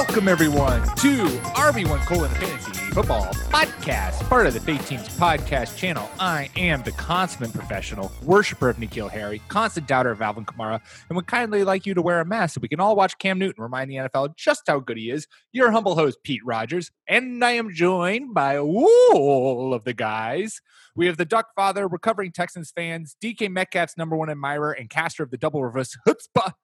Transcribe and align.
Welcome 0.00 0.28
everyone 0.28 0.80
to 0.96 1.26
RB1 1.52 2.06
Colon 2.06 2.30
Fantasy 2.30 2.72
Football 2.90 3.26
Podcast, 3.50 4.26
part 4.30 4.46
of 4.46 4.54
the 4.54 4.60
Fake 4.60 4.82
Teams 4.86 5.06
Podcast 5.10 5.76
channel. 5.76 6.08
I 6.18 6.48
am 6.56 6.82
the 6.82 6.92
consummate 6.92 7.52
professional, 7.52 8.10
worshiper 8.22 8.70
of 8.70 8.78
N'Keal 8.78 9.10
Harry, 9.10 9.42
constant 9.48 9.86
doubter 9.86 10.10
of 10.10 10.22
Alvin 10.22 10.46
Kamara, 10.46 10.80
and 11.10 11.16
would 11.16 11.26
kindly 11.26 11.64
like 11.64 11.84
you 11.84 11.92
to 11.92 12.00
wear 12.00 12.18
a 12.20 12.24
mask 12.24 12.54
so 12.54 12.60
we 12.62 12.68
can 12.68 12.80
all 12.80 12.96
watch 12.96 13.18
Cam 13.18 13.38
Newton 13.38 13.62
remind 13.62 13.90
the 13.90 13.96
NFL 13.96 14.34
just 14.36 14.62
how 14.66 14.80
good 14.80 14.96
he 14.96 15.10
is. 15.10 15.26
Your 15.52 15.70
humble 15.70 15.94
host, 15.96 16.16
Pete 16.24 16.44
Rogers, 16.46 16.90
and 17.06 17.44
I 17.44 17.50
am 17.52 17.70
joined 17.70 18.32
by 18.32 18.56
all 18.56 19.74
of 19.74 19.84
the 19.84 19.92
guys. 19.92 20.62
We 20.96 21.08
have 21.08 21.18
the 21.18 21.26
Duck 21.26 21.48
Father, 21.54 21.86
recovering 21.86 22.32
Texans 22.32 22.72
fans, 22.74 23.16
DK 23.22 23.50
Metcalf's 23.50 23.98
number 23.98 24.16
one 24.16 24.30
admirer, 24.30 24.72
and 24.72 24.88
caster 24.88 25.22
of 25.22 25.30
the 25.30 25.36
double 25.36 25.62
reverse 25.62 25.94
chutzpah, 26.08 26.54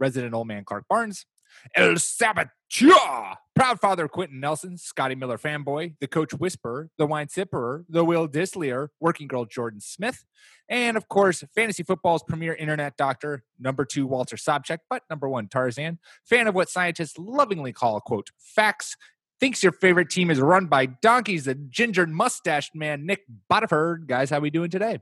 resident 0.00 0.32
old 0.32 0.48
man 0.48 0.64
Clark 0.64 0.86
Barnes. 0.88 1.26
El 1.74 1.96
Saboteur, 1.98 3.36
proud 3.54 3.80
father 3.80 4.08
Quenton 4.08 4.40
Nelson, 4.40 4.76
Scotty 4.78 5.14
Miller 5.14 5.38
fanboy, 5.38 5.94
the 6.00 6.06
coach 6.06 6.32
whisperer, 6.34 6.90
the 6.98 7.06
wine 7.06 7.28
sipperer, 7.28 7.84
the 7.88 8.04
Will 8.04 8.28
Disleyer, 8.28 8.88
working 9.00 9.28
girl 9.28 9.44
Jordan 9.44 9.80
Smith, 9.80 10.24
and 10.68 10.96
of 10.96 11.08
course, 11.08 11.44
fantasy 11.54 11.82
football's 11.82 12.22
premier 12.22 12.54
internet 12.54 12.96
doctor, 12.96 13.44
number 13.58 13.84
two 13.84 14.06
Walter 14.06 14.36
Sobchak, 14.36 14.78
but 14.88 15.02
number 15.10 15.28
one 15.28 15.48
Tarzan, 15.48 15.98
fan 16.24 16.46
of 16.46 16.54
what 16.54 16.68
scientists 16.68 17.18
lovingly 17.18 17.72
call 17.72 18.00
quote 18.00 18.30
facts. 18.38 18.96
Thinks 19.38 19.62
your 19.62 19.72
favorite 19.72 20.08
team 20.08 20.30
is 20.30 20.40
run 20.40 20.64
by 20.64 20.86
donkeys. 20.86 21.44
The 21.44 21.54
ginger 21.54 22.06
mustached 22.06 22.74
man 22.74 23.04
Nick 23.04 23.24
Botiford. 23.50 24.06
Guys, 24.06 24.30
how 24.30 24.40
we 24.40 24.48
doing 24.48 24.70
today? 24.70 24.98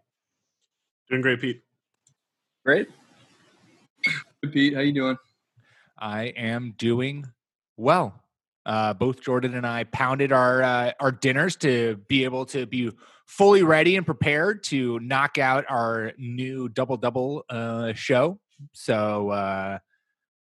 Doing 1.08 1.22
great, 1.22 1.40
Pete. 1.40 1.62
Great. 2.64 2.88
Pete. 4.50 4.74
How 4.74 4.80
you 4.80 4.92
doing? 4.92 5.16
I 5.98 6.24
am 6.36 6.74
doing 6.76 7.26
well. 7.76 8.20
Uh, 8.66 8.94
both 8.94 9.20
Jordan 9.20 9.54
and 9.54 9.66
I 9.66 9.84
pounded 9.84 10.32
our 10.32 10.62
uh, 10.62 10.92
our 10.98 11.12
dinners 11.12 11.56
to 11.56 11.96
be 12.08 12.24
able 12.24 12.46
to 12.46 12.66
be 12.66 12.90
fully 13.26 13.62
ready 13.62 13.96
and 13.96 14.06
prepared 14.06 14.62
to 14.64 14.98
knock 15.00 15.36
out 15.38 15.64
our 15.68 16.12
new 16.16 16.68
double 16.68 16.96
double 16.96 17.44
uh, 17.50 17.92
show. 17.92 18.40
So 18.72 19.30
uh, 19.30 19.78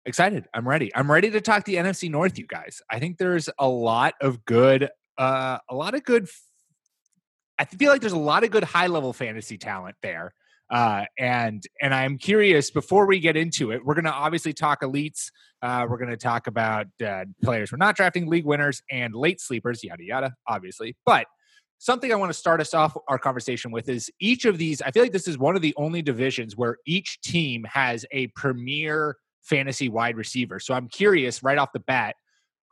excited! 0.06 0.46
I'm 0.54 0.66
ready. 0.66 0.90
I'm 0.94 1.10
ready 1.10 1.30
to 1.30 1.40
talk 1.42 1.64
the 1.64 1.74
NFC 1.74 2.10
North, 2.10 2.38
you 2.38 2.46
guys. 2.46 2.80
I 2.90 2.98
think 2.98 3.18
there's 3.18 3.50
a 3.58 3.68
lot 3.68 4.14
of 4.22 4.44
good, 4.46 4.88
uh, 5.18 5.58
a 5.68 5.74
lot 5.74 5.94
of 5.94 6.02
good. 6.02 6.28
I 7.58 7.66
feel 7.66 7.92
like 7.92 8.00
there's 8.00 8.12
a 8.14 8.18
lot 8.18 8.42
of 8.42 8.50
good 8.50 8.64
high 8.64 8.86
level 8.86 9.12
fantasy 9.12 9.58
talent 9.58 9.96
there. 10.02 10.32
Uh, 10.70 11.04
and 11.18 11.64
and 11.80 11.94
I'm 11.94 12.18
curious. 12.18 12.70
Before 12.70 13.06
we 13.06 13.20
get 13.20 13.36
into 13.36 13.70
it, 13.70 13.84
we're 13.84 13.94
going 13.94 14.04
to 14.04 14.12
obviously 14.12 14.52
talk 14.52 14.82
elites. 14.82 15.30
Uh, 15.62 15.86
we're 15.88 15.98
going 15.98 16.10
to 16.10 16.16
talk 16.16 16.46
about 16.46 16.86
uh, 17.04 17.24
players 17.42 17.72
we're 17.72 17.78
not 17.78 17.96
drafting, 17.96 18.28
league 18.28 18.44
winners, 18.44 18.82
and 18.90 19.14
late 19.14 19.40
sleepers, 19.40 19.82
yada 19.82 20.04
yada. 20.04 20.34
Obviously, 20.46 20.94
but 21.06 21.26
something 21.78 22.12
I 22.12 22.16
want 22.16 22.30
to 22.30 22.38
start 22.38 22.60
us 22.60 22.74
off 22.74 22.96
our 23.08 23.18
conversation 23.18 23.70
with 23.70 23.88
is 23.88 24.10
each 24.20 24.44
of 24.44 24.58
these. 24.58 24.82
I 24.82 24.90
feel 24.90 25.02
like 25.02 25.12
this 25.12 25.28
is 25.28 25.38
one 25.38 25.56
of 25.56 25.62
the 25.62 25.74
only 25.76 26.02
divisions 26.02 26.56
where 26.56 26.76
each 26.86 27.20
team 27.20 27.64
has 27.64 28.04
a 28.10 28.26
premier 28.28 29.16
fantasy 29.42 29.88
wide 29.88 30.16
receiver. 30.16 30.60
So 30.60 30.74
I'm 30.74 30.88
curious 30.88 31.42
right 31.42 31.56
off 31.56 31.72
the 31.72 31.80
bat, 31.80 32.16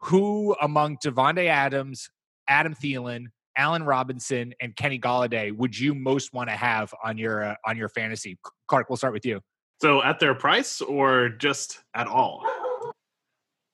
who 0.00 0.54
among 0.60 0.98
Davante 0.98 1.46
Adams, 1.46 2.10
Adam 2.48 2.74
Thielen, 2.74 3.26
Allen 3.56 3.84
Robinson, 3.84 4.52
and 4.60 4.74
Kenny 4.76 4.98
Golladay 4.98 5.56
would 5.56 5.78
you 5.78 5.94
most 5.94 6.32
want 6.32 6.48
to 6.50 6.56
have 6.56 6.92
on 7.02 7.16
your 7.18 7.44
uh, 7.44 7.54
on 7.64 7.76
your 7.76 7.88
fantasy? 7.88 8.38
Clark, 8.68 8.90
we'll 8.90 8.96
start 8.96 9.12
with 9.12 9.24
you. 9.24 9.40
So 9.80 10.02
at 10.02 10.20
their 10.20 10.34
price 10.34 10.80
or 10.80 11.28
just 11.28 11.80
at 11.94 12.06
all? 12.06 12.42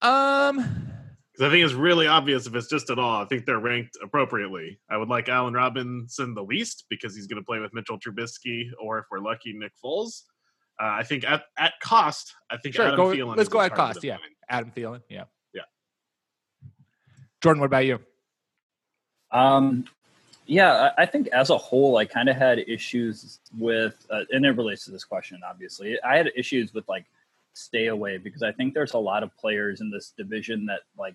Um, 0.01 0.57
Because 1.33 1.47
I 1.47 1.51
think 1.51 1.65
it's 1.65 1.75
really 1.75 2.07
obvious 2.09 2.47
if 2.47 2.55
it's 2.55 2.69
just 2.69 2.91
at 2.91 2.99
all. 2.99 3.23
I 3.23 3.25
think 3.25 3.47
they're 3.47 3.61
ranked 3.61 3.97
appropriately. 4.03 4.81
I 4.91 4.97
would 4.97 5.09
like 5.09 5.29
Allen 5.29 5.55
Robinson 5.55 6.35
the 6.35 6.43
least 6.43 6.85
because 6.91 7.15
he's 7.15 7.27
going 7.27 7.41
to 7.41 7.47
play 7.47 7.59
with 7.61 7.73
Mitchell 7.73 7.99
Trubisky 7.99 8.65
or 8.81 8.99
if 8.99 9.05
we're 9.11 9.21
lucky, 9.21 9.53
Nick 9.53 9.73
Foles. 9.83 10.23
Uh, 10.81 10.87
I 10.87 11.05
think 11.05 11.25
at, 11.25 11.45
at 11.59 11.75
cost, 11.81 12.35
I 12.51 12.57
think 12.57 12.75
sure. 12.75 12.87
Adam 12.87 12.97
Go, 12.97 13.07
Thielen 13.15 13.37
let's 13.37 13.49
go 13.49 13.61
at 13.61 13.75
cost. 13.75 14.03
Yeah. 14.03 14.17
Adam 14.49 14.73
Thielen. 14.77 15.01
Yeah, 15.09 15.25
Yeah. 15.55 15.63
Jordan, 17.41 17.61
what 17.61 17.67
about 17.67 17.87
you? 17.87 18.01
Um, 19.33 19.87
yeah, 20.47 20.91
I 20.99 21.07
think 21.07 21.29
as 21.29 21.51
a 21.51 21.57
whole, 21.59 21.97
I 21.97 22.05
kind 22.05 22.29
of 22.29 22.37
had 22.37 22.59
issues 22.59 23.39
with, 23.57 24.07
uh, 24.11 24.25
and 24.31 24.45
it 24.45 24.51
relates 24.51 24.85
to 24.85 24.91
this 24.91 25.05
question, 25.05 25.41
obviously. 25.49 26.01
I 26.03 26.17
had 26.17 26.33
issues 26.37 26.75
with 26.75 26.89
like 26.89 27.07
stay 27.55 27.87
away 27.87 28.19
because 28.19 28.43
I 28.43 28.53
think 28.53 28.75
there's 28.75 28.95
a 28.95 28.99
lot 28.99 29.23
of 29.23 29.37
players 29.37 29.81
in 29.81 29.91
this 29.91 30.13
division 30.17 30.67
that 30.67 30.81
like 30.99 31.15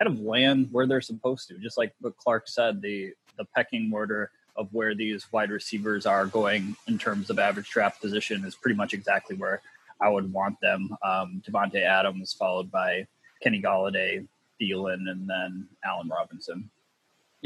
kind 0.00 0.12
of 0.12 0.20
land 0.20 0.68
where 0.72 0.86
they're 0.86 1.00
supposed 1.00 1.48
to. 1.48 1.58
Just 1.58 1.78
like 1.78 1.94
what 2.00 2.16
Clark 2.16 2.48
said, 2.48 2.82
the 2.82 3.12
the 3.38 3.44
pecking 3.44 3.90
order 3.92 4.30
of 4.56 4.68
where 4.72 4.94
these 4.94 5.30
wide 5.32 5.50
receivers 5.50 6.06
are 6.06 6.26
going 6.26 6.74
in 6.86 6.98
terms 6.98 7.30
of 7.30 7.38
average 7.38 7.70
draft 7.70 8.00
position 8.00 8.44
is 8.44 8.54
pretty 8.54 8.76
much 8.76 8.94
exactly 8.94 9.36
where 9.36 9.60
I 10.00 10.08
would 10.08 10.32
want 10.32 10.58
them. 10.60 10.96
Um, 11.02 11.42
Davante 11.46 11.82
Adams, 11.82 12.32
followed 12.32 12.70
by 12.70 13.06
Kenny 13.42 13.60
Golladay, 13.60 14.26
Thielen, 14.60 15.10
and 15.10 15.28
then 15.28 15.68
Allen 15.84 16.08
Robinson. 16.08 16.70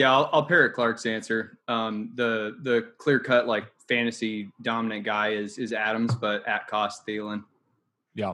Yeah, 0.00 0.14
I'll, 0.14 0.30
I'll 0.32 0.46
parrot 0.46 0.72
Clark's 0.72 1.04
answer. 1.04 1.58
Um, 1.68 2.12
the 2.14 2.56
the 2.62 2.88
clear 2.96 3.20
cut 3.20 3.46
like 3.46 3.66
fantasy 3.86 4.48
dominant 4.62 5.04
guy 5.04 5.32
is 5.32 5.58
is 5.58 5.74
Adams, 5.74 6.14
but 6.14 6.46
at 6.48 6.66
cost 6.68 7.06
Thielen. 7.06 7.44
Yeah, 8.14 8.32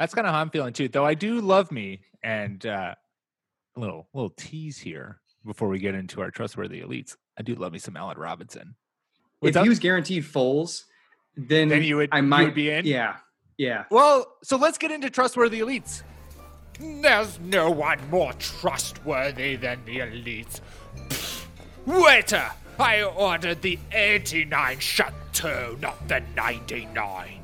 that's 0.00 0.12
kind 0.12 0.26
of 0.26 0.34
how 0.34 0.40
I'm 0.40 0.50
feeling 0.50 0.72
too. 0.72 0.88
Though 0.88 1.06
I 1.06 1.14
do 1.14 1.40
love 1.40 1.70
me, 1.70 2.00
and 2.24 2.66
uh, 2.66 2.96
a 3.76 3.80
little 3.80 4.08
little 4.12 4.30
tease 4.30 4.76
here 4.76 5.20
before 5.46 5.68
we 5.68 5.78
get 5.78 5.94
into 5.94 6.20
our 6.20 6.32
trustworthy 6.32 6.80
elites. 6.82 7.16
I 7.38 7.42
do 7.42 7.54
love 7.54 7.72
me 7.72 7.78
some 7.78 7.96
Allen 7.96 8.18
Robinson. 8.18 8.74
If 9.40 9.54
he 9.54 9.68
was 9.68 9.78
guaranteed 9.78 10.24
Foles, 10.24 10.82
then 11.36 11.68
Then 11.68 11.84
you 11.84 11.96
would- 11.98 12.08
I 12.10 12.16
you 12.18 12.22
would 12.24 12.28
might 12.28 12.54
be 12.56 12.70
in? 12.70 12.86
Yeah, 12.86 13.18
yeah. 13.56 13.84
Well, 13.88 14.26
so 14.42 14.56
let's 14.56 14.78
get 14.78 14.90
into 14.90 15.10
trustworthy 15.10 15.60
elites. 15.60 16.02
There's 16.82 17.38
no 17.40 17.70
one 17.70 17.98
more 18.10 18.32
trustworthy 18.34 19.56
than 19.56 19.84
the 19.84 19.98
elites. 20.00 20.60
Pfft. 21.08 21.46
Waiter, 21.86 22.50
I 22.78 23.02
ordered 23.02 23.62
the 23.62 23.78
89 23.92 24.78
Chateau, 24.78 25.76
not 25.80 26.08
the 26.08 26.22
99. 26.36 27.40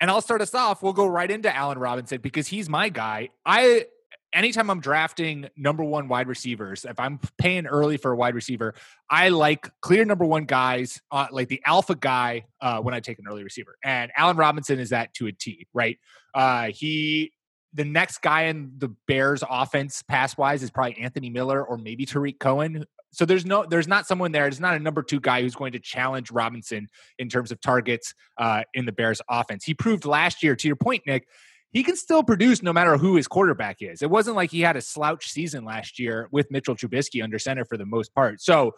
And 0.00 0.10
I'll 0.10 0.20
start 0.20 0.40
us 0.40 0.54
off. 0.54 0.82
We'll 0.82 0.92
go 0.92 1.06
right 1.06 1.30
into 1.30 1.54
Allen 1.54 1.78
Robinson 1.78 2.20
because 2.20 2.48
he's 2.48 2.68
my 2.68 2.88
guy. 2.88 3.30
I 3.44 3.86
anytime 4.32 4.70
I'm 4.70 4.80
drafting 4.80 5.48
number 5.56 5.82
one 5.82 6.08
wide 6.08 6.28
receivers, 6.28 6.84
if 6.84 6.98
I'm 7.00 7.18
paying 7.38 7.66
early 7.66 7.96
for 7.96 8.12
a 8.12 8.16
wide 8.16 8.34
receiver, 8.34 8.74
I 9.08 9.30
like 9.30 9.70
clear 9.80 10.04
number 10.04 10.24
one 10.24 10.44
guys, 10.44 11.00
uh, 11.10 11.28
like 11.30 11.48
the 11.48 11.62
alpha 11.64 11.94
guy 11.94 12.44
uh, 12.60 12.80
when 12.80 12.92
I 12.92 13.00
take 13.00 13.18
an 13.18 13.24
early 13.28 13.44
receiver. 13.44 13.76
And 13.82 14.12
Allen 14.16 14.36
Robinson 14.36 14.78
is 14.78 14.90
that 14.90 15.14
to 15.14 15.26
a 15.26 15.32
T, 15.32 15.66
right? 15.72 15.98
Uh, 16.34 16.66
he, 16.66 17.32
the 17.76 17.84
next 17.84 18.22
guy 18.22 18.44
in 18.44 18.72
the 18.78 18.88
Bears 19.06 19.44
offense 19.48 20.02
pass 20.02 20.36
wise 20.36 20.62
is 20.62 20.70
probably 20.70 20.98
Anthony 20.98 21.28
Miller 21.30 21.62
or 21.62 21.76
maybe 21.76 22.06
Tarik 22.06 22.38
Cohen. 22.40 22.86
So 23.12 23.24
there's 23.24 23.44
no, 23.44 23.66
there's 23.68 23.86
not 23.86 24.06
someone 24.06 24.32
there. 24.32 24.46
It's 24.46 24.60
not 24.60 24.74
a 24.74 24.78
number 24.78 25.02
two 25.02 25.20
guy 25.20 25.42
who's 25.42 25.54
going 25.54 25.72
to 25.72 25.78
challenge 25.78 26.30
Robinson 26.30 26.88
in 27.18 27.28
terms 27.28 27.52
of 27.52 27.60
targets 27.60 28.14
uh, 28.38 28.62
in 28.74 28.86
the 28.86 28.92
Bears 28.92 29.20
offense. 29.28 29.64
He 29.64 29.74
proved 29.74 30.06
last 30.06 30.42
year, 30.42 30.56
to 30.56 30.66
your 30.66 30.76
point, 30.76 31.02
Nick, 31.06 31.28
he 31.70 31.82
can 31.82 31.96
still 31.96 32.22
produce 32.22 32.62
no 32.62 32.72
matter 32.72 32.96
who 32.96 33.16
his 33.16 33.28
quarterback 33.28 33.76
is. 33.80 34.00
It 34.00 34.10
wasn't 34.10 34.36
like 34.36 34.50
he 34.50 34.62
had 34.62 34.76
a 34.76 34.80
slouch 34.80 35.28
season 35.28 35.64
last 35.64 35.98
year 35.98 36.28
with 36.32 36.50
Mitchell 36.50 36.74
Trubisky 36.74 37.22
under 37.22 37.38
center 37.38 37.66
for 37.66 37.76
the 37.76 37.84
most 37.84 38.14
part. 38.14 38.40
So 38.40 38.72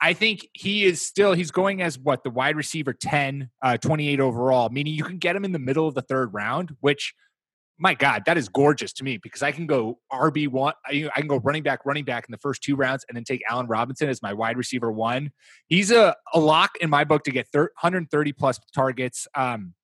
I 0.00 0.12
think 0.12 0.48
he 0.52 0.84
is 0.84 1.04
still, 1.04 1.32
he's 1.32 1.50
going 1.50 1.82
as 1.82 1.98
what 1.98 2.22
the 2.22 2.30
wide 2.30 2.56
receiver 2.56 2.92
10, 2.92 3.50
uh, 3.62 3.78
28 3.78 4.20
overall, 4.20 4.68
meaning 4.68 4.94
you 4.94 5.04
can 5.04 5.18
get 5.18 5.34
him 5.34 5.44
in 5.44 5.52
the 5.52 5.58
middle 5.58 5.88
of 5.88 5.94
the 5.94 6.02
third 6.02 6.32
round, 6.32 6.76
which 6.80 7.14
my 7.78 7.94
God, 7.94 8.22
that 8.26 8.36
is 8.36 8.48
gorgeous 8.48 8.92
to 8.94 9.04
me 9.04 9.16
because 9.16 9.42
I 9.42 9.50
can 9.50 9.66
go 9.66 9.98
RB 10.12 10.48
one, 10.48 10.74
I, 10.86 11.10
can 11.16 11.26
go 11.26 11.38
running 11.38 11.62
back, 11.62 11.84
running 11.84 12.04
back 12.04 12.24
in 12.28 12.32
the 12.32 12.38
first 12.38 12.62
two 12.62 12.76
rounds, 12.76 13.04
and 13.08 13.16
then 13.16 13.24
take 13.24 13.42
Allen 13.48 13.66
Robinson 13.66 14.08
as 14.08 14.22
my 14.22 14.32
wide 14.32 14.56
receiver 14.56 14.92
one. 14.92 15.32
He's 15.66 15.90
a, 15.90 16.14
a 16.32 16.38
lock 16.38 16.72
in 16.80 16.88
my 16.88 17.04
book 17.04 17.24
to 17.24 17.32
get 17.32 17.48
thir- 17.52 17.72
130 17.80 18.32
plus 18.32 18.60
targets. 18.74 19.26
Um, 19.34 19.74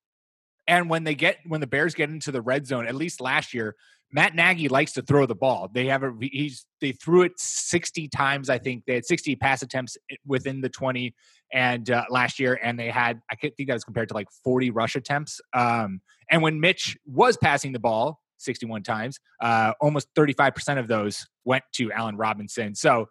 and 0.67 0.89
when 0.89 1.03
they 1.03 1.15
get 1.15 1.39
when 1.45 1.59
the 1.59 1.67
Bears 1.67 1.93
get 1.93 2.09
into 2.09 2.31
the 2.31 2.41
red 2.41 2.65
zone, 2.65 2.87
at 2.87 2.95
least 2.95 3.19
last 3.19 3.53
year, 3.53 3.75
Matt 4.13 4.35
Nagy 4.35 4.69
likes 4.69 4.93
to 4.93 5.01
throw 5.01 5.25
the 5.25 5.35
ball. 5.35 5.69
They 5.73 5.87
have 5.87 6.03
a 6.03 6.13
he's 6.21 6.65
they 6.79 6.91
threw 6.93 7.23
it 7.23 7.33
60 7.37 8.07
times, 8.09 8.49
I 8.49 8.57
think. 8.57 8.83
They 8.85 8.95
had 8.95 9.05
60 9.05 9.35
pass 9.35 9.61
attempts 9.63 9.97
within 10.25 10.61
the 10.61 10.69
20 10.69 11.13
and 11.53 11.89
uh, 11.89 12.05
last 12.09 12.39
year, 12.39 12.59
and 12.61 12.79
they 12.79 12.89
had 12.89 13.21
I 13.29 13.35
think 13.35 13.55
that 13.57 13.73
was 13.73 13.83
compared 13.83 14.09
to 14.09 14.13
like 14.13 14.27
40 14.43 14.71
rush 14.71 14.95
attempts. 14.95 15.41
Um, 15.53 16.01
and 16.29 16.41
when 16.41 16.59
Mitch 16.59 16.97
was 17.05 17.37
passing 17.37 17.73
the 17.73 17.79
ball 17.79 18.21
61 18.37 18.83
times, 18.83 19.19
uh, 19.41 19.73
almost 19.81 20.07
35% 20.15 20.79
of 20.79 20.87
those 20.87 21.27
went 21.45 21.63
to 21.73 21.91
Allen 21.91 22.17
Robinson. 22.17 22.75
So 22.75 23.07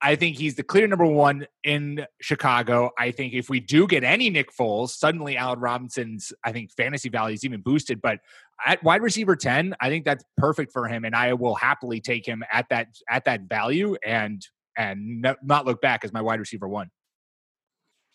I 0.00 0.14
think 0.14 0.36
he's 0.36 0.54
the 0.54 0.62
clear 0.62 0.86
number 0.86 1.04
one 1.04 1.46
in 1.64 2.06
Chicago. 2.20 2.90
I 2.98 3.10
think 3.10 3.34
if 3.34 3.48
we 3.48 3.58
do 3.58 3.86
get 3.86 4.04
any 4.04 4.30
Nick 4.30 4.50
Foles, 4.54 4.90
suddenly 4.90 5.36
Allen 5.36 5.58
Robinson's 5.58 6.32
I 6.44 6.52
think 6.52 6.70
fantasy 6.76 7.08
value 7.08 7.34
is 7.34 7.44
even 7.44 7.62
boosted. 7.62 8.00
But 8.00 8.20
at 8.64 8.82
wide 8.84 9.02
receiver 9.02 9.34
10, 9.34 9.74
I 9.80 9.88
think 9.88 10.04
that's 10.04 10.24
perfect 10.36 10.72
for 10.72 10.86
him, 10.86 11.04
and 11.04 11.16
I 11.16 11.32
will 11.32 11.56
happily 11.56 12.00
take 12.00 12.26
him 12.26 12.44
at 12.52 12.66
that 12.70 12.88
at 13.10 13.24
that 13.24 13.42
value 13.42 13.96
and 14.04 14.40
and 14.76 15.26
not 15.42 15.66
look 15.66 15.80
back 15.80 16.04
as 16.04 16.12
my 16.12 16.22
wide 16.22 16.38
receiver 16.38 16.68
one. 16.68 16.90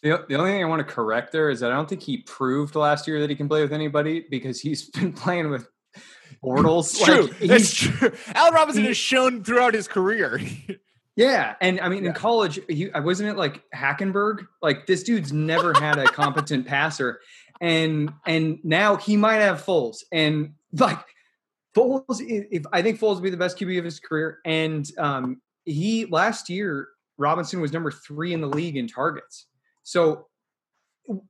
The, 0.04 0.26
the 0.28 0.36
only 0.36 0.52
thing 0.52 0.62
I 0.62 0.68
want 0.68 0.86
to 0.86 0.94
correct 0.94 1.32
there 1.32 1.50
is 1.50 1.62
that 1.62 1.72
I 1.72 1.76
don't 1.76 1.88
think 1.88 2.04
he 2.04 2.18
proved 2.18 2.76
last 2.76 3.08
year 3.08 3.22
that 3.22 3.30
he 3.30 3.38
can 3.38 3.48
play 3.48 3.62
with 3.62 3.72
anybody 3.72 4.26
because 4.30 4.60
he's 4.60 4.90
been 4.90 5.14
playing 5.14 5.50
with 5.50 5.68
Bortles. 6.44 7.02
True. 7.04 7.28
Like, 7.28 7.40
That's 7.40 7.74
true. 7.74 8.12
Allen 8.36 8.54
Robinson 8.54 8.84
he, 8.84 8.90
has 8.90 8.98
shown 8.98 9.46
throughout 9.46 9.74
his 9.74 9.88
career. 9.88 10.42
yeah, 11.16 11.56
and 11.62 11.80
I 11.80 11.88
mean, 11.88 12.04
yeah. 12.04 12.10
in 12.10 12.16
college, 12.16 12.60
he 12.68 12.90
wasn't 12.94 13.30
it 13.30 13.38
like 13.38 13.64
Hackenberg. 13.74 14.46
Like 14.62 14.88
this 14.88 15.04
dude's 15.04 15.32
never 15.32 15.74
had 15.74 15.98
a 15.98 16.04
competent 16.04 16.68
passer, 16.68 17.22
and 17.62 18.12
and 18.26 18.60
now 18.64 18.98
he 18.98 19.16
might 19.16 19.40
have 19.40 19.64
Foles, 19.64 20.04
and 20.12 20.54
like 20.74 21.00
Foles, 21.76 22.20
if 22.20 22.64
I 22.74 22.82
think 22.82 23.00
Foles 23.00 23.16
will 23.16 23.22
be 23.22 23.30
the 23.30 23.38
best 23.38 23.58
QB 23.58 23.80
of 23.80 23.86
his 23.86 24.02
career, 24.02 24.40
and 24.44 24.86
um, 24.98 25.42
he 25.64 26.08
last 26.08 26.50
year 26.50 26.90
Robinson 27.18 27.62
was 27.62 27.72
number 27.72 27.92
three 27.92 28.34
in 28.34 28.42
the 28.42 28.50
league 28.50 28.76
in 28.76 28.88
targets. 28.88 29.48
So 29.84 30.28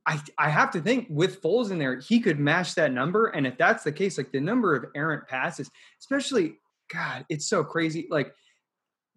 I 0.06 0.20
I 0.38 0.48
have 0.48 0.70
to 0.72 0.80
think 0.80 1.08
with 1.10 1.42
Foles 1.42 1.70
in 1.70 1.78
there, 1.78 1.98
he 1.98 2.20
could 2.20 2.38
match 2.38 2.74
that 2.76 2.92
number. 2.92 3.26
And 3.26 3.46
if 3.46 3.58
that's 3.58 3.84
the 3.84 3.92
case, 3.92 4.16
like 4.16 4.32
the 4.32 4.40
number 4.40 4.74
of 4.74 4.86
errant 4.94 5.26
passes, 5.26 5.70
especially 6.00 6.54
God, 6.92 7.26
it's 7.28 7.46
so 7.46 7.64
crazy. 7.64 8.06
Like 8.10 8.32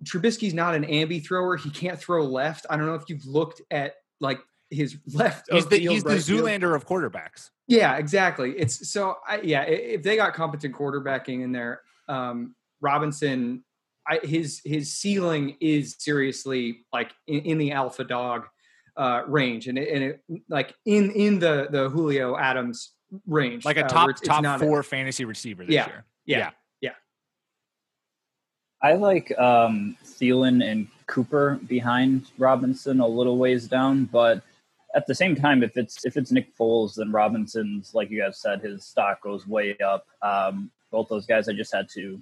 Trubisky's 0.03 0.53
not 0.53 0.75
an 0.75 0.83
ambi 0.85 1.25
thrower. 1.25 1.57
He 1.57 1.69
can't 1.69 1.99
throw 1.99 2.23
left. 2.25 2.65
I 2.69 2.77
don't 2.77 2.85
know 2.85 2.95
if 2.95 3.03
you've 3.07 3.25
looked 3.25 3.61
at 3.71 3.95
like 4.19 4.39
his 4.69 4.97
left. 5.13 5.51
He's 5.51 5.67
the, 5.67 5.77
he's 5.77 6.03
right 6.03 6.15
the 6.15 6.19
Zoolander 6.19 6.61
field. 6.61 6.73
of 6.73 6.87
quarterbacks. 6.87 7.49
Yeah, 7.67 7.97
exactly. 7.97 8.53
It's 8.57 8.89
so 8.89 9.17
I, 9.27 9.41
yeah. 9.41 9.63
If 9.63 10.03
they 10.03 10.15
got 10.15 10.33
competent 10.33 10.75
quarterbacking 10.75 11.43
in 11.43 11.51
there, 11.51 11.81
um, 12.07 12.55
Robinson, 12.81 13.63
I, 14.07 14.19
his 14.23 14.61
his 14.63 14.93
ceiling 14.93 15.57
is 15.59 15.95
seriously 15.99 16.85
like 16.93 17.11
in, 17.27 17.39
in 17.41 17.57
the 17.57 17.73
alpha 17.73 18.03
dog 18.03 18.47
uh, 18.97 19.23
range, 19.27 19.67
and 19.67 19.77
it, 19.77 19.89
and 19.89 20.03
it, 20.03 20.21
like 20.49 20.73
in 20.85 21.11
in 21.11 21.39
the 21.39 21.67
the 21.69 21.89
Julio 21.89 22.37
Adams 22.37 22.91
range, 23.25 23.65
like 23.65 23.77
a 23.77 23.83
top 23.83 24.07
uh, 24.07 24.11
it's, 24.11 24.21
top 24.21 24.43
it's 24.43 24.63
four 24.63 24.79
a, 24.79 24.83
fantasy 24.83 25.25
receiver 25.25 25.63
this 25.63 25.73
yeah, 25.73 25.87
year. 25.87 26.05
Yeah, 26.25 26.37
yeah, 26.37 26.49
yeah. 26.81 26.91
I 28.89 28.93
like 28.93 29.37
um, 29.39 29.95
Thielen 30.03 30.69
and 30.69 30.87
Cooper 31.05 31.59
behind 31.67 32.25
Robinson 32.37 32.99
a 32.99 33.07
little 33.07 33.37
ways 33.37 33.67
down, 33.67 34.05
but 34.05 34.43
at 34.95 35.05
the 35.07 35.15
same 35.15 35.35
time, 35.35 35.63
if 35.63 35.77
it's 35.77 36.05
if 36.05 36.17
it's 36.17 36.31
Nick 36.31 36.55
Foles, 36.57 36.95
then 36.95 37.11
Robinson's 37.11 37.93
like 37.93 38.09
you 38.09 38.21
guys 38.21 38.39
said, 38.39 38.61
his 38.61 38.83
stock 38.83 39.21
goes 39.21 39.47
way 39.47 39.77
up. 39.77 40.07
Um, 40.21 40.71
both 40.91 41.09
those 41.09 41.25
guys, 41.25 41.47
I 41.47 41.53
just 41.53 41.73
had 41.73 41.89
to 41.89 42.21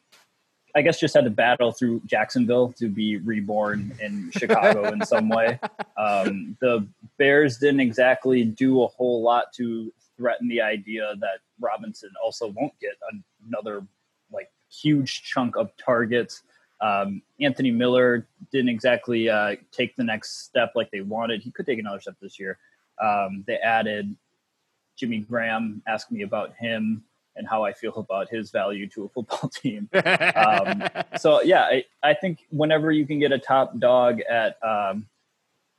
I 0.75 0.81
guess 0.81 0.99
just 0.99 1.13
had 1.15 1.23
to 1.23 1.29
battle 1.29 1.71
through 1.71 2.01
Jacksonville 2.05 2.73
to 2.73 2.89
be 2.89 3.17
reborn 3.17 3.93
in 4.01 4.29
Chicago 4.31 4.91
in 4.91 5.05
some 5.05 5.29
way. 5.29 5.59
Um, 5.97 6.57
the 6.59 6.85
Bears 7.17 7.57
didn't 7.57 7.79
exactly 7.79 8.43
do 8.43 8.83
a 8.83 8.87
whole 8.87 9.21
lot 9.21 9.53
to 9.53 9.93
threaten 10.17 10.49
the 10.49 10.59
idea 10.59 11.15
that 11.21 11.39
Robinson 11.57 12.09
also 12.21 12.47
won't 12.47 12.77
get 12.81 12.91
another 13.47 13.87
like 14.29 14.51
huge 14.69 15.23
chunk 15.23 15.55
of 15.55 15.71
targets. 15.77 16.43
Um, 16.81 17.21
Anthony 17.39 17.71
Miller 17.71 18.27
didn't 18.51 18.67
exactly 18.67 19.29
uh, 19.29 19.55
take 19.71 19.95
the 19.95 20.03
next 20.03 20.43
step 20.43 20.73
like 20.75 20.91
they 20.91 20.99
wanted. 20.99 21.41
He 21.41 21.49
could 21.49 21.65
take 21.65 21.79
another 21.79 22.01
step 22.01 22.15
this 22.21 22.37
year. 22.37 22.57
Um, 23.01 23.45
they 23.47 23.55
added 23.57 24.13
Jimmy 24.97 25.19
Graham. 25.19 25.81
Asked 25.87 26.11
me 26.11 26.23
about 26.23 26.53
him 26.55 27.05
and 27.35 27.47
how 27.47 27.63
I 27.63 27.73
feel 27.73 27.93
about 27.95 28.29
his 28.29 28.51
value 28.51 28.87
to 28.89 29.05
a 29.05 29.09
football 29.09 29.49
team. 29.53 29.89
um, 30.35 30.83
so 31.19 31.41
yeah, 31.41 31.63
I, 31.63 31.85
I 32.03 32.13
think 32.13 32.45
whenever 32.49 32.91
you 32.91 33.05
can 33.05 33.19
get 33.19 33.31
a 33.31 33.39
top 33.39 33.77
dog 33.79 34.21
at 34.21 34.57
um, 34.63 35.07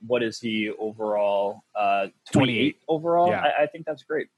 what 0.06 0.22
is 0.22 0.38
he 0.38 0.70
overall? 0.78 1.64
Uh, 1.74 2.08
28 2.32 2.80
overall. 2.88 3.28
Yeah. 3.28 3.40
I, 3.40 3.62
I, 3.62 3.66
think 3.66 3.86
that's 3.86 4.02
great. 4.02 4.28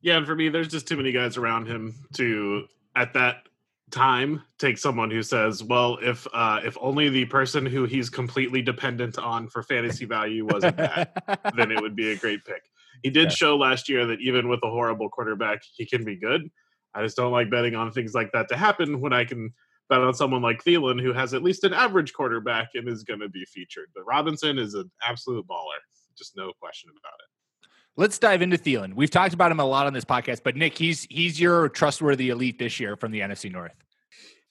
Yeah, 0.00 0.18
and 0.18 0.26
for 0.26 0.34
me, 0.34 0.48
there's 0.48 0.68
just 0.68 0.86
too 0.86 0.96
many 0.96 1.12
guys 1.12 1.36
around 1.36 1.66
him 1.66 1.94
to 2.14 2.66
at 2.94 3.14
that 3.14 3.48
time 3.90 4.42
take 4.58 4.76
someone 4.76 5.10
who 5.10 5.22
says, 5.22 5.62
"Well, 5.62 5.98
if 6.02 6.26
uh, 6.34 6.60
if 6.64 6.76
only 6.80 7.08
the 7.08 7.24
person 7.26 7.64
who 7.64 7.84
he's 7.84 8.10
completely 8.10 8.60
dependent 8.60 9.18
on 9.18 9.48
for 9.48 9.62
fantasy 9.62 10.04
value 10.04 10.44
wasn't 10.44 10.76
that, 10.76 11.52
then 11.56 11.70
it 11.70 11.80
would 11.80 11.96
be 11.96 12.12
a 12.12 12.16
great 12.16 12.44
pick." 12.44 12.64
He 13.04 13.10
did 13.10 13.24
yeah. 13.24 13.28
show 13.28 13.56
last 13.56 13.90
year 13.90 14.06
that 14.06 14.20
even 14.22 14.48
with 14.48 14.60
a 14.64 14.70
horrible 14.70 15.10
quarterback, 15.10 15.60
he 15.76 15.84
can 15.84 16.04
be 16.04 16.16
good. 16.16 16.50
I 16.94 17.02
just 17.02 17.16
don't 17.16 17.32
like 17.32 17.50
betting 17.50 17.74
on 17.74 17.92
things 17.92 18.14
like 18.14 18.32
that 18.32 18.48
to 18.48 18.56
happen 18.56 18.98
when 18.98 19.12
I 19.12 19.26
can 19.26 19.52
bet 19.90 20.00
on 20.00 20.14
someone 20.14 20.40
like 20.40 20.64
Thielen 20.64 21.00
who 21.02 21.12
has 21.12 21.34
at 21.34 21.42
least 21.42 21.64
an 21.64 21.74
average 21.74 22.14
quarterback 22.14 22.70
and 22.74 22.88
is 22.88 23.02
going 23.04 23.20
to 23.20 23.28
be 23.28 23.44
featured. 23.44 23.88
But 23.94 24.06
Robinson 24.06 24.58
is 24.58 24.72
an 24.72 24.90
absolute 25.06 25.46
baller, 25.46 25.82
just 26.16 26.34
no 26.34 26.50
question 26.58 26.90
about 26.90 27.12
it. 27.18 27.68
Let's 27.96 28.18
dive 28.18 28.40
into 28.40 28.56
Thielen. 28.56 28.94
We've 28.94 29.10
talked 29.10 29.34
about 29.34 29.52
him 29.52 29.60
a 29.60 29.66
lot 29.66 29.86
on 29.86 29.92
this 29.92 30.06
podcast, 30.06 30.40
but 30.42 30.56
Nick, 30.56 30.78
he's 30.78 31.06
he's 31.10 31.38
your 31.38 31.68
trustworthy 31.68 32.30
elite 32.30 32.58
this 32.58 32.80
year 32.80 32.96
from 32.96 33.12
the 33.12 33.20
NFC 33.20 33.52
North. 33.52 33.74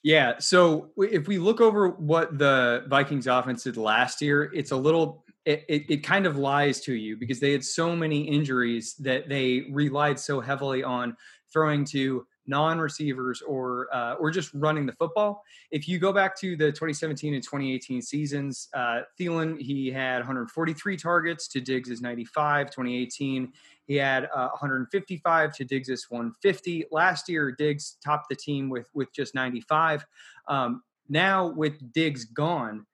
Yeah. 0.04 0.34
So 0.38 0.90
if 0.96 1.26
we 1.26 1.38
look 1.38 1.60
over 1.60 1.88
what 1.88 2.38
the 2.38 2.84
Vikings 2.88 3.26
offense 3.26 3.64
did 3.64 3.76
last 3.76 4.22
year, 4.22 4.50
it's 4.54 4.70
a 4.70 4.76
little 4.76 5.24
it, 5.44 5.64
it, 5.68 5.90
it, 5.90 5.96
kind 5.98 6.26
of 6.26 6.36
lies 6.36 6.80
to 6.80 6.94
you 6.94 7.16
because 7.16 7.38
they 7.38 7.52
had 7.52 7.64
so 7.64 7.94
many 7.94 8.22
injuries 8.22 8.94
that 9.00 9.28
they 9.28 9.66
relied 9.70 10.18
so 10.18 10.40
heavily 10.40 10.82
on 10.82 11.16
throwing 11.52 11.84
to 11.84 12.26
non-receivers 12.46 13.42
or 13.42 13.88
uh, 13.94 14.14
or 14.14 14.30
just 14.30 14.52
running 14.54 14.86
the 14.86 14.92
football. 14.92 15.42
If 15.70 15.88
you 15.88 15.98
go 15.98 16.12
back 16.12 16.38
to 16.40 16.56
the 16.56 16.66
2017 16.66 17.34
and 17.34 17.42
2018 17.42 18.02
seasons, 18.02 18.68
uh, 18.74 19.02
Thielen 19.18 19.60
he 19.60 19.90
had 19.90 20.18
143 20.18 20.96
targets 20.96 21.48
to 21.48 21.60
Diggs' 21.60 22.00
95. 22.00 22.70
2018 22.70 23.52
he 23.86 23.96
had 23.96 24.24
uh, 24.34 24.48
155 24.48 25.54
to 25.56 25.64
Diggs' 25.64 26.06
150. 26.08 26.86
Last 26.90 27.28
year 27.28 27.52
Diggs 27.52 27.96
topped 28.04 28.28
the 28.28 28.36
team 28.36 28.68
with 28.68 28.88
with 28.94 29.12
just 29.12 29.34
95. 29.34 30.04
Um, 30.48 30.82
now 31.08 31.46
with 31.46 31.92
Diggs 31.92 32.24
gone 32.24 32.86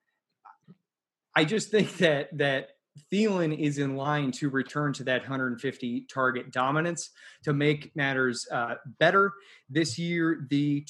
I 1.40 1.44
just 1.44 1.70
think 1.70 1.96
that 1.96 2.36
that 2.36 2.72
Thielen 3.10 3.58
is 3.58 3.78
in 3.78 3.96
line 3.96 4.30
to 4.32 4.50
return 4.50 4.92
to 4.92 5.04
that 5.04 5.22
150 5.22 6.02
target 6.02 6.52
dominance 6.52 7.12
to 7.44 7.54
make 7.54 7.96
matters 7.96 8.46
uh, 8.52 8.74
better 8.98 9.32
this 9.70 9.98
year. 9.98 10.46
The 10.50 10.84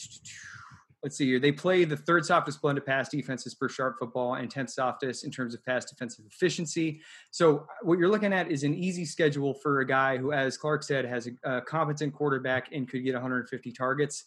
let's 1.04 1.16
see 1.16 1.26
here, 1.26 1.38
they 1.38 1.52
play 1.52 1.85
the 1.85 1.97
third 1.97 2.26
softest 2.26 2.61
blended 2.61 2.85
pass 2.85 3.09
defenses 3.09 3.54
per 3.54 3.69
sharp 3.69 4.00
football 4.00 4.35
and 4.35 4.52
10th 4.52 4.71
softest 4.71 5.25
in 5.25 5.30
terms 5.30 5.54
of 5.54 5.64
pass 5.64 5.85
defensive 5.85 6.25
efficiency. 6.26 7.00
So 7.30 7.64
what 7.83 8.00
you're 8.00 8.09
looking 8.09 8.33
at 8.33 8.50
is 8.50 8.64
an 8.64 8.75
easy 8.75 9.04
schedule 9.04 9.54
for 9.54 9.78
a 9.78 9.87
guy 9.87 10.16
who, 10.16 10.33
as 10.33 10.59
Clark 10.59 10.83
said, 10.83 11.04
has 11.04 11.28
a, 11.28 11.59
a 11.59 11.61
competent 11.61 12.12
quarterback 12.12 12.73
and 12.73 12.88
could 12.88 13.04
get 13.04 13.14
150 13.14 13.71
targets. 13.71 14.25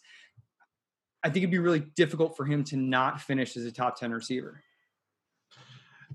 I 1.22 1.28
think 1.28 1.42
it'd 1.42 1.50
be 1.50 1.58
really 1.58 1.84
difficult 1.96 2.34
for 2.34 2.46
him 2.46 2.64
to 2.64 2.78
not 2.78 3.20
finish 3.20 3.58
as 3.58 3.66
a 3.66 3.72
top 3.72 4.00
10 4.00 4.10
receiver. 4.10 4.62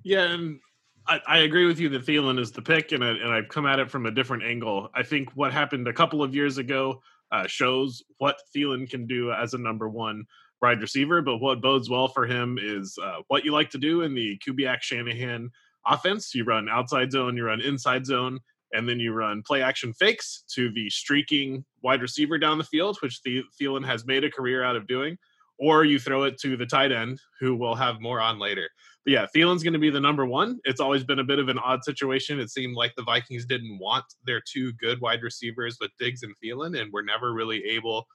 Yeah, 0.04 0.32
and 0.32 0.60
I, 1.08 1.22
I, 1.28 1.38
agree 1.40 1.66
with 1.66 1.80
you 1.80 1.90
that 1.90 2.06
Thielen 2.06 2.40
is 2.40 2.52
the 2.52 2.62
pick, 2.62 2.92
and 2.92 3.04
I, 3.04 3.10
and 3.10 3.32
I've 3.34 3.50
come 3.50 3.66
at 3.66 3.80
it 3.80 3.90
from 3.90 4.06
a 4.06 4.12
different 4.12 4.44
angle. 4.44 4.90
I 4.96 5.04
think 5.04 5.30
what 5.36 5.52
happened 5.52 5.88
a 5.88 5.94
couple 5.94 6.24
of 6.24 6.34
years 6.34 6.58
ago 6.58 7.02
uh, 7.32 7.48
shows 7.48 8.04
what 8.18 8.38
Thielen 8.56 8.90
can 8.90 9.08
do 9.08 9.32
as 9.32 9.54
a 9.54 9.58
number 9.58 9.90
one 9.90 10.24
wide 10.62 10.82
receiver, 10.82 11.22
but 11.22 11.38
what 11.38 11.62
bodes 11.62 11.90
well 11.90 12.08
for 12.08 12.26
him 12.26 12.58
is 12.62 12.98
uh, 13.04 13.20
what 13.28 13.46
you 13.46 13.52
like 13.52 13.70
to 13.72 13.78
do 13.78 14.02
in 14.02 14.14
the 14.14 14.40
Kubiak 14.46 14.82
Shanahan 14.82 15.50
offense. 15.86 16.34
You 16.36 16.44
run 16.44 16.68
outside 16.70 17.12
zone, 17.12 17.38
you 17.38 17.46
run 17.46 17.62
inside 17.62 18.06
zone. 18.06 18.40
and 18.74 18.88
then 18.88 19.00
you 19.00 19.12
run 19.14 19.42
play 19.42 19.64
action 19.64 19.94
fakes 19.94 20.44
to 20.54 20.72
the 20.74 20.90
streaking 20.92 21.66
wide 21.82 22.02
receiver 22.02 22.38
down 22.38 22.60
the 22.60 22.64
field, 22.64 22.98
which 23.02 23.22
the 23.24 23.44
Thielen 23.60 23.86
has 23.86 24.06
made 24.06 24.24
a 24.24 24.30
career 24.30 24.64
out 24.64 24.76
of 24.76 24.86
doing, 24.86 25.18
or 25.58 25.86
you 25.86 25.98
throw 26.00 26.24
it 26.24 26.38
to 26.42 26.56
the 26.56 26.66
tight 26.66 26.92
end, 26.92 27.20
who 27.40 27.56
we'll 27.56 27.76
have 27.76 28.00
more 28.00 28.22
on 28.22 28.38
later. 28.38 28.70
Yeah, 29.10 29.26
Thielen's 29.36 29.64
going 29.64 29.74
to 29.74 29.80
be 29.80 29.90
the 29.90 30.00
number 30.00 30.24
one. 30.24 30.60
It's 30.66 30.80
always 30.80 31.04
been 31.04 31.18
a 31.18 31.24
bit 31.24 31.40
of 31.40 31.50
an 31.50 31.58
odd 31.58 31.84
situation. 31.84 32.40
It 32.40 32.52
seemed 32.52 32.76
like 32.76 32.94
the 32.96 33.02
Vikings 33.02 33.48
didn't 33.48 33.80
want 33.80 34.06
their 34.24 34.40
two 34.40 34.72
good 34.74 35.02
wide 35.02 35.24
receivers 35.24 35.80
with 35.82 35.90
Diggs 35.98 36.22
and 36.22 36.36
Thielen, 36.38 36.80
and 36.80 36.94
were 36.94 37.02
never 37.02 37.34
really 37.34 37.64
able 37.66 38.06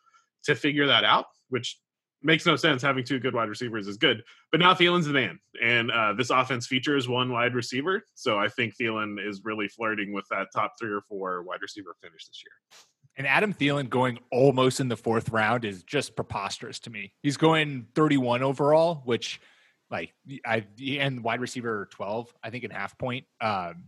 to 0.44 0.54
figure 0.54 0.86
that 0.86 1.02
out, 1.02 1.24
which 1.48 1.80
makes 2.22 2.46
no 2.46 2.54
sense. 2.54 2.80
Having 2.80 3.06
two 3.06 3.18
good 3.18 3.34
wide 3.34 3.48
receivers 3.48 3.88
is 3.88 3.96
good, 3.96 4.22
but 4.52 4.60
now 4.60 4.72
Thielen's 4.72 5.06
the 5.06 5.12
man, 5.12 5.40
and 5.60 5.90
uh, 5.90 6.12
this 6.12 6.30
offense 6.30 6.68
features 6.68 7.08
one 7.08 7.32
wide 7.32 7.56
receiver. 7.56 8.04
So 8.14 8.38
I 8.38 8.46
think 8.46 8.74
Thielen 8.80 9.16
is 9.18 9.40
really 9.42 9.66
flirting 9.66 10.12
with 10.12 10.26
that 10.30 10.46
top 10.54 10.74
three 10.80 10.92
or 10.92 11.00
four 11.00 11.42
wide 11.42 11.60
receiver 11.60 11.96
finish 12.00 12.24
this 12.24 12.40
year. 12.46 12.78
And 13.16 13.26
Adam 13.26 13.52
Thielen 13.52 13.90
going 13.90 14.20
almost 14.30 14.78
in 14.78 14.86
the 14.86 14.96
fourth 14.96 15.30
round 15.30 15.64
is 15.64 15.82
just 15.82 16.14
preposterous 16.14 16.78
to 16.80 16.90
me. 16.90 17.14
He's 17.20 17.36
going 17.36 17.88
31 17.96 18.44
overall, 18.44 19.02
which 19.04 19.40
like 19.94 20.12
I 20.44 20.64
and 20.98 21.22
wide 21.22 21.40
receiver 21.40 21.88
12, 21.92 22.34
I 22.42 22.50
think 22.50 22.64
in 22.64 22.70
half 22.70 22.98
point. 22.98 23.26
Um, 23.40 23.84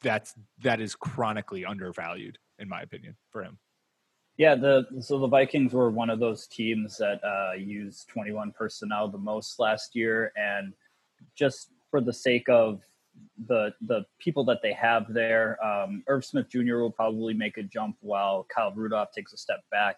that's 0.00 0.34
that 0.62 0.80
is 0.80 0.94
chronically 0.94 1.64
undervalued 1.64 2.38
in 2.60 2.68
my 2.68 2.82
opinion 2.82 3.16
for 3.30 3.42
him. 3.42 3.58
Yeah, 4.36 4.54
the 4.54 4.86
so 5.00 5.18
the 5.18 5.26
Vikings 5.26 5.72
were 5.72 5.90
one 5.90 6.10
of 6.10 6.20
those 6.20 6.46
teams 6.46 6.98
that 6.98 7.20
uh, 7.24 7.54
used 7.56 8.08
21 8.08 8.52
personnel 8.52 9.08
the 9.08 9.18
most 9.18 9.58
last 9.58 9.96
year, 9.96 10.30
and 10.36 10.74
just 11.34 11.70
for 11.90 12.00
the 12.00 12.12
sake 12.12 12.48
of 12.48 12.82
the 13.48 13.72
the 13.80 14.04
people 14.20 14.44
that 14.44 14.60
they 14.62 14.74
have 14.74 15.12
there, 15.12 15.58
um, 15.64 16.04
Irv 16.06 16.24
Smith 16.24 16.48
Jr. 16.50 16.76
will 16.76 16.92
probably 16.92 17.34
make 17.34 17.56
a 17.56 17.64
jump 17.64 17.96
while 18.00 18.46
Kyle 18.54 18.72
Rudolph 18.72 19.10
takes 19.10 19.32
a 19.32 19.38
step 19.38 19.60
back. 19.72 19.96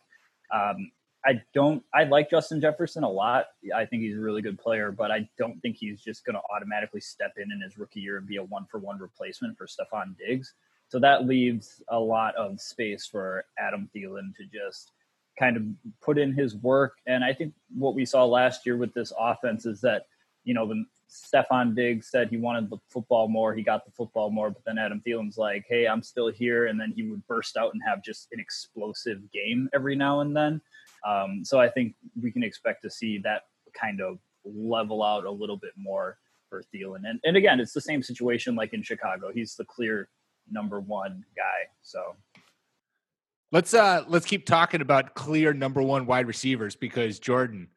Um, 0.55 0.91
I 1.25 1.43
don't. 1.53 1.83
I 1.93 2.05
like 2.05 2.31
Justin 2.31 2.61
Jefferson 2.61 3.03
a 3.03 3.11
lot. 3.11 3.47
I 3.75 3.85
think 3.85 4.03
he's 4.03 4.17
a 4.17 4.21
really 4.21 4.41
good 4.41 4.59
player, 4.59 4.93
but 4.93 5.11
I 5.11 5.29
don't 5.37 5.61
think 5.61 5.77
he's 5.77 6.01
just 6.01 6.25
going 6.25 6.35
to 6.35 6.43
automatically 6.55 7.01
step 7.01 7.35
in 7.37 7.51
in 7.51 7.61
his 7.61 7.77
rookie 7.77 8.01
year 8.01 8.19
and 8.19 8.27
be 8.27 8.37
a 8.37 8.43
one 8.43 8.67
for 8.71 8.79
one 8.79 8.99
replacement 8.99 9.59
for 9.59 9.67
Stefon 9.67 10.17
Diggs. 10.17 10.55
So 10.89 10.99
that 11.01 11.27
leaves 11.27 11.83
a 11.89 11.99
lot 11.99 12.35
of 12.37 12.61
space 12.61 13.07
for 13.07 13.45
Adam 13.59 13.91
Thielen 13.95 14.35
to 14.37 14.45
just 14.45 14.93
kind 15.39 15.57
of 15.57 15.63
put 16.01 16.19
in 16.19 16.33
his 16.33 16.57
work. 16.57 16.95
And 17.07 17.25
I 17.25 17.33
think 17.33 17.53
what 17.77 17.95
we 17.95 18.05
saw 18.05 18.25
last 18.25 18.65
year 18.65 18.77
with 18.77 18.95
this 18.95 19.13
offense 19.19 19.67
is 19.67 19.81
that, 19.83 20.07
you 20.45 20.55
know, 20.55 20.65
when 20.65 20.87
Stefon 21.11 21.75
Diggs 21.75 22.11
said 22.11 22.29
he 22.29 22.37
wanted 22.37 22.71
the 22.71 22.79
football 22.89 23.29
more, 23.29 23.55
he 23.55 23.63
got 23.63 23.85
the 23.85 23.93
football 23.93 24.31
more, 24.31 24.51
but 24.51 24.65
then 24.65 24.79
Adam 24.79 25.03
Thielen's 25.07 25.39
like, 25.39 25.65
hey, 25.69 25.87
I'm 25.87 26.03
still 26.03 26.29
here. 26.29 26.67
And 26.67 26.81
then 26.81 26.93
he 26.95 27.03
would 27.05 27.27
burst 27.27 27.57
out 27.57 27.73
and 27.75 27.83
have 27.87 28.03
just 28.03 28.29
an 28.33 28.41
explosive 28.41 29.31
game 29.31 29.69
every 29.75 29.95
now 29.95 30.21
and 30.21 30.37
then. 30.37 30.61
Um, 31.07 31.43
so 31.45 31.61
I 31.61 31.69
think 31.69 31.95
we 32.21 32.31
can 32.31 32.43
expect 32.43 32.83
to 32.83 32.91
see 32.91 33.19
that 33.19 33.43
kind 33.79 34.01
of 34.01 34.19
level 34.45 35.03
out 35.03 35.25
a 35.25 35.31
little 35.31 35.57
bit 35.57 35.73
more 35.77 36.19
for 36.49 36.63
Thielen. 36.75 37.03
And, 37.05 37.21
and 37.25 37.37
again, 37.37 37.61
it's 37.61 37.73
the 37.73 37.81
same 37.81 38.03
situation 38.03 38.55
like 38.55 38.73
in 38.73 38.83
Chicago. 38.83 39.31
He's 39.33 39.55
the 39.55 39.65
clear 39.65 40.09
number 40.51 40.81
one 40.81 41.25
guy. 41.37 41.69
So 41.83 42.17
let's 43.53 43.75
uh 43.75 44.05
let's 44.09 44.27
keep 44.27 44.47
talking 44.47 44.81
about 44.81 45.15
clear 45.15 45.53
number 45.53 45.83
one 45.83 46.07
wide 46.07 46.27
receivers 46.27 46.77
because 46.77 47.19
Jordan, 47.19 47.69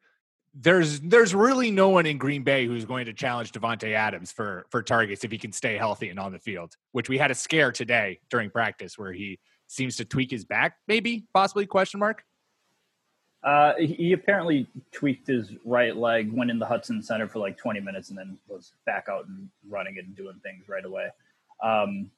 there's 0.54 1.00
there's 1.00 1.34
really 1.34 1.70
no 1.70 1.90
one 1.90 2.06
in 2.06 2.18
Green 2.18 2.42
Bay 2.42 2.66
who's 2.66 2.84
going 2.84 3.06
to 3.06 3.12
challenge 3.12 3.52
Davante 3.52 3.92
Adams 3.92 4.32
for 4.32 4.66
for 4.70 4.82
targets 4.82 5.24
if 5.24 5.30
he 5.30 5.38
can 5.38 5.52
stay 5.52 5.76
healthy 5.76 6.08
and 6.08 6.18
on 6.18 6.32
the 6.32 6.38
field. 6.38 6.74
Which 6.92 7.08
we 7.08 7.18
had 7.18 7.30
a 7.30 7.34
scare 7.34 7.72
today 7.72 8.20
during 8.30 8.50
practice 8.50 8.98
where 8.98 9.12
he 9.12 9.38
seems 9.68 9.96
to 9.96 10.04
tweak 10.04 10.30
his 10.30 10.44
back, 10.44 10.76
maybe 10.86 11.26
possibly 11.32 11.66
question 11.66 12.00
mark. 12.00 12.24
Uh, 13.44 13.72
he 13.78 14.12
apparently 14.12 14.68
tweaked 14.92 15.26
his 15.26 15.52
right 15.64 15.96
leg, 15.96 16.32
went 16.32 16.50
in 16.50 16.58
the 16.58 16.66
Hutson 16.66 17.04
Center 17.04 17.26
for 17.26 17.40
like 17.40 17.58
20 17.58 17.80
minutes, 17.80 18.10
and 18.10 18.18
then 18.18 18.38
was 18.48 18.72
back 18.86 19.06
out 19.10 19.26
and 19.26 19.48
running 19.68 19.98
and 19.98 20.14
doing 20.16 20.38
things 20.42 20.68
right 20.68 20.84
away. 20.84 21.08
Um, 21.62 22.10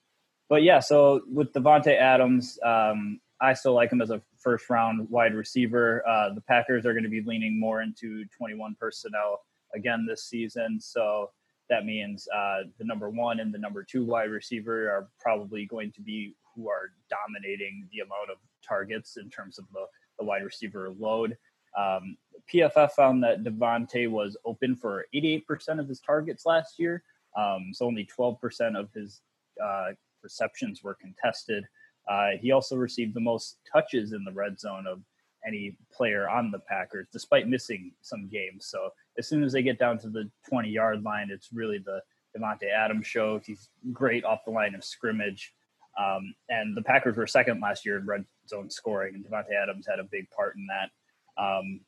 but 0.49 0.63
yeah, 0.63 0.81
so 0.81 1.23
with 1.33 1.53
Davante 1.53 1.99
Adams, 1.99 2.59
um, 2.63 3.21
I 3.41 3.55
still 3.55 3.75
like 3.75 3.91
him 3.91 4.03
as 4.03 4.11
a 4.11 4.21
first 4.39 4.69
round 4.69 5.09
wide 5.11 5.35
receiver. 5.35 6.07
Uh, 6.07 6.35
the 6.35 6.43
Packers 6.43 6.85
are 6.85 6.93
going 6.93 7.05
to 7.05 7.11
be 7.11 7.23
leaning 7.23 7.59
more 7.59 7.83
into 7.83 8.25
21 8.37 8.77
personnel 8.79 9.41
again 9.75 10.07
this 10.07 10.25
season. 10.25 10.79
So 10.81 11.31
that 11.71 11.85
means 11.85 12.29
uh, 12.35 12.65
the 12.79 12.85
number 12.85 13.09
one 13.11 13.41
and 13.41 13.53
the 13.53 13.59
number 13.59 13.83
two 13.83 14.05
wide 14.05 14.31
receiver 14.31 14.91
are 14.91 15.09
probably 15.19 15.67
going 15.67 15.93
to 15.93 16.03
be 16.03 16.35
who 16.55 16.69
are 16.69 16.93
dominating 17.11 17.89
the 17.93 18.01
amount 18.01 18.31
of 18.31 18.37
targets 18.67 19.17
in 19.17 19.29
terms 19.31 19.59
of 19.59 19.65
the, 19.73 19.85
the 20.19 20.25
wide 20.25 20.45
receiver 20.45 20.91
load. 20.99 21.37
Um, 21.77 22.17
PFF 22.53 22.93
found 22.93 23.23
that 23.23 23.43
Davante 23.43 24.09
was 24.09 24.37
open 24.45 24.77
for 24.77 25.07
88% 25.15 25.81
of 25.81 25.89
his 25.89 26.01
targets 26.01 26.47
last 26.47 26.79
year. 26.79 27.03
Um, 27.37 27.71
so 27.73 27.87
only 27.87 28.07
12% 28.17 28.79
of 28.79 28.93
his 28.93 29.23
uh, 29.63 29.93
receptions 30.23 30.83
were 30.83 30.95
contested. 30.95 31.65
Uh, 32.09 32.31
he 32.41 32.53
also 32.53 32.77
received 32.77 33.15
the 33.15 33.21
most 33.21 33.59
touches 33.71 34.13
in 34.13 34.25
the 34.25 34.33
red 34.33 34.61
zone 34.61 34.87
of 34.87 35.01
any 35.47 35.77
player 35.93 36.29
on 36.29 36.51
the 36.51 36.59
Packers, 36.59 37.09
despite 37.13 37.49
missing 37.49 37.93
some 38.03 38.29
games. 38.29 38.67
So 38.67 38.91
as 39.19 39.29
soon 39.29 39.43
as 39.43 39.53
they 39.53 39.63
get 39.63 39.79
down 39.79 39.99
to 39.99 40.09
the 40.09 40.31
20 40.49 40.69
yard 40.69 41.03
line, 41.03 41.29
it's 41.31 41.53
really 41.53 41.79
the 41.79 42.01
Davante 42.37 42.71
Adams 42.71 43.07
show. 43.07 43.41
He's 43.45 43.69
great 43.93 44.25
off 44.25 44.45
the 44.45 44.51
line 44.51 44.75
of 44.75 44.85
scrimmage. 44.85 45.53
Um, 45.99 46.35
and 46.49 46.77
the 46.77 46.83
Packers 46.83 47.17
were 47.17 47.27
second 47.27 47.61
last 47.61 47.87
year 47.87 47.99
in 47.99 48.07
red 48.07 48.25
zone 48.49 48.71
scoring, 48.71 49.15
and 49.15 49.25
Davante 49.25 49.55
Adams 49.61 49.87
had 49.89 50.01
a 50.01 50.05
big 50.05 50.29
part 50.31 50.57
in 50.57 50.67
that. 50.67 51.43
Um, 51.43 51.81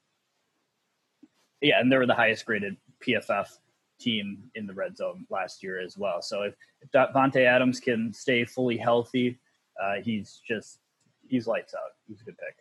yeah, 1.60 1.80
and 1.80 1.90
they 1.90 1.96
were 1.96 2.06
the 2.06 2.14
highest 2.14 2.44
graded 2.44 2.76
PFF 3.00 3.48
team 3.98 4.50
in 4.54 4.66
the 4.66 4.74
red 4.74 4.96
zone 4.96 5.26
last 5.30 5.62
year 5.62 5.80
as 5.80 5.96
well. 5.96 6.22
So 6.22 6.42
if, 6.42 6.54
if 6.82 6.90
Davante 6.90 7.44
Adams 7.44 7.80
can 7.80 8.12
stay 8.12 8.44
fully 8.44 8.76
healthy, 8.76 9.38
uh, 9.82 9.94
he's 10.02 10.40
just 10.46 10.78
he's 11.28 11.46
lights 11.46 11.74
out. 11.74 11.92
He's 12.06 12.20
a 12.20 12.24
good 12.24 12.38
pick. 12.38 12.56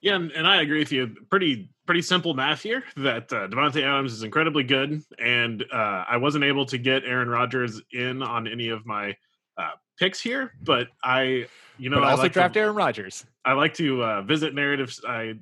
Yeah, 0.00 0.14
and, 0.14 0.46
I 0.46 0.62
agree 0.62 0.78
with 0.78 0.92
you. 0.92 1.08
Pretty 1.28 1.70
pretty 1.84 2.02
simple 2.02 2.32
math 2.32 2.62
here. 2.62 2.84
That 2.96 3.32
uh, 3.32 3.48
Davante 3.48 3.82
Adams 3.82 4.12
is 4.12 4.22
incredibly 4.22 4.62
good, 4.62 5.02
and 5.18 5.64
uh, 5.72 6.04
I 6.08 6.18
wasn't 6.18 6.44
able 6.44 6.66
to 6.66 6.78
get 6.78 7.04
Aaron 7.04 7.28
Rodgers 7.28 7.80
in 7.92 8.22
on 8.22 8.46
any 8.46 8.68
of 8.68 8.86
my 8.86 9.16
uh, 9.58 9.70
picks 9.98 10.20
here, 10.20 10.52
but 10.62 10.88
I, 11.02 11.46
you 11.76 11.90
know, 11.90 11.98
but 11.98 12.04
also 12.04 12.22
like 12.24 12.32
draft 12.32 12.54
to, 12.54 12.60
Aaron 12.60 12.76
Rodgers. 12.76 13.26
I 13.44 13.52
like 13.52 13.74
to 13.74 14.02
uh, 14.02 14.22
visit 14.22 14.54
narratives. 14.54 15.00
I 15.06 15.34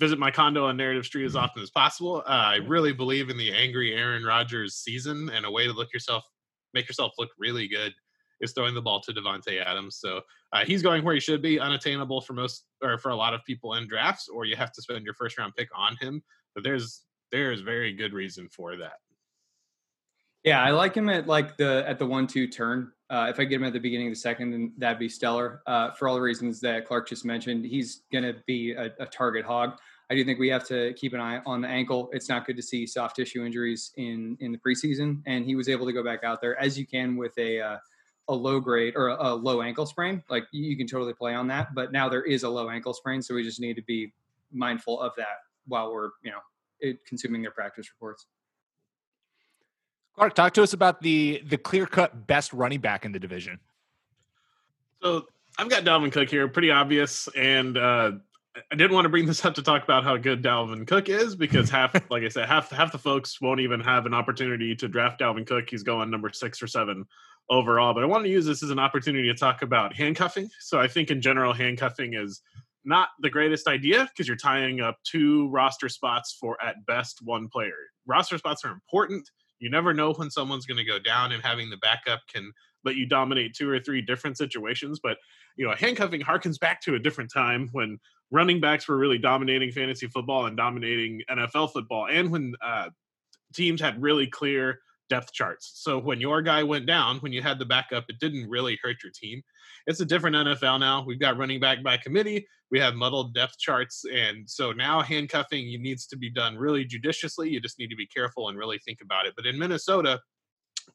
visit 0.00 0.18
my 0.18 0.30
condo 0.30 0.66
on 0.66 0.76
Narrative 0.76 1.04
Street 1.04 1.24
as 1.24 1.36
often 1.36 1.62
as 1.62 1.70
possible. 1.70 2.22
Uh, 2.26 2.30
I 2.30 2.56
really 2.56 2.92
believe 2.92 3.30
in 3.30 3.36
the 3.36 3.52
angry 3.52 3.94
Aaron 3.94 4.24
Rodgers 4.24 4.76
season, 4.76 5.30
and 5.30 5.44
a 5.44 5.50
way 5.50 5.66
to 5.66 5.72
look 5.72 5.92
yourself, 5.92 6.24
make 6.72 6.88
yourself 6.88 7.12
look 7.18 7.30
really 7.38 7.68
good, 7.68 7.92
is 8.40 8.52
throwing 8.52 8.74
the 8.74 8.82
ball 8.82 9.00
to 9.00 9.12
Davante 9.12 9.64
Adams. 9.64 9.96
So 9.96 10.20
uh, 10.52 10.64
he's 10.64 10.82
going 10.82 11.04
where 11.04 11.14
he 11.14 11.20
should 11.20 11.42
be, 11.42 11.58
unattainable 11.58 12.20
for 12.20 12.32
most 12.32 12.66
or 12.82 12.98
for 12.98 13.10
a 13.10 13.16
lot 13.16 13.34
of 13.34 13.44
people 13.44 13.74
in 13.74 13.88
drafts, 13.88 14.28
or 14.28 14.44
you 14.44 14.56
have 14.56 14.72
to 14.72 14.82
spend 14.82 15.04
your 15.04 15.14
first 15.14 15.38
round 15.38 15.54
pick 15.56 15.68
on 15.76 15.96
him. 16.00 16.22
But 16.54 16.64
there's 16.64 17.02
there's 17.32 17.60
very 17.60 17.92
good 17.92 18.12
reason 18.12 18.48
for 18.48 18.76
that. 18.76 18.94
Yeah, 20.44 20.62
I 20.62 20.72
like 20.72 20.94
him 20.94 21.08
at 21.08 21.26
like 21.26 21.56
the 21.56 21.88
at 21.88 21.98
the 21.98 22.04
one 22.04 22.26
two 22.26 22.46
turn. 22.46 22.92
Uh, 23.08 23.28
if 23.30 23.40
I 23.40 23.44
get 23.44 23.56
him 23.56 23.64
at 23.64 23.72
the 23.72 23.80
beginning 23.80 24.08
of 24.08 24.12
the 24.12 24.20
second, 24.20 24.50
then 24.50 24.72
that'd 24.76 24.98
be 24.98 25.08
stellar. 25.08 25.62
Uh, 25.66 25.92
for 25.92 26.06
all 26.06 26.14
the 26.14 26.20
reasons 26.20 26.60
that 26.60 26.86
Clark 26.86 27.08
just 27.08 27.24
mentioned, 27.24 27.64
he's 27.64 28.02
going 28.12 28.24
to 28.24 28.34
be 28.46 28.72
a, 28.72 28.92
a, 28.98 29.06
target 29.06 29.44
hog. 29.44 29.78
I 30.10 30.14
do 30.14 30.24
think 30.24 30.38
we 30.38 30.48
have 30.48 30.66
to 30.68 30.92
keep 30.94 31.12
an 31.12 31.20
eye 31.20 31.40
on 31.46 31.60
the 31.60 31.68
ankle. 31.68 32.10
It's 32.12 32.28
not 32.28 32.46
good 32.46 32.56
to 32.56 32.62
see 32.62 32.86
soft 32.86 33.16
tissue 33.16 33.44
injuries 33.44 33.92
in 33.96 34.36
in 34.40 34.52
the 34.52 34.58
preseason, 34.58 35.22
and 35.26 35.46
he 35.46 35.54
was 35.54 35.68
able 35.68 35.86
to 35.86 35.92
go 35.92 36.04
back 36.04 36.24
out 36.24 36.42
there 36.42 36.60
as 36.60 36.78
you 36.78 36.86
can 36.86 37.16
with 37.16 37.36
a 37.38 37.60
uh, 37.60 37.76
a 38.28 38.34
low 38.34 38.60
grade 38.60 38.94
or 38.96 39.08
a, 39.08 39.32
a, 39.32 39.34
low 39.34 39.62
ankle 39.62 39.86
sprain. 39.86 40.22
Like 40.28 40.44
you 40.52 40.76
can 40.76 40.86
totally 40.86 41.14
play 41.14 41.34
on 41.34 41.46
that, 41.48 41.74
but 41.74 41.90
now 41.90 42.08
there 42.10 42.22
is 42.22 42.42
a 42.42 42.48
low 42.50 42.68
ankle 42.68 42.92
sprain, 42.92 43.22
so 43.22 43.34
we 43.34 43.42
just 43.42 43.60
need 43.60 43.76
to 43.76 43.82
be 43.82 44.12
mindful 44.52 45.00
of 45.00 45.12
that 45.16 45.38
while 45.66 45.90
we're 45.90 46.10
you 46.22 46.32
know 46.32 46.94
consuming 47.06 47.40
their 47.40 47.50
practice 47.50 47.88
reports. 47.90 48.26
Clark, 50.16 50.34
talk 50.34 50.54
to 50.54 50.62
us 50.62 50.72
about 50.72 51.00
the 51.02 51.42
the 51.46 51.58
clear 51.58 51.86
cut 51.86 52.26
best 52.26 52.52
running 52.52 52.80
back 52.80 53.04
in 53.04 53.12
the 53.12 53.18
division. 53.18 53.58
So 55.02 55.26
I've 55.58 55.68
got 55.68 55.84
Dalvin 55.84 56.12
Cook 56.12 56.30
here, 56.30 56.48
pretty 56.48 56.70
obvious, 56.70 57.28
and 57.36 57.76
uh, 57.76 58.12
I 58.56 58.76
didn't 58.76 58.92
want 58.92 59.04
to 59.04 59.08
bring 59.08 59.26
this 59.26 59.44
up 59.44 59.54
to 59.54 59.62
talk 59.62 59.82
about 59.82 60.04
how 60.04 60.16
good 60.16 60.42
Dalvin 60.42 60.86
Cook 60.86 61.08
is 61.08 61.34
because 61.34 61.68
half, 61.68 61.94
like 62.10 62.22
I 62.22 62.28
said, 62.28 62.48
half 62.48 62.70
half 62.70 62.92
the 62.92 62.98
folks 62.98 63.40
won't 63.40 63.60
even 63.60 63.80
have 63.80 64.06
an 64.06 64.14
opportunity 64.14 64.74
to 64.76 64.88
draft 64.88 65.20
Dalvin 65.20 65.46
Cook. 65.46 65.68
He's 65.68 65.82
going 65.82 66.10
number 66.10 66.30
six 66.32 66.62
or 66.62 66.66
seven 66.66 67.06
overall. 67.50 67.92
But 67.92 68.04
I 68.04 68.06
want 68.06 68.24
to 68.24 68.30
use 68.30 68.46
this 68.46 68.62
as 68.62 68.70
an 68.70 68.78
opportunity 68.78 69.28
to 69.28 69.34
talk 69.34 69.62
about 69.62 69.94
handcuffing. 69.94 70.48
So 70.60 70.80
I 70.80 70.88
think 70.88 71.10
in 71.10 71.20
general, 71.20 71.52
handcuffing 71.52 72.14
is 72.14 72.40
not 72.84 73.08
the 73.20 73.30
greatest 73.30 73.66
idea 73.66 74.08
because 74.12 74.28
you're 74.28 74.36
tying 74.36 74.80
up 74.80 74.98
two 75.04 75.48
roster 75.48 75.88
spots 75.88 76.36
for 76.38 76.62
at 76.62 76.86
best 76.86 77.20
one 77.22 77.48
player. 77.48 77.72
Roster 78.06 78.38
spots 78.38 78.64
are 78.64 78.70
important 78.70 79.28
you 79.64 79.70
never 79.70 79.94
know 79.94 80.12
when 80.12 80.30
someone's 80.30 80.66
going 80.66 80.76
to 80.78 80.84
go 80.84 80.98
down, 80.98 81.32
and 81.32 81.42
having 81.42 81.70
the 81.70 81.78
backup 81.78 82.20
can 82.32 82.52
let 82.84 82.96
you 82.96 83.06
dominate 83.06 83.54
two 83.54 83.68
or 83.70 83.80
three 83.80 84.02
different 84.02 84.36
situations. 84.36 85.00
But 85.02 85.16
you 85.56 85.66
know, 85.66 85.74
handcuffing 85.74 86.20
harkens 86.20 86.60
back 86.60 86.82
to 86.82 86.94
a 86.94 86.98
different 86.98 87.32
time 87.32 87.70
when 87.72 87.98
running 88.30 88.60
backs 88.60 88.86
were 88.86 88.98
really 88.98 89.16
dominating 89.16 89.72
fantasy 89.72 90.06
football 90.06 90.46
and 90.46 90.56
dominating 90.56 91.22
NFL 91.30 91.72
football, 91.72 92.08
and 92.10 92.30
when 92.30 92.54
uh, 92.62 92.90
teams 93.54 93.80
had 93.80 94.02
really 94.02 94.26
clear 94.26 94.80
depth 95.08 95.32
charts. 95.32 95.72
So 95.76 95.98
when 95.98 96.20
your 96.20 96.42
guy 96.42 96.62
went 96.62 96.86
down, 96.86 97.18
when 97.18 97.32
you 97.32 97.40
had 97.40 97.58
the 97.58 97.64
backup, 97.64 98.04
it 98.08 98.18
didn't 98.18 98.48
really 98.48 98.78
hurt 98.82 98.96
your 99.02 99.12
team. 99.14 99.42
It's 99.86 100.00
a 100.00 100.04
different 100.04 100.36
NFL 100.36 100.80
now. 100.80 101.04
We've 101.04 101.20
got 101.20 101.36
running 101.36 101.60
back 101.60 101.82
by 101.82 101.96
committee. 101.98 102.46
We 102.70 102.80
have 102.80 102.94
muddled 102.94 103.34
depth 103.34 103.58
charts, 103.58 104.04
and 104.12 104.48
so 104.48 104.72
now 104.72 105.02
handcuffing 105.02 105.66
needs 105.82 106.06
to 106.06 106.16
be 106.16 106.30
done 106.30 106.56
really 106.56 106.84
judiciously. 106.84 107.50
You 107.50 107.60
just 107.60 107.78
need 107.78 107.90
to 107.90 107.96
be 107.96 108.06
careful 108.06 108.48
and 108.48 108.58
really 108.58 108.78
think 108.78 109.00
about 109.02 109.26
it. 109.26 109.34
But 109.36 109.46
in 109.46 109.58
Minnesota, 109.58 110.20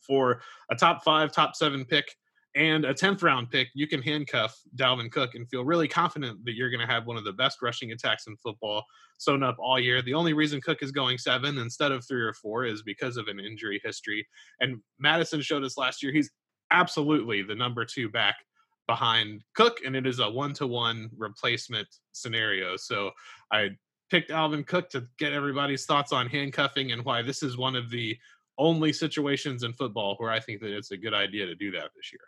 for 0.05 0.41
a 0.71 0.75
top 0.75 1.03
five, 1.03 1.31
top 1.31 1.55
seven 1.55 1.85
pick 1.85 2.15
and 2.55 2.83
a 2.83 2.93
10th 2.93 3.21
round 3.21 3.51
pick, 3.51 3.69
you 3.75 3.87
can 3.87 4.01
handcuff 4.01 4.59
Dalvin 4.75 5.11
Cook 5.11 5.35
and 5.35 5.47
feel 5.49 5.63
really 5.63 5.87
confident 5.87 6.43
that 6.45 6.55
you're 6.55 6.71
going 6.71 6.85
to 6.85 6.91
have 6.91 7.05
one 7.05 7.17
of 7.17 7.23
the 7.23 7.33
best 7.33 7.61
rushing 7.61 7.91
attacks 7.91 8.25
in 8.27 8.35
football 8.37 8.83
sewn 9.19 9.43
up 9.43 9.57
all 9.59 9.79
year. 9.79 10.01
The 10.01 10.15
only 10.15 10.33
reason 10.33 10.61
Cook 10.61 10.79
is 10.81 10.91
going 10.91 11.19
seven 11.19 11.59
instead 11.59 11.91
of 11.91 12.05
three 12.07 12.21
or 12.21 12.33
four 12.33 12.65
is 12.65 12.81
because 12.81 13.17
of 13.17 13.27
an 13.27 13.39
injury 13.39 13.79
history. 13.83 14.27
And 14.59 14.81
Mattison 14.97 15.41
showed 15.41 15.63
us 15.63 15.77
last 15.77 16.01
year 16.01 16.11
he's 16.11 16.31
absolutely 16.71 17.43
the 17.43 17.55
number 17.55 17.85
two 17.85 18.09
back 18.09 18.35
behind 18.93 19.43
Cook, 19.53 19.81
and 19.85 19.95
it 19.95 20.07
is 20.07 20.17
a 20.19 20.27
one 20.29 20.51
to 20.55 20.65
one 20.65 21.11
replacement 21.15 21.87
scenario. 22.11 22.75
So 22.75 23.11
I 23.51 23.69
picked 24.09 24.31
Dalvin 24.31 24.65
Cook 24.65 24.89
to 24.89 25.05
get 25.19 25.31
everybody's 25.31 25.85
thoughts 25.85 26.11
on 26.11 26.27
handcuffing 26.27 26.91
and 26.91 27.05
why 27.05 27.21
this 27.21 27.43
is 27.43 27.55
one 27.55 27.75
of 27.75 27.91
the 27.91 28.17
only 28.57 28.91
situations 28.91 29.61
in 29.63 29.73
football 29.73 30.15
where 30.17 30.31
I 30.31 30.39
think 30.39 30.59
that 30.61 30.75
it's 30.75 30.89
a 30.89 30.97
good 30.97 31.13
idea 31.13 31.45
to 31.45 31.53
do 31.53 31.69
that 31.71 31.91
this 31.95 32.11
year. 32.11 32.21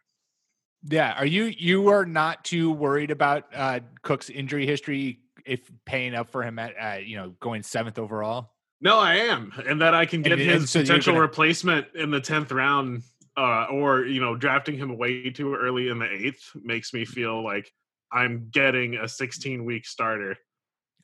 Yeah, 0.83 1.13
are 1.17 1.25
you 1.25 1.45
you 1.45 1.87
are 1.89 2.05
not 2.05 2.43
too 2.45 2.71
worried 2.71 3.09
about 3.09 3.45
uh, 3.55 3.79
Cook's 4.03 4.29
injury 4.29 4.67
history 4.67 5.19
if 5.43 5.59
paying 5.85 6.13
up 6.13 6.29
for 6.29 6.43
him 6.43 6.59
at 6.59 6.73
uh, 6.79 6.99
you 6.99 7.17
know 7.17 7.33
going 7.39 7.63
seventh 7.63 7.97
overall? 7.97 8.51
No, 8.81 8.99
I 8.99 9.15
am, 9.15 9.51
and 9.67 9.81
that 9.81 9.93
I 9.95 10.05
can 10.05 10.21
get 10.21 10.33
And- 10.33 10.41
his 10.41 10.61
and 10.61 10.69
so 10.69 10.81
potential 10.81 11.13
gonna- 11.13 11.21
replacement 11.21 11.87
in 11.95 12.11
the 12.11 12.21
tenth 12.21 12.51
round, 12.51 13.01
uh, 13.37 13.65
or 13.71 14.05
you 14.05 14.19
know, 14.21 14.35
drafting 14.35 14.77
him 14.77 14.97
way 14.97 15.29
too 15.29 15.55
early 15.55 15.87
in 15.89 15.99
the 15.99 16.09
eighth 16.11 16.51
makes 16.63 16.93
me 16.93 17.05
feel 17.05 17.43
like 17.43 17.71
I'm 18.11 18.49
getting 18.51 18.95
a 18.95 19.07
16 19.07 19.63
week 19.65 19.85
starter 19.85 20.35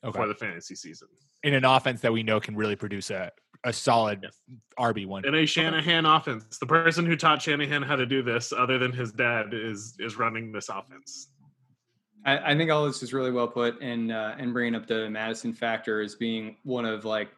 Okay. 0.04 0.16
for 0.16 0.28
the 0.28 0.34
fantasy 0.34 0.76
season 0.76 1.08
In 1.42 1.54
an 1.54 1.64
offense 1.64 2.00
that 2.02 2.12
we 2.12 2.22
know 2.22 2.38
can 2.38 2.54
really 2.54 2.76
produce 2.76 3.10
a 3.10 3.32
a 3.64 3.72
solid 3.72 4.24
RB 4.78 5.04
one. 5.06 5.24
in 5.24 5.34
a 5.34 5.44
Shanahan 5.44 6.06
offense. 6.06 6.58
The 6.58 6.66
person 6.66 7.04
who 7.04 7.16
taught 7.16 7.42
Shanahan 7.42 7.82
how 7.82 7.96
to 7.96 8.06
do 8.06 8.22
this, 8.22 8.52
other 8.52 8.78
than 8.78 8.92
his 8.92 9.10
dad, 9.10 9.52
is 9.52 9.96
is 9.98 10.16
running 10.16 10.52
this 10.52 10.68
offense. 10.68 11.30
I, 12.24 12.52
I 12.52 12.56
think 12.56 12.70
all 12.70 12.86
this 12.86 13.02
is 13.02 13.12
really 13.12 13.32
well 13.32 13.48
put, 13.48 13.80
and 13.82 14.12
uh, 14.12 14.34
and 14.38 14.52
bringing 14.52 14.76
up 14.76 14.86
the 14.86 15.10
Mattison 15.10 15.52
factor 15.52 16.00
as 16.00 16.14
being 16.14 16.56
one 16.62 16.84
of 16.84 17.04
like 17.04 17.30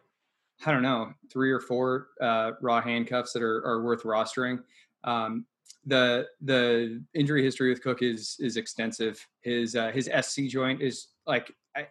I 0.66 0.72
don't 0.72 0.82
know 0.82 1.12
three 1.32 1.50
or 1.50 1.60
four 1.60 2.08
uh, 2.20 2.52
raw 2.60 2.80
handcuffs 2.80 3.32
that 3.32 3.42
are, 3.42 3.64
are 3.66 3.82
worth 3.82 4.02
rostering. 4.02 4.60
Um, 5.04 5.46
the 5.86 6.26
the 6.42 7.02
injury 7.14 7.42
history 7.42 7.70
with 7.70 7.82
Cook 7.82 8.02
is 8.02 8.36
is 8.40 8.56
extensive. 8.56 9.24
His 9.40 9.74
uh, 9.74 9.90
his 9.90 10.10
SC 10.20 10.42
joint 10.44 10.82
is 10.82 11.08
like 11.26 11.50
I 11.76 11.86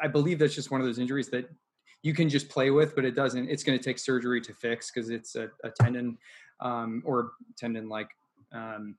I 0.00 0.08
believe 0.08 0.38
that's 0.38 0.54
just 0.54 0.70
one 0.70 0.80
of 0.80 0.86
those 0.86 0.98
injuries 0.98 1.28
that 1.30 1.48
you 2.02 2.14
can 2.14 2.28
just 2.28 2.48
play 2.48 2.70
with, 2.70 2.94
but 2.94 3.04
it 3.04 3.14
doesn't. 3.14 3.48
It's 3.48 3.62
going 3.62 3.78
to 3.78 3.84
take 3.84 3.98
surgery 3.98 4.40
to 4.40 4.52
fix 4.52 4.90
because 4.90 5.10
it's 5.10 5.36
a, 5.36 5.48
a 5.64 5.70
tendon 5.70 6.18
um, 6.60 7.02
or 7.04 7.32
tendon 7.56 7.88
like 7.88 8.08
um, 8.52 8.96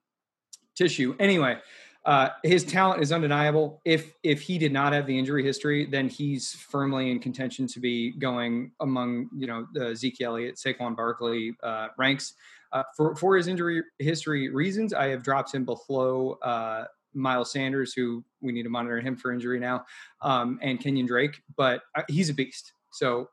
tissue. 0.75 1.15
Anyway, 1.19 1.57
uh, 2.05 2.29
his 2.43 2.65
talent 2.65 3.01
is 3.01 3.11
undeniable. 3.11 3.81
If 3.85 4.13
if 4.23 4.41
he 4.41 4.57
did 4.57 4.73
not 4.73 4.91
have 4.93 5.07
the 5.07 5.17
injury 5.17 5.43
history, 5.43 5.85
then 5.85 6.09
he's 6.09 6.53
firmly 6.53 7.11
in 7.11 7.19
contention 7.19 7.65
to 7.67 7.79
be 7.79 8.11
going 8.11 8.71
among 8.81 9.29
you 9.35 9.47
know 9.47 9.67
the 9.73 9.95
Zeke 9.95 10.21
Elliott, 10.21 10.55
Saquon 10.55 10.95
Barkley 10.95 11.55
uh, 11.63 11.89
ranks. 11.97 12.33
Uh, 12.73 12.83
for 12.97 13.15
for 13.15 13.37
his 13.37 13.47
injury 13.47 13.83
history 13.99 14.49
reasons, 14.49 14.93
I 14.93 15.07
have 15.07 15.23
dropped 15.23 15.53
him 15.53 15.63
below 15.63 16.39
uh, 16.41 16.85
Miles 17.13 17.51
Sanders, 17.51 17.93
who 17.93 18.23
we 18.41 18.51
need 18.51 18.63
to 18.63 18.69
monitor 18.69 18.99
him 18.99 19.15
for 19.15 19.31
injury 19.31 19.59
now, 19.59 19.85
um, 20.21 20.59
and 20.61 20.79
Kenyon 20.81 21.05
Drake. 21.05 21.41
But 21.55 21.83
uh, 21.95 22.03
he's 22.09 22.29
a 22.29 22.33
beast. 22.33 22.73
So 22.91 23.29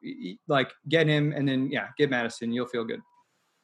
like 0.46 0.70
get 0.88 1.08
him, 1.08 1.32
and 1.32 1.48
then 1.48 1.70
yeah, 1.72 1.88
get 1.98 2.08
Mattison. 2.08 2.52
You'll 2.52 2.66
feel 2.66 2.84
good. 2.84 3.00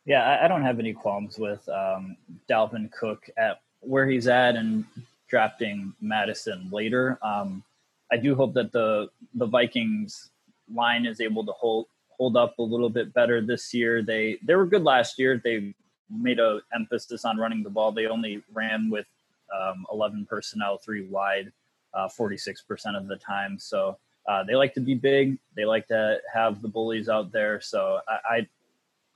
Yeah, 0.04 0.38
I 0.42 0.46
don't 0.46 0.62
have 0.62 0.78
any 0.78 0.92
qualms 0.92 1.36
with 1.36 1.68
um, 1.68 2.16
Dalvin 2.48 2.92
Cook 2.92 3.28
at 3.36 3.58
where 3.86 4.06
he's 4.08 4.26
at 4.26 4.56
and 4.56 4.84
drafting 5.28 5.92
Mattison 6.00 6.68
later. 6.70 7.18
Um, 7.22 7.62
I 8.10 8.16
do 8.16 8.34
hope 8.34 8.54
that 8.54 8.72
the 8.72 9.08
the 9.34 9.46
Vikings 9.46 10.30
line 10.72 11.06
is 11.06 11.20
able 11.20 11.44
to 11.44 11.52
hold 11.52 11.86
hold 12.08 12.36
up 12.36 12.58
a 12.58 12.62
little 12.62 12.88
bit 12.90 13.12
better 13.12 13.40
this 13.40 13.74
year. 13.74 14.02
They 14.02 14.38
they 14.42 14.54
were 14.54 14.66
good 14.66 14.84
last 14.84 15.18
year. 15.18 15.40
They 15.42 15.74
made 16.10 16.38
a 16.38 16.60
emphasis 16.74 17.24
on 17.24 17.36
running 17.38 17.62
the 17.62 17.70
ball. 17.70 17.92
They 17.92 18.06
only 18.06 18.42
ran 18.52 18.90
with 18.90 19.06
um, 19.54 19.86
11 19.92 20.26
personnel, 20.28 20.78
three 20.78 21.06
wide, 21.06 21.52
uh, 21.94 22.08
46% 22.08 22.96
of 22.96 23.08
the 23.08 23.16
time. 23.16 23.58
So 23.58 23.98
uh, 24.28 24.44
they 24.44 24.54
like 24.54 24.74
to 24.74 24.80
be 24.80 24.94
big. 24.94 25.38
They 25.56 25.64
like 25.64 25.88
to 25.88 26.18
have 26.32 26.62
the 26.62 26.68
bullies 26.68 27.08
out 27.08 27.32
there. 27.32 27.60
So 27.60 28.00
I, 28.08 28.36
I 28.36 28.46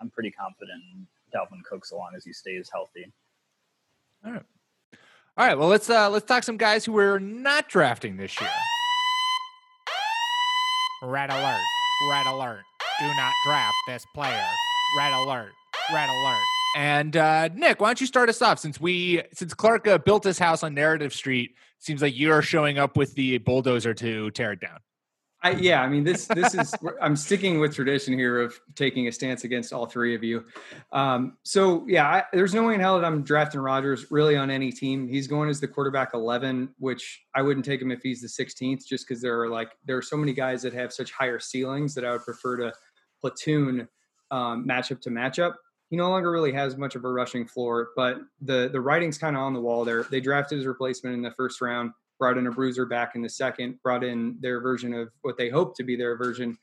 I'm 0.00 0.10
pretty 0.10 0.30
confident 0.30 0.82
in 0.94 1.06
Dalvin 1.34 1.62
Cook 1.62 1.84
so 1.84 1.96
long 1.96 2.12
as 2.16 2.24
he 2.24 2.32
stays 2.32 2.70
healthy. 2.72 3.12
All 4.24 4.32
right. 4.32 4.42
All 5.40 5.46
right. 5.46 5.56
Well, 5.56 5.68
let's 5.68 5.88
uh 5.88 6.10
let's 6.10 6.26
talk 6.26 6.42
some 6.42 6.58
guys 6.58 6.84
who 6.84 6.92
we're 6.92 7.18
not 7.18 7.66
drafting 7.66 8.18
this 8.18 8.38
year. 8.38 8.50
Red 11.02 11.30
alert! 11.30 11.62
Red 12.10 12.26
alert! 12.26 12.62
Do 13.00 13.06
not 13.06 13.32
draft 13.46 13.74
this 13.86 14.04
player. 14.14 14.44
Red 14.98 15.14
alert! 15.14 15.52
Red 15.94 16.10
alert! 16.10 16.44
And 16.76 17.16
uh, 17.16 17.48
Nick, 17.54 17.80
why 17.80 17.88
don't 17.88 18.02
you 18.02 18.06
start 18.06 18.28
us 18.28 18.42
off? 18.42 18.58
Since 18.58 18.82
we 18.82 19.22
since 19.32 19.54
Clark 19.54 19.88
uh, 19.88 19.96
built 19.96 20.24
his 20.24 20.38
house 20.38 20.62
on 20.62 20.74
Narrative 20.74 21.14
Street, 21.14 21.54
seems 21.78 22.02
like 22.02 22.18
you're 22.18 22.42
showing 22.42 22.76
up 22.76 22.98
with 22.98 23.14
the 23.14 23.38
bulldozer 23.38 23.94
to 23.94 24.30
tear 24.32 24.52
it 24.52 24.60
down. 24.60 24.80
I, 25.42 25.52
yeah, 25.52 25.80
I 25.80 25.88
mean 25.88 26.04
this. 26.04 26.26
This 26.26 26.54
is 26.54 26.74
I'm 27.00 27.16
sticking 27.16 27.60
with 27.60 27.74
tradition 27.74 28.12
here 28.12 28.42
of 28.42 28.60
taking 28.74 29.08
a 29.08 29.12
stance 29.12 29.44
against 29.44 29.72
all 29.72 29.86
three 29.86 30.14
of 30.14 30.22
you. 30.22 30.44
Um, 30.92 31.38
so 31.44 31.84
yeah, 31.88 32.06
I, 32.06 32.24
there's 32.32 32.52
no 32.52 32.64
way 32.64 32.74
in 32.74 32.80
hell 32.80 33.00
that 33.00 33.06
I'm 33.06 33.22
drafting 33.22 33.60
Rodgers 33.60 34.10
really 34.10 34.36
on 34.36 34.50
any 34.50 34.70
team. 34.70 35.08
He's 35.08 35.26
going 35.26 35.48
as 35.48 35.58
the 35.58 35.68
quarterback 35.68 36.10
11, 36.12 36.74
which 36.78 37.22
I 37.34 37.40
wouldn't 37.40 37.64
take 37.64 37.80
him 37.80 37.90
if 37.90 38.02
he's 38.02 38.20
the 38.20 38.28
16th, 38.28 38.86
just 38.86 39.08
because 39.08 39.22
there 39.22 39.40
are 39.40 39.48
like 39.48 39.70
there 39.86 39.96
are 39.96 40.02
so 40.02 40.16
many 40.16 40.34
guys 40.34 40.60
that 40.62 40.74
have 40.74 40.92
such 40.92 41.10
higher 41.10 41.38
ceilings 41.38 41.94
that 41.94 42.04
I 42.04 42.12
would 42.12 42.24
prefer 42.24 42.58
to 42.58 42.72
platoon 43.18 43.88
um, 44.30 44.66
matchup 44.66 45.00
to 45.02 45.10
matchup. 45.10 45.54
He 45.88 45.96
no 45.96 46.10
longer 46.10 46.30
really 46.30 46.52
has 46.52 46.76
much 46.76 46.96
of 46.96 47.04
a 47.04 47.10
rushing 47.10 47.46
floor, 47.46 47.88
but 47.96 48.18
the 48.42 48.68
the 48.70 48.80
writing's 48.80 49.16
kind 49.16 49.36
of 49.36 49.42
on 49.42 49.54
the 49.54 49.60
wall 49.60 49.86
there. 49.86 50.02
They 50.02 50.20
drafted 50.20 50.58
his 50.58 50.66
replacement 50.66 51.14
in 51.14 51.22
the 51.22 51.32
first 51.32 51.62
round 51.62 51.92
brought 52.20 52.38
in 52.38 52.46
a 52.46 52.50
bruiser 52.52 52.86
back 52.86 53.16
in 53.16 53.22
the 53.22 53.28
second, 53.28 53.82
brought 53.82 54.04
in 54.04 54.36
their 54.40 54.60
version 54.60 54.94
of 54.94 55.08
what 55.22 55.36
they 55.36 55.48
hope 55.48 55.74
to 55.76 55.82
be 55.82 55.96
their 55.96 56.16
version 56.16 56.56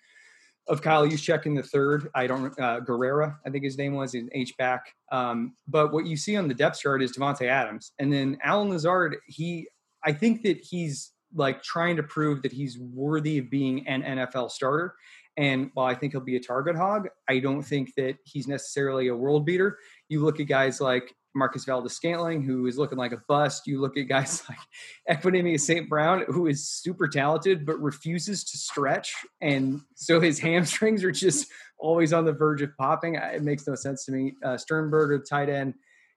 of 0.70 0.82
Kyle 0.82 1.06
Juszczyk 1.06 1.46
in 1.46 1.56
the 1.56 1.63
third. 1.63 2.10
I 2.15 2.28
don't 2.28 2.58
uh, 2.60 2.80
Guerrera, 2.82 3.36
I 3.46 3.50
think 3.50 3.63
his 3.63 3.78
name 3.78 3.96
was, 3.96 4.13
an 4.13 4.30
H 4.34 4.56
back. 4.58 4.93
Um, 5.12 5.56
but 5.67 5.91
what 5.91 6.06
you 6.06 6.15
see 6.15 6.38
on 6.38 6.48
the 6.48 6.54
depth 6.54 6.80
chart 6.80 7.02
is 7.02 7.17
Davante 7.17 7.48
Adams, 7.48 7.91
and 8.00 8.13
then 8.13 8.38
Allen 8.43 8.70
Lazard. 8.70 9.17
He, 9.28 9.67
I 10.06 10.13
think 10.13 10.43
that 10.43 10.58
he's 10.58 11.12
like 11.34 11.62
trying 11.63 11.96
to 11.98 12.04
prove 12.04 12.41
that 12.43 12.54
he's 12.54 12.78
worthy 12.80 13.39
of 13.39 13.50
being 13.50 13.86
an 13.88 14.04
NFL 14.04 14.52
starter. 14.52 14.96
And 15.36 15.70
while 15.74 15.86
I 15.86 15.93
think 15.93 16.13
he'll 16.13 16.22
be 16.22 16.36
a 16.36 16.39
target 16.39 16.76
hog, 16.76 17.08
I 17.30 17.39
don't 17.39 17.62
think 17.62 17.93
that 17.96 18.15
he's 18.24 18.48
necessarily 18.48 19.08
a 19.08 19.15
world 19.15 19.46
beater. 19.46 19.78
You 20.10 20.24
look 20.24 20.39
at 20.39 20.48
guys 20.48 20.82
like 20.82 21.13
Marquez 21.38 21.65
Valdes-Scantling, 21.65 22.43
who 22.43 22.67
is 22.67 22.78
looking 22.78 22.97
like 22.97 23.12
a 23.12 23.21
bust. 23.28 23.67
You 23.67 23.80
look 23.80 23.97
at 23.97 24.08
guys 24.08 24.43
like 24.50 25.21
Equanimeous 25.21 25.62
St. 25.62 25.88
Brown, 25.88 26.26
who 26.28 26.47
is 26.47 26.67
super 26.67 27.08
talented 27.08 27.65
but 27.65 27.82
refuses 27.82 28.43
to 28.45 28.58
stretch. 28.58 29.13
And 29.41 29.82
so 29.95 30.19
his 30.19 30.39
hamstrings 30.47 31.04
are 31.04 31.12
just 31.12 31.47
always 31.80 32.13
on 32.13 32.26
the 32.26 32.34
verge 32.34 32.62
of 32.62 32.76
popping. 32.78 33.15
It 33.15 33.43
makes 33.43 33.67
no 33.67 33.76
sense 33.76 34.06
to 34.06 34.12
me. 34.12 34.34
Uh, 34.43 34.58
Sternberger, 34.58 35.19
tight 35.19 35.50
end, 35.50 35.76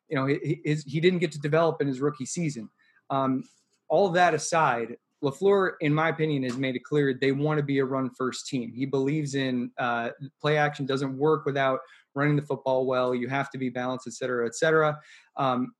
you 0.09 0.16
know, 0.16 0.26
he, 0.26 0.61
his, 0.64 0.85
he 0.85 1.00
didn't 1.00 1.20
get 1.20 1.33
to 1.33 1.40
develop 1.40 1.80
in 1.80 1.87
his 1.87 2.00
rookie 2.00 2.26
season. 2.26 2.68
Um, 3.11 3.44
all 3.88 4.11
that 4.11 4.35
aside, 4.35 4.96
LaFleur, 5.22 5.72
in 5.80 5.92
my 5.92 6.09
opinion, 6.09 6.42
has 6.44 6.56
made 6.56 6.76
it 6.76 6.85
clear 6.85 7.12
they 7.12 7.33
want 7.33 7.59
to 7.59 7.62
be 7.62 7.78
a 7.78 7.85
run 7.85 8.11
first 8.11 8.46
team. 8.46 8.72
He 8.72 8.87
believes 8.87 9.35
in 9.35 9.70
uh, 9.78 10.11
play 10.40 10.56
action 10.56 10.87
doesn't 10.87 11.16
work 11.16 11.44
without 11.44 11.80
running 12.14 12.37
the 12.37 12.42
football 12.42 12.87
well. 12.87 13.14
You 13.14 13.28
have 13.28 13.50
to 13.50 13.59
be 13.59 13.68
balanced, 13.68 14.06
et 14.06 14.14
cetera, 14.14 14.46
et 14.46 14.54
cetera. 14.54 14.98
Um, 15.37 15.72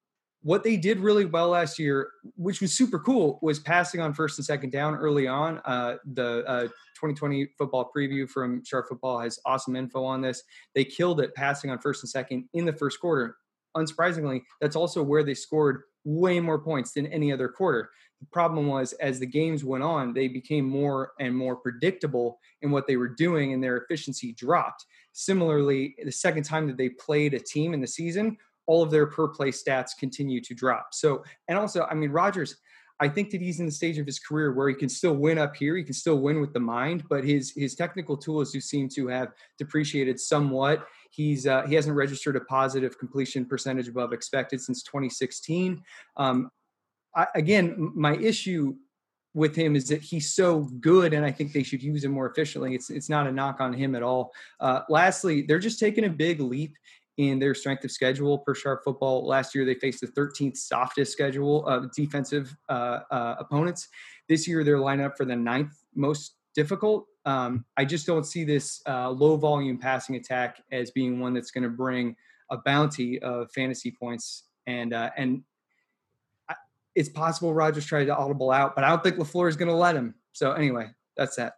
what 0.43 0.63
they 0.63 0.77
did 0.77 1.01
really 1.01 1.27
well 1.27 1.49
last 1.49 1.79
year, 1.79 2.11
which 2.37 2.61
was 2.61 2.73
super 2.73 2.99
cool, 2.99 3.39
was 3.43 3.59
passing 3.59 4.01
on 4.01 4.15
first 4.15 4.39
and 4.39 4.45
second 4.45 4.73
down 4.73 4.95
early 4.95 5.27
on. 5.27 5.59
Uh, 5.65 5.97
the 6.15 6.45
uh, 6.47 6.63
2020 6.63 7.49
football 7.59 7.91
preview 7.95 8.29
from 8.29 8.65
Sharp 8.65 8.89
Football 8.89 9.21
has 9.21 9.39
awesome 9.45 9.77
info 9.77 10.03
on 10.03 10.23
this. 10.23 10.43
They 10.75 10.85
killed 10.85 11.21
it 11.21 11.35
passing 11.35 11.71
on 11.71 11.79
first 11.79 12.03
and 12.03 12.11
second 12.11 12.49
in 12.55 12.65
the 12.65 12.73
first 12.73 13.01
quarter. 13.01 13.37
unsurprisingly, 13.77 14.43
that's 14.61 14.77
also 14.77 15.03
where 15.03 15.23
they 15.23 15.35
scored 15.35 15.83
way 16.05 16.41
more 16.41 16.59
points 16.59 16.93
than 16.93 17.07
any 17.09 17.33
other 17.33 17.49
quarter. 17.49 17.91
The 18.21 18.27
problem 18.27 18.67
was 18.67 18.93
as 18.95 19.19
the 19.19 19.27
games 19.27 19.65
went 19.65 19.83
on, 19.83 20.13
they 20.13 20.29
became 20.29 20.67
more 20.67 21.13
and 21.19 21.35
more 21.35 21.57
predictable 21.57 22.39
in 22.61 22.71
what 22.71 22.87
they 22.87 22.97
were 22.97 23.09
doing 23.09 23.53
and 23.53 23.63
their 23.63 23.79
efficiency 23.79 24.33
dropped. 24.33 24.85
Similarly, 25.13 25.97
the 26.05 26.13
second 26.13 26.45
time 26.45 26.67
that 26.67 26.77
they 26.77 26.91
played 26.91 27.35
a 27.35 27.41
team 27.41 27.73
in 27.73 27.81
the 27.81 27.87
season, 27.87 28.37
all 28.67 28.83
of 28.83 28.91
their 28.91 29.07
per 29.07 29.29
play 29.29 29.51
stats 29.51 29.97
continue 29.99 30.41
to 30.43 30.55
drop. 30.55 30.89
So, 30.93 31.25
and 31.49 31.59
also, 31.59 31.87
I 31.91 31.95
mean, 31.95 32.11
Rodgers, 32.11 32.57
I 33.01 33.09
think 33.09 33.31
that 33.31 33.41
he's 33.41 33.59
in 33.59 33.67
the 33.67 33.73
stage 33.73 33.99
of 33.99 34.05
his 34.05 34.19
career 34.19 34.53
where 34.53 34.69
he 34.69 34.75
can 34.75 34.91
still 34.91 35.15
win 35.15 35.39
up 35.39 35.57
here. 35.57 35.75
He 35.75 35.83
can 35.83 35.95
still 35.95 36.21
win 36.21 36.41
with 36.41 36.53
the 36.53 36.61
mind, 36.61 37.05
but 37.09 37.25
his 37.25 37.51
his 37.57 37.75
technical 37.75 38.17
tools 38.17 38.53
do 38.53 38.61
seem 38.61 38.91
to 38.91 39.09
have 39.09 39.33
depreciated 39.59 40.21
somewhat. 40.21 40.87
He's 41.11 41.47
uh, 41.47 41.67
he 41.67 41.75
hasn't 41.75 41.97
registered 41.97 42.37
a 42.37 42.41
positive 42.41 42.99
completion 42.99 43.47
percentage 43.47 43.89
above 43.89 44.13
expected 44.13 44.61
since 44.61 44.83
2016. 44.83 45.83
Um, 46.19 46.51
I, 47.15 47.27
again, 47.35 47.93
my 47.95 48.17
issue 48.17 48.75
with 49.35 49.55
him 49.55 49.77
is 49.77 49.89
that 49.89 50.03
he's 50.03 50.33
so 50.35 50.63
good, 50.81 51.13
and 51.13 51.25
I 51.25 51.31
think 51.31 51.53
they 51.53 51.63
should 51.63 51.83
use 51.83 52.05
him 52.05 52.13
more 52.13 52.29
efficiently. 52.29 52.75
It's 52.75 52.91
it's 52.91 53.09
not 53.09 53.27
a 53.27 53.33
knock 53.33 53.61
on 53.61 53.73
him 53.73 53.95
at 53.95 54.03
all. 54.03 54.33
Uh, 54.59 54.81
lastly, 54.89 55.43
they're 55.43 55.59
just 55.59 55.79
taking 55.79 56.05
a 56.05 56.11
big 56.11 56.41
leap 56.41 56.77
in 57.17 57.39
their 57.39 57.55
strength 57.55 57.85
of 57.85 57.91
schedule 57.91 58.39
per 58.39 58.55
sharp 58.55 58.83
football. 58.83 59.27
Last 59.27 59.55
year, 59.55 59.65
they 59.65 59.75
faced 59.75 60.01
the 60.01 60.07
13th 60.07 60.57
softest 60.57 61.13
schedule 61.13 61.67
of 61.67 61.93
defensive 61.93 62.57
uh, 62.69 63.01
uh, 63.11 63.37
opponents. 63.39 63.89
This 64.29 64.49
year, 64.49 64.65
they're 64.65 64.79
lined 64.79 65.03
up 65.03 65.17
for 65.17 65.25
the 65.25 65.37
ninth 65.37 65.75
most 65.95 66.37
difficult. 66.55 67.07
Um, 67.27 67.65
I 67.77 67.85
just 67.85 68.07
don't 68.07 68.25
see 68.25 68.45
this 68.45 68.81
uh, 68.89 69.11
low 69.11 69.37
volume 69.37 69.77
passing 69.77 70.17
attack 70.17 70.63
as 70.73 70.91
being 70.91 71.21
one 71.21 71.35
that's 71.35 71.51
going 71.51 71.65
to 71.65 71.71
bring 71.71 72.17
a 72.51 72.57
bounty 72.57 73.21
of 73.21 73.53
fantasy 73.53 73.91
points. 73.91 74.45
And 74.67 74.95
uh, 74.95 75.11
and 75.17 75.43
it's 76.95 77.09
possible 77.09 77.55
Rodgers 77.55 77.87
tried 77.87 78.07
to 78.07 78.17
audible 78.17 78.51
out, 78.51 78.75
but 78.75 78.85
I 78.85 78.89
don't 78.89 79.03
think 79.03 79.17
LaFleur 79.17 79.49
is 79.49 79.57
going 79.57 79.69
to 79.69 79.75
let 79.75 79.95
him. 79.95 80.15
So 80.33 80.53
anyway, 80.53 80.89
that's 81.17 81.37
that. 81.37 81.55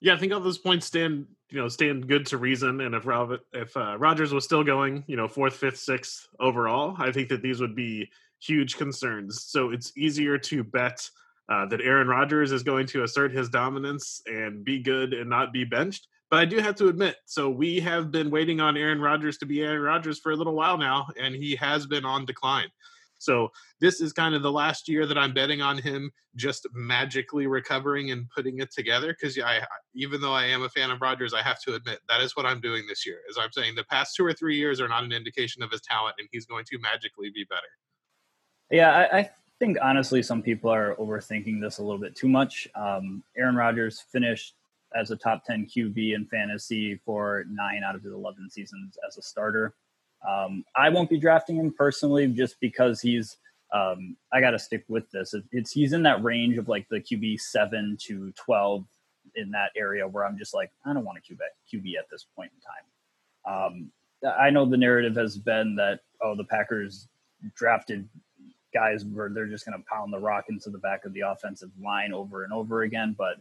Yeah, 0.00 0.14
I 0.14 0.18
think 0.18 0.32
all 0.32 0.40
those 0.40 0.58
points 0.58 0.86
stand, 0.86 1.26
you 1.50 1.58
know, 1.58 1.68
stand 1.68 2.06
good 2.06 2.26
to 2.26 2.38
reason. 2.38 2.82
And 2.82 2.94
if 2.94 3.06
Rob, 3.06 3.32
if 3.52 3.76
uh, 3.76 3.96
Rodgers 3.98 4.32
was 4.32 4.44
still 4.44 4.62
going, 4.62 5.04
you 5.06 5.16
know, 5.16 5.26
fourth, 5.26 5.54
fifth, 5.54 5.78
sixth 5.78 6.28
overall, 6.38 6.94
I 6.98 7.10
think 7.10 7.28
that 7.30 7.42
these 7.42 7.60
would 7.60 7.74
be 7.74 8.10
huge 8.40 8.76
concerns. 8.76 9.44
So 9.44 9.70
it's 9.70 9.96
easier 9.96 10.38
to 10.38 10.62
bet 10.62 11.08
uh, 11.48 11.66
that 11.66 11.80
Aaron 11.80 12.08
Rodgers 12.08 12.52
is 12.52 12.62
going 12.62 12.86
to 12.88 13.04
assert 13.04 13.32
his 13.32 13.48
dominance 13.48 14.20
and 14.26 14.64
be 14.64 14.80
good 14.80 15.14
and 15.14 15.30
not 15.30 15.52
be 15.52 15.64
benched. 15.64 16.08
But 16.30 16.40
I 16.40 16.44
do 16.44 16.58
have 16.58 16.74
to 16.76 16.88
admit, 16.88 17.16
so 17.24 17.48
we 17.48 17.78
have 17.80 18.10
been 18.10 18.30
waiting 18.30 18.60
on 18.60 18.76
Aaron 18.76 19.00
Rodgers 19.00 19.38
to 19.38 19.46
be 19.46 19.62
Aaron 19.62 19.80
Rodgers 19.80 20.18
for 20.18 20.32
a 20.32 20.36
little 20.36 20.54
while 20.54 20.76
now, 20.76 21.06
and 21.20 21.34
he 21.34 21.54
has 21.56 21.86
been 21.86 22.04
on 22.04 22.26
decline. 22.26 22.68
So 23.18 23.50
this 23.80 24.00
is 24.00 24.12
kind 24.12 24.34
of 24.34 24.42
the 24.42 24.52
last 24.52 24.88
year 24.88 25.06
that 25.06 25.16
I'm 25.16 25.32
betting 25.32 25.62
on 25.62 25.78
him 25.78 26.10
just 26.34 26.66
magically 26.74 27.46
recovering 27.46 28.10
and 28.10 28.28
putting 28.34 28.58
it 28.60 28.70
together. 28.72 29.08
Because 29.08 29.38
I, 29.38 29.60
even 29.94 30.20
though 30.20 30.34
I 30.34 30.44
am 30.44 30.62
a 30.62 30.68
fan 30.68 30.90
of 30.90 31.00
Rodgers, 31.00 31.32
I 31.34 31.42
have 31.42 31.60
to 31.62 31.74
admit 31.74 32.00
that 32.08 32.20
is 32.20 32.36
what 32.36 32.46
I'm 32.46 32.60
doing 32.60 32.84
this 32.86 33.06
year. 33.06 33.20
Is 33.28 33.38
I'm 33.40 33.52
saying 33.52 33.74
the 33.74 33.84
past 33.84 34.14
two 34.16 34.24
or 34.24 34.32
three 34.32 34.56
years 34.56 34.80
are 34.80 34.88
not 34.88 35.04
an 35.04 35.12
indication 35.12 35.62
of 35.62 35.70
his 35.70 35.80
talent, 35.80 36.16
and 36.18 36.28
he's 36.30 36.46
going 36.46 36.64
to 36.66 36.78
magically 36.78 37.30
be 37.34 37.44
better. 37.44 37.62
Yeah, 38.70 38.90
I, 38.90 39.18
I 39.18 39.30
think 39.58 39.78
honestly, 39.82 40.22
some 40.22 40.42
people 40.42 40.70
are 40.70 40.96
overthinking 40.96 41.60
this 41.60 41.78
a 41.78 41.82
little 41.82 42.00
bit 42.00 42.14
too 42.14 42.28
much. 42.28 42.68
Um, 42.74 43.22
Aaron 43.36 43.56
Rodgers 43.56 44.04
finished 44.12 44.54
as 44.94 45.10
a 45.10 45.16
top 45.16 45.44
10 45.44 45.66
QB 45.66 46.14
in 46.14 46.26
fantasy 46.26 47.00
for 47.04 47.44
nine 47.50 47.82
out 47.86 47.94
of 47.94 48.02
his 48.02 48.12
11 48.12 48.50
seasons 48.50 48.96
as 49.06 49.18
a 49.18 49.22
starter. 49.22 49.74
Um, 50.28 50.64
I 50.74 50.88
won't 50.88 51.10
be 51.10 51.18
drafting 51.18 51.56
him 51.56 51.72
personally 51.76 52.26
just 52.28 52.60
because 52.60 53.00
he's. 53.00 53.36
Um, 53.74 54.16
I 54.32 54.40
got 54.40 54.52
to 54.52 54.60
stick 54.60 54.84
with 54.88 55.10
this. 55.10 55.34
It, 55.34 55.42
it's 55.50 55.72
he's 55.72 55.92
in 55.92 56.02
that 56.04 56.22
range 56.22 56.56
of 56.56 56.68
like 56.68 56.88
the 56.88 57.00
QB 57.00 57.40
seven 57.40 57.96
to 58.02 58.32
twelve 58.32 58.84
in 59.34 59.50
that 59.50 59.70
area 59.76 60.06
where 60.06 60.24
I'm 60.24 60.38
just 60.38 60.54
like 60.54 60.70
I 60.84 60.92
don't 60.92 61.04
want 61.04 61.18
a 61.18 61.20
QB 61.20 61.38
QB 61.72 61.98
at 61.98 62.08
this 62.10 62.26
point 62.36 62.52
in 62.54 62.60
time. 62.60 63.68
Um, 63.68 63.90
I 64.38 64.50
know 64.50 64.64
the 64.64 64.76
narrative 64.76 65.16
has 65.16 65.36
been 65.36 65.74
that 65.76 66.00
oh 66.22 66.36
the 66.36 66.44
Packers 66.44 67.08
drafted 67.54 68.08
guys 68.72 69.04
where 69.04 69.30
they're 69.30 69.46
just 69.46 69.64
going 69.64 69.78
to 69.78 69.84
pound 69.90 70.12
the 70.12 70.18
rock 70.18 70.46
into 70.48 70.70
the 70.70 70.78
back 70.78 71.04
of 71.04 71.12
the 71.12 71.20
offensive 71.20 71.70
line 71.82 72.12
over 72.12 72.44
and 72.44 72.52
over 72.52 72.82
again, 72.82 73.14
but 73.16 73.36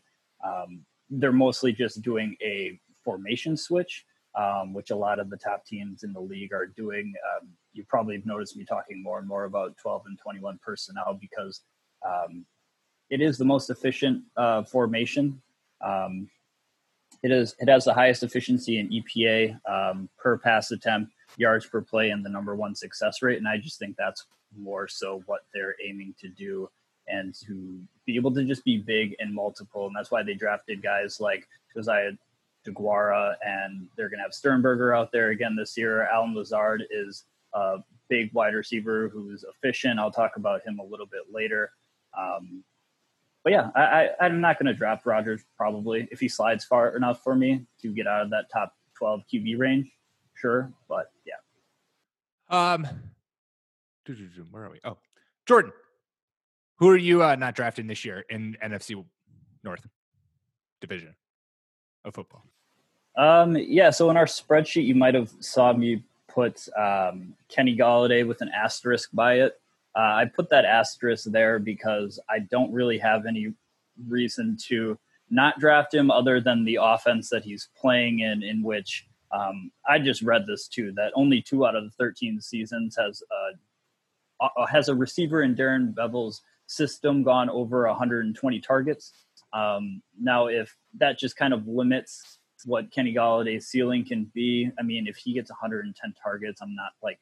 um, 0.46 0.82
they're 1.10 1.32
mostly 1.32 1.74
just 1.74 2.02
doing 2.02 2.36
a 2.42 2.80
formation 3.04 3.58
switch 3.58 4.06
um, 4.38 4.74
which 4.74 4.92
a 4.92 4.96
lot 4.96 5.20
of 5.20 5.30
the 5.30 5.38
top 5.38 5.66
teams 5.66 6.04
in 6.04 6.14
the 6.14 6.20
league 6.20 6.54
are 6.54 6.68
doing. 6.68 7.14
Um, 7.36 7.50
you 7.74 7.84
probably 7.88 8.16
have 8.16 8.26
noticed 8.26 8.58
me 8.58 8.66
talking 8.66 9.02
more 9.02 9.20
and 9.20 9.28
more 9.28 9.46
about 9.46 9.78
12 9.78 10.04
and 10.08 10.20
21 10.20 10.60
personnel 10.64 11.18
because 11.20 11.62
um, 12.06 12.46
it 13.10 13.22
is 13.22 13.38
the 13.38 13.46
most 13.46 13.70
efficient 13.70 14.24
uh, 14.38 14.64
formation. 14.64 15.42
Um, 15.84 16.30
it 17.24 17.32
is. 17.32 17.56
It 17.60 17.70
has 17.70 17.86
the 17.86 17.94
highest 17.94 18.24
efficiency 18.24 18.80
in 18.80 18.90
EPA 18.90 19.60
um, 19.70 20.10
per 20.18 20.38
pass 20.38 20.72
attempt, 20.72 21.14
yards 21.38 21.66
per 21.66 21.82
play, 21.82 22.10
and 22.10 22.24
the 22.24 22.30
number 22.30 22.56
one 22.56 22.76
success 22.76 23.22
rate. 23.22 23.38
And 23.38 23.48
I 23.48 23.58
just 23.58 23.80
think 23.80 23.96
that's 23.98 24.26
more 24.58 24.88
so 24.88 25.24
what 25.26 25.42
they're 25.54 25.76
aiming 25.84 26.14
to 26.20 26.30
do 26.30 26.70
and 27.08 27.34
to 27.46 27.80
be 28.06 28.16
able 28.16 28.34
to 28.34 28.44
just 28.44 28.64
be 28.64 28.78
big 28.78 29.16
and 29.20 29.34
multiple. 29.34 29.88
And 29.88 29.96
that's 29.96 30.12
why 30.12 30.24
they 30.24 30.34
drafted 30.34 30.82
guys 30.82 31.20
like 31.20 31.48
Josiah 31.74 32.12
DeGuara, 32.66 33.36
and 33.46 33.88
they're 33.96 34.10
going 34.10 34.20
to 34.20 34.24
have 34.24 34.34
Sternberger 34.34 34.94
out 34.94 35.12
there 35.12 35.30
again 35.30 35.56
this 35.56 35.78
year. 35.78 36.08
Allen 36.08 36.34
Lazard 36.34 36.84
is 36.90 37.26
a 37.54 37.78
big 38.10 38.34
wide 38.34 38.54
receiver 38.54 39.10
who's 39.10 39.44
efficient. 39.44 40.00
I'll 40.00 40.12
talk 40.12 40.38
about 40.38 40.66
him 40.66 40.80
a 40.80 40.84
little 40.84 41.06
bit 41.06 41.24
later. 41.32 41.72
Um, 42.18 42.64
but 43.44 43.54
yeah, 43.54 43.70
I, 43.76 44.10
am 44.20 44.42
not 44.42 44.58
going 44.58 44.68
to 44.68 44.74
draft 44.74 45.06
Rodgers 45.06 45.44
probably 45.56 46.08
if 46.12 46.20
he 46.20 46.28
slides 46.28 46.66
far 46.66 46.96
enough 46.96 47.24
for 47.24 47.36
me 47.36 47.66
to 47.82 47.94
get 47.94 48.08
out 48.08 48.24
of 48.24 48.32
that 48.32 48.46
top 48.52 48.74
12 48.98 49.22
QB 49.32 49.60
range. 49.60 49.92
Sure, 50.34 50.74
but 50.90 51.12
yeah. 51.26 51.36
Um, 52.50 52.88
where 54.52 54.66
are 54.66 54.72
we? 54.72 54.80
Oh, 54.84 54.98
Jordan, 55.46 55.72
who 56.80 56.90
are 56.90 56.98
you 56.98 57.24
uh, 57.24 57.36
not 57.36 57.56
drafting 57.56 57.88
this 57.88 58.04
year 58.04 58.26
in 58.30 58.58
NFC 58.64 59.04
North 59.64 59.86
division 60.82 61.16
of 62.04 62.16
football? 62.16 62.46
Um, 63.18 63.56
yeah, 63.56 63.90
so 63.90 64.10
in 64.10 64.18
our 64.18 64.26
spreadsheet, 64.26 64.86
you 64.86 64.96
might 64.96 65.16
have 65.16 65.32
saw 65.40 65.74
me 65.74 66.04
put 66.28 66.68
um, 66.78 67.34
Kenny 67.48 67.76
Golladay 67.76 68.28
with 68.28 68.42
an 68.42 68.50
asterisk 68.50 69.10
by 69.14 69.36
it. 69.36 69.60
Uh, 69.96 70.16
I 70.16 70.26
put 70.26 70.50
that 70.50 70.66
asterisk 70.66 71.26
there 71.26 71.58
because 71.58 72.20
I 72.30 72.40
don't 72.40 72.74
really 72.74 72.98
have 72.98 73.26
any 73.26 73.54
reason 74.08 74.58
to 74.68 75.00
not 75.30 75.60
draft 75.60 75.94
him 75.94 76.12
other 76.12 76.42
than 76.42 76.66
the 76.66 76.80
offense 76.82 77.30
that 77.30 77.44
he's 77.44 77.70
playing 77.80 78.20
in, 78.20 78.44
in 78.44 78.62
which 78.62 79.08
um, 79.32 79.72
I 79.88 80.00
just 80.00 80.22
read 80.22 80.46
this 80.46 80.68
too 80.68 80.92
that 80.96 81.12
only 81.16 81.42
two 81.42 81.66
out 81.66 81.76
of 81.76 81.84
the 81.84 81.92
13 81.92 82.42
seasons 82.42 82.96
has 82.98 83.24
uh, 83.32 84.46
uh, 84.46 84.66
has 84.66 84.90
a 84.90 84.96
receiver 84.96 85.44
in 85.44 85.56
Darrell 85.56 85.88
Bevell's 85.88 86.42
system 86.68 87.24
gone 87.24 87.50
over 87.50 87.88
120 87.88 88.60
targets. 88.60 89.14
Um, 89.54 90.02
now, 90.20 90.48
if 90.48 90.76
that 90.98 91.18
just 91.18 91.38
kind 91.38 91.54
of 91.54 91.68
limits 91.68 92.35
what 92.64 92.92
Kenny 92.92 93.14
Golladay's 93.14 93.68
ceiling 93.68 94.06
can 94.06 94.32
be. 94.34 94.72
I 94.80 94.84
mean, 94.84 95.08
if 95.08 95.18
he 95.18 95.34
gets 95.34 95.50
110 95.50 96.14
targets, 96.22 96.62
I'm 96.62 96.76
not 96.76 96.92
like 97.04 97.20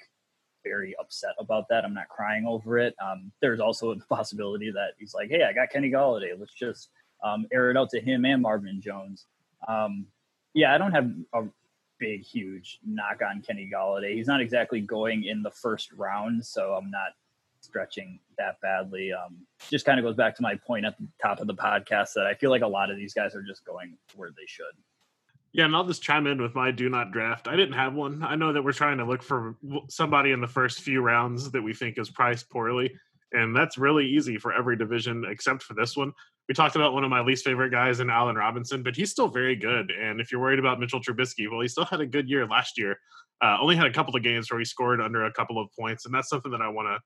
very 0.63 0.95
upset 0.99 1.33
about 1.39 1.67
that. 1.69 1.83
I'm 1.83 1.93
not 1.93 2.07
crying 2.09 2.45
over 2.45 2.77
it. 2.77 2.95
Um, 3.03 3.31
there's 3.41 3.59
also 3.59 3.93
the 3.93 4.05
possibility 4.09 4.71
that 4.71 4.93
he's 4.99 5.13
like, 5.13 5.29
hey, 5.29 5.43
I 5.43 5.53
got 5.53 5.69
Kenny 5.69 5.89
Golladay. 5.89 6.37
Let's 6.37 6.53
just 6.53 6.89
um, 7.23 7.45
air 7.51 7.71
it 7.71 7.77
out 7.77 7.89
to 7.91 7.99
him 7.99 8.25
and 8.25 8.41
Marvin 8.41 8.81
Jones. 8.81 9.25
Um, 9.67 10.05
yeah, 10.53 10.73
I 10.73 10.77
don't 10.77 10.91
have 10.91 11.11
a 11.33 11.43
big, 11.99 12.23
huge 12.23 12.79
knock 12.85 13.21
on 13.27 13.41
Kenny 13.41 13.69
Golladay. 13.73 14.13
He's 14.13 14.27
not 14.27 14.41
exactly 14.41 14.81
going 14.81 15.23
in 15.23 15.41
the 15.41 15.51
first 15.51 15.91
round, 15.93 16.45
so 16.45 16.73
I'm 16.73 16.91
not 16.91 17.13
stretching 17.61 18.19
that 18.37 18.59
badly. 18.61 19.13
Um, 19.13 19.37
just 19.69 19.85
kind 19.85 19.99
of 19.99 20.05
goes 20.05 20.15
back 20.15 20.35
to 20.35 20.41
my 20.41 20.55
point 20.55 20.85
at 20.85 20.97
the 20.97 21.07
top 21.21 21.39
of 21.39 21.47
the 21.47 21.53
podcast 21.53 22.13
that 22.15 22.27
I 22.27 22.33
feel 22.35 22.49
like 22.49 22.61
a 22.61 22.67
lot 22.67 22.91
of 22.91 22.97
these 22.97 23.13
guys 23.13 23.35
are 23.35 23.41
just 23.41 23.65
going 23.65 23.97
where 24.15 24.31
they 24.31 24.45
should. 24.45 24.65
Yeah, 25.53 25.65
and 25.65 25.75
I'll 25.75 25.85
just 25.85 26.01
chime 26.01 26.25
in 26.25 26.41
with 26.41 26.55
my 26.55 26.71
do 26.71 26.89
not 26.89 27.11
draft. 27.11 27.47
I 27.47 27.55
didn't 27.55 27.75
have 27.75 27.93
one. 27.93 28.23
I 28.23 28.35
know 28.35 28.51
that 28.53 28.63
we're 28.63 28.71
trying 28.71 28.97
to 28.97 29.05
look 29.05 29.21
for 29.21 29.55
somebody 29.87 30.31
in 30.31 30.41
the 30.41 30.47
first 30.47 30.81
few 30.81 31.01
rounds 31.01 31.51
that 31.51 31.61
we 31.61 31.75
think 31.75 31.99
is 31.99 32.09
priced 32.09 32.49
poorly, 32.49 32.91
and 33.33 33.55
that's 33.55 33.77
really 33.77 34.07
easy 34.07 34.39
for 34.39 34.51
every 34.51 34.75
division 34.75 35.25
except 35.29 35.61
for 35.61 35.75
this 35.75 35.95
one. 35.95 36.11
We 36.49 36.55
talked 36.55 36.75
about 36.75 36.93
one 36.93 37.03
of 37.03 37.11
my 37.11 37.21
least 37.21 37.45
favorite 37.45 37.69
guys 37.69 37.99
in 37.99 38.09
Allen 38.09 38.35
Robinson, 38.35 38.81
but 38.81 38.95
he's 38.95 39.11
still 39.11 39.27
very 39.27 39.55
good. 39.55 39.91
And 39.91 40.19
if 40.19 40.31
you're 40.31 40.41
worried 40.41 40.59
about 40.59 40.79
Mitchell 40.79 40.99
Trubisky, 40.99 41.49
well, 41.49 41.61
he 41.61 41.67
still 41.67 41.85
had 41.85 42.01
a 42.01 42.05
good 42.05 42.27
year 42.27 42.47
last 42.47 42.77
year. 42.77 42.97
Uh, 43.39 43.57
only 43.61 43.75
had 43.75 43.85
a 43.85 43.93
couple 43.93 44.15
of 44.15 44.23
games 44.23 44.49
where 44.49 44.59
he 44.59 44.65
scored 44.65 45.01
under 45.01 45.25
a 45.25 45.31
couple 45.31 45.61
of 45.61 45.69
points, 45.77 46.05
and 46.05 46.15
that's 46.15 46.29
something 46.29 46.51
that 46.51 46.61
I 46.61 46.67
want 46.67 46.87
to 46.87 46.99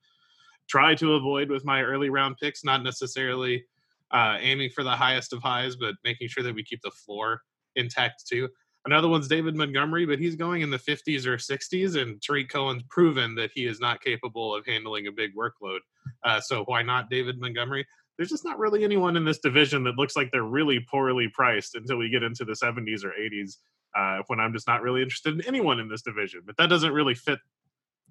try 0.69 0.95
to 0.95 1.15
avoid 1.15 1.49
with 1.49 1.65
my 1.65 1.81
early 1.81 2.09
round 2.09 2.37
picks. 2.41 2.63
Not 2.63 2.81
necessarily 2.81 3.65
uh, 4.11 4.37
aiming 4.39 4.69
for 4.69 4.85
the 4.85 4.91
highest 4.91 5.33
of 5.33 5.41
highs, 5.41 5.75
but 5.75 5.95
making 6.05 6.29
sure 6.29 6.43
that 6.43 6.55
we 6.55 6.63
keep 6.63 6.81
the 6.81 6.91
floor 6.91 7.41
intact 7.77 8.27
too. 8.27 8.49
Another 8.85 9.09
one's 9.09 9.27
David 9.27 9.55
Montgomery, 9.55 10.05
but 10.05 10.17
he's 10.17 10.35
going 10.35 10.61
in 10.61 10.69
the 10.69 10.77
50s 10.77 11.25
or 11.25 11.35
60s, 11.35 12.01
and 12.01 12.21
Tarik 12.21 12.49
Cohen's 12.49 12.83
proven 12.89 13.35
that 13.35 13.51
he 13.53 13.65
is 13.65 13.81
not 13.81 14.01
capable 14.01 14.55
of 14.55 14.65
handling 14.65 15.07
a 15.07 15.11
big 15.11 15.31
workload. 15.35 15.79
Uh, 16.23 16.39
so 16.39 16.63
why 16.65 16.83
not 16.83 17.09
David 17.09 17.37
Montgomery? 17.37 17.85
There's 18.17 18.29
just 18.29 18.45
not 18.45 18.57
really 18.57 18.85
anyone 18.85 19.17
in 19.17 19.25
this 19.25 19.39
division 19.39 19.83
that 19.83 19.97
looks 19.97 20.15
like 20.15 20.31
they're 20.31 20.43
really 20.43 20.79
poorly 20.89 21.27
priced 21.33 21.75
until 21.75 21.97
we 21.97 22.09
get 22.09 22.23
into 22.23 22.45
the 22.45 22.53
70s 22.53 23.03
or 23.03 23.11
80s, 23.11 23.57
uh, 23.93 24.23
when 24.27 24.39
I'm 24.39 24.53
just 24.53 24.67
not 24.67 24.81
really 24.81 25.01
interested 25.01 25.33
in 25.33 25.45
anyone 25.45 25.81
in 25.81 25.89
this 25.89 26.01
division. 26.01 26.41
But 26.45 26.55
that 26.55 26.69
doesn't 26.69 26.93
really 26.93 27.13
fit 27.13 27.39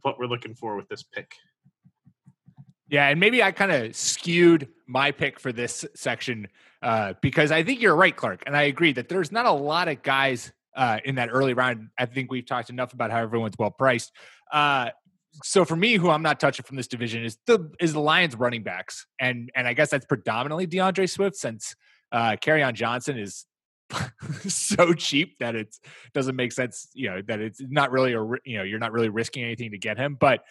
what 0.03 0.19
we're 0.19 0.27
looking 0.27 0.55
for 0.55 0.77
with 0.77 0.89
this 0.89 1.03
pick. 1.03 1.33
Yeah, 2.89 3.09
and 3.09 3.19
maybe 3.19 3.43
I 3.43 3.51
kind 3.51 3.73
of 3.73 3.97
skewed 3.97 4.69
my 4.87 5.11
pick 5.11 5.41
for 5.41 5.53
this 5.53 5.85
section 5.95 6.47
uh, 6.83 7.15
because 7.21 7.51
I 7.51 7.63
think 7.65 7.81
you're 7.81 7.97
right, 7.97 8.15
Clark, 8.15 8.45
and 8.47 8.57
I 8.57 8.63
agree 8.65 8.93
that 8.93 9.09
there's 9.09 9.33
not 9.33 9.47
a 9.47 9.51
lot 9.51 9.89
of 9.89 10.03
guys 10.03 10.53
uh, 10.77 10.99
in 11.05 11.17
that 11.17 11.31
early 11.33 11.55
round. 11.55 11.89
I 11.99 12.07
think 12.07 12.31
we've 12.31 12.47
talked 12.47 12.71
enough 12.71 12.93
about 12.93 13.11
how 13.11 13.21
everyone's 13.23 13.57
well 13.59 13.71
priced. 13.71 14.13
Uh, 14.53 14.91
so 15.43 15.65
for 15.65 15.77
me, 15.77 15.97
who 15.97 16.11
I'm 16.11 16.23
not 16.23 16.39
touching 16.39 16.65
from 16.65 16.77
this 16.77 16.87
division 16.87 17.25
is 17.25 17.39
the 17.47 17.71
is 17.81 17.93
the 17.93 18.01
Lions 18.01 18.37
running 18.37 18.63
backs, 18.63 19.07
and 19.21 19.51
and 19.55 19.67
I 19.67 19.75
guess 19.75 19.91
that's 19.91 20.07
predominantly 20.07 20.67
D'Andre 20.67 21.07
Swift 21.07 21.37
since 21.37 21.75
uh, 22.13 22.37
on 22.47 22.75
Johnson 22.75 23.19
is 23.19 23.47
so 24.49 24.93
cheap 24.93 25.39
that 25.39 25.55
it 25.55 25.77
doesn't 26.15 26.37
make 26.37 26.53
sense. 26.53 26.89
You 26.95 27.11
know 27.11 27.23
that 27.27 27.41
it's 27.41 27.61
not 27.61 27.91
really 27.91 28.13
a 28.13 28.23
you 28.45 28.59
know 28.59 28.63
you're 28.63 28.79
not 28.79 28.93
really 28.93 29.09
risking 29.09 29.45
anything 29.45 29.73
to 29.73 29.79
get 29.79 29.99
him, 29.99 30.17
but 30.19 30.45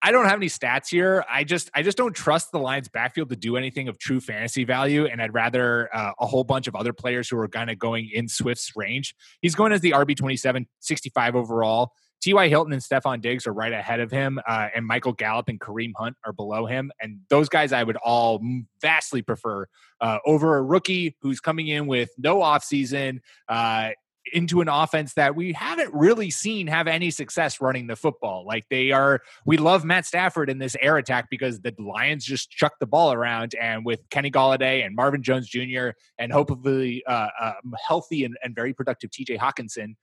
I 0.00 0.12
don't 0.12 0.26
have 0.26 0.38
any 0.38 0.46
stats 0.46 0.88
here. 0.88 1.24
I 1.28 1.44
just 1.44 1.70
I 1.74 1.82
just 1.82 1.96
don't 1.96 2.14
trust 2.14 2.52
the 2.52 2.58
Lions 2.58 2.88
backfield 2.88 3.30
to 3.30 3.36
do 3.36 3.56
anything 3.56 3.88
of 3.88 3.98
true 3.98 4.20
fantasy 4.20 4.64
value, 4.64 5.06
and 5.06 5.20
I'd 5.20 5.34
rather 5.34 5.94
uh, 5.94 6.12
a 6.20 6.26
whole 6.26 6.44
bunch 6.44 6.68
of 6.68 6.76
other 6.76 6.92
players 6.92 7.28
who 7.28 7.38
are 7.38 7.48
kind 7.48 7.68
of 7.70 7.78
going 7.78 8.08
in 8.12 8.28
Swift's 8.28 8.72
range. 8.76 9.14
He's 9.40 9.54
going 9.54 9.72
as 9.72 9.80
the 9.80 9.92
RB 9.92 10.16
27, 10.16 10.66
65 10.80 11.36
overall. 11.36 11.92
T.Y. 12.20 12.48
Hilton 12.48 12.72
and 12.72 12.82
Stefon 12.82 13.20
Diggs 13.20 13.46
are 13.46 13.52
right 13.52 13.72
ahead 13.72 14.00
of 14.00 14.10
him, 14.10 14.40
uh, 14.46 14.68
and 14.74 14.84
Michael 14.84 15.12
Gallup 15.12 15.48
and 15.48 15.60
Kareem 15.60 15.92
Hunt 15.96 16.16
are 16.24 16.32
below 16.32 16.66
him. 16.66 16.90
And 17.00 17.20
those 17.28 17.48
guys 17.48 17.72
I 17.72 17.84
would 17.84 17.96
all 17.96 18.40
vastly 18.80 19.22
prefer 19.22 19.66
uh, 20.00 20.18
over 20.26 20.56
a 20.56 20.62
rookie 20.62 21.16
who's 21.22 21.40
coming 21.40 21.68
in 21.68 21.86
with 21.86 22.10
no 22.18 22.38
offseason, 22.38 23.20
uh, 23.48 23.90
into 24.32 24.60
an 24.60 24.68
offense 24.68 25.14
that 25.14 25.34
we 25.34 25.52
haven't 25.52 25.92
really 25.92 26.30
seen 26.30 26.66
have 26.66 26.86
any 26.86 27.10
success 27.10 27.60
running 27.60 27.86
the 27.86 27.96
football. 27.96 28.44
Like 28.46 28.66
they 28.70 28.92
are, 28.92 29.20
we 29.46 29.56
love 29.56 29.84
Matt 29.84 30.06
Stafford 30.06 30.50
in 30.50 30.58
this 30.58 30.76
air 30.80 30.96
attack 30.96 31.28
because 31.30 31.60
the 31.60 31.74
Lions 31.78 32.24
just 32.24 32.50
chuck 32.50 32.74
the 32.80 32.86
ball 32.86 33.12
around, 33.12 33.54
and 33.60 33.84
with 33.84 34.00
Kenny 34.10 34.30
Golladay 34.30 34.84
and 34.84 34.94
Marvin 34.94 35.22
Jones 35.22 35.48
Jr. 35.48 35.90
and 36.18 36.32
hopefully 36.32 37.02
uh, 37.06 37.28
uh, 37.40 37.52
healthy 37.86 38.24
and, 38.24 38.36
and, 38.42 38.54
very 38.54 38.72
productive 38.72 39.10
T.J. 39.10 39.38
Hockenson 39.38 39.94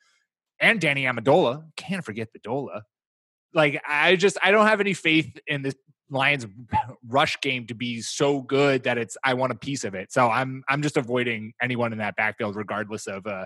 and 0.59 0.79
Danny 0.79 1.03
Amendola, 1.03 1.65
can't 1.75 2.05
forget 2.05 2.29
the 2.31 2.39
Dola. 2.39 2.81
Like 3.53 3.81
I 3.87 4.15
just, 4.15 4.37
I 4.41 4.51
don't 4.51 4.67
have 4.67 4.79
any 4.79 4.93
faith 4.93 5.37
in 5.47 5.61
this 5.61 5.75
Lions 6.09 6.45
rush 7.07 7.39
game 7.41 7.65
to 7.67 7.73
be 7.73 8.01
so 8.01 8.41
good 8.41 8.83
that 8.83 8.97
it's 8.97 9.17
I 9.23 9.33
want 9.33 9.51
a 9.51 9.55
piece 9.55 9.83
of 9.83 9.95
it. 9.95 10.11
So 10.11 10.29
I'm 10.29 10.63
I'm 10.69 10.81
just 10.81 10.97
avoiding 10.97 11.53
anyone 11.61 11.91
in 11.91 11.97
that 11.97 12.15
backfield 12.15 12.55
regardless 12.55 13.07
of 13.07 13.25
uh 13.25 13.45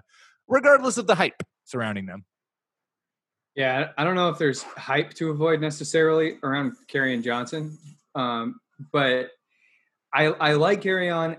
regardless 0.50 0.98
of 0.98 1.08
the 1.08 1.16
hype 1.16 1.42
surrounding 1.64 2.06
them. 2.06 2.26
Yeah, 3.56 3.90
I 3.98 4.04
don't 4.04 4.16
know 4.16 4.30
if 4.30 4.38
there's 4.38 4.64
hype 4.64 5.14
to 5.16 5.32
avoid 5.32 5.62
necessarily 5.62 6.38
around 6.44 6.76
Kerryon 6.92 7.24
Johnson, 7.24 7.78
um, 8.16 8.60
but 8.92 9.32
I, 10.14 10.26
I 10.26 10.54
like 10.54 10.82
Kerryon 10.82 11.38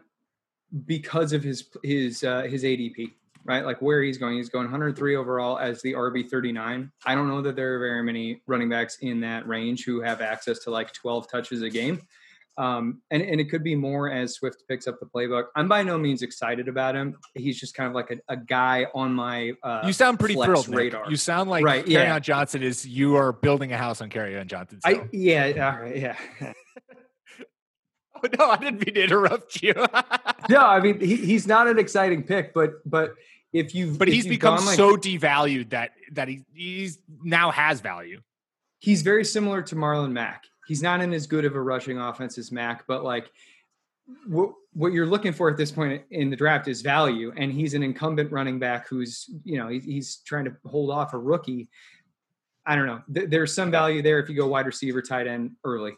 because 0.87 1.33
of 1.33 1.43
his 1.43 1.69
his 1.83 2.23
uh, 2.23 2.43
his 2.43 2.65
ADP, 2.65 3.13
right? 3.45 3.65
Like 3.65 3.81
where 3.81 4.03
he's 4.03 4.19
going. 4.19 4.37
He's 4.37 4.49
going 4.49 4.65
103 4.65 5.17
overall 5.17 5.59
as 5.59 5.83
the 5.83 5.95
RB 5.95 6.29
39. 6.29 6.91
I 7.07 7.15
don't 7.15 7.29
know 7.29 7.43
that 7.43 7.57
there 7.57 7.75
are 7.75 7.79
very 7.79 8.03
many 8.03 8.43
running 8.47 8.69
backs 8.69 8.99
in 9.01 9.21
that 9.21 9.49
range 9.49 9.85
who 9.85 10.01
have 10.01 10.21
access 10.21 10.59
to 10.61 10.71
like 10.71 10.93
12 10.93 11.29
touches 11.31 11.63
a 11.63 11.71
game. 11.71 12.01
Um, 12.61 13.01
and, 13.11 13.23
and 13.23 13.41
it 13.41 13.49
could 13.49 13.65
be 13.65 13.75
more 13.75 14.11
as 14.11 14.35
Swift 14.35 14.65
picks 14.69 14.87
up 14.87 15.01
the 15.01 15.07
playbook. 15.07 15.45
I'm 15.57 15.67
by 15.67 15.83
no 15.83 15.97
means 15.97 16.21
excited 16.21 16.69
about 16.69 16.95
him. 16.95 17.17
He's 17.35 17.59
just 17.59 17.75
kind 17.75 17.89
of 17.89 17.95
like 17.95 18.11
a, 18.11 18.35
a 18.35 18.37
guy 18.37 18.87
on 18.95 19.15
my 19.15 19.53
uh, 19.63 19.81
you 19.87 19.95
sound 19.95 20.19
pretty 20.19 20.35
thrilled 20.35 20.69
radar. 20.69 21.05
Nick. 21.05 21.11
You 21.11 21.17
sound 21.17 21.49
like 21.49 21.65
right, 21.65 21.89
yeah. 21.89 22.19
Johnson 22.19 22.63
is 22.63 22.87
you 22.87 23.17
are 23.17 23.33
building 23.33 23.73
a 23.73 23.79
house 23.79 24.03
on 24.03 24.11
Kerryon 24.11 24.47
Johnson. 24.47 24.79
So. 24.83 24.91
I, 24.91 25.09
yeah, 25.11 25.73
all 25.75 25.83
right, 25.83 25.97
yeah. 25.97 26.17
oh 28.17 28.29
no, 28.39 28.51
I 28.51 28.59
didn't 28.59 28.85
mean 28.85 28.95
to 28.95 29.05
interrupt 29.05 29.63
you. 29.63 29.73
no, 30.51 30.61
I 30.61 30.81
mean 30.81 31.01
he, 31.01 31.17
he's 31.17 31.47
not 31.47 31.67
an 31.67 31.79
exciting 31.79 32.25
pick, 32.25 32.53
but 32.53 32.73
but 32.85 33.15
if 33.55 33.75
you 33.75 33.95
but 33.95 34.09
if 34.09 34.13
he's 34.13 34.27
become 34.27 34.63
like, 34.67 34.77
so 34.77 34.99
devalued 34.99 35.71
that 35.71 35.93
that 36.13 36.29
he 36.29 36.45
he's 36.53 36.99
now 37.23 37.53
has 37.53 37.81
value. 37.81 38.21
He's 38.81 39.01
very 39.01 39.25
similar 39.25 39.63
to 39.63 39.77
Marlon 39.77 40.13
Mack 40.13 40.45
he's 40.71 40.85
not 40.85 41.03
in 41.03 41.13
as 41.13 41.27
good 41.27 41.45
of 41.45 41.57
a 41.57 41.61
rushing 41.61 41.99
offense 41.99 42.39
as 42.39 42.53
Mack, 42.53 42.87
but 42.87 43.03
like 43.03 43.33
what 44.29 44.53
what 44.73 44.93
you're 44.93 45.05
looking 45.05 45.33
for 45.33 45.51
at 45.51 45.57
this 45.57 45.73
point 45.73 46.05
in 46.13 46.31
the 46.31 46.37
draft 46.37 46.69
is 46.69 46.81
value, 46.81 47.33
and 47.37 47.51
he's 47.51 47.75
an 47.75 47.83
incumbent 47.83 48.31
running 48.31 48.61
back 48.61 48.87
who's 48.87 49.29
you 49.43 49.59
know 49.59 49.67
he's 49.67 50.19
trying 50.19 50.45
to 50.45 50.55
hold 50.65 50.93
off 50.93 51.13
a 51.13 51.19
rookie. 51.19 51.69
I 52.65 52.77
don't 52.77 52.87
know. 52.87 53.03
There's 53.09 53.53
some 53.53 53.73
value 53.73 54.01
there 54.01 54.21
if 54.21 54.29
you 54.29 54.37
go 54.37 54.47
wide 54.47 54.67
receiver, 54.67 55.03
tight 55.03 55.27
end 55.27 55.57
early, 55.65 55.95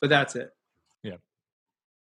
but 0.00 0.08
that's 0.08 0.36
it. 0.36 0.48
Yeah, 1.02 1.16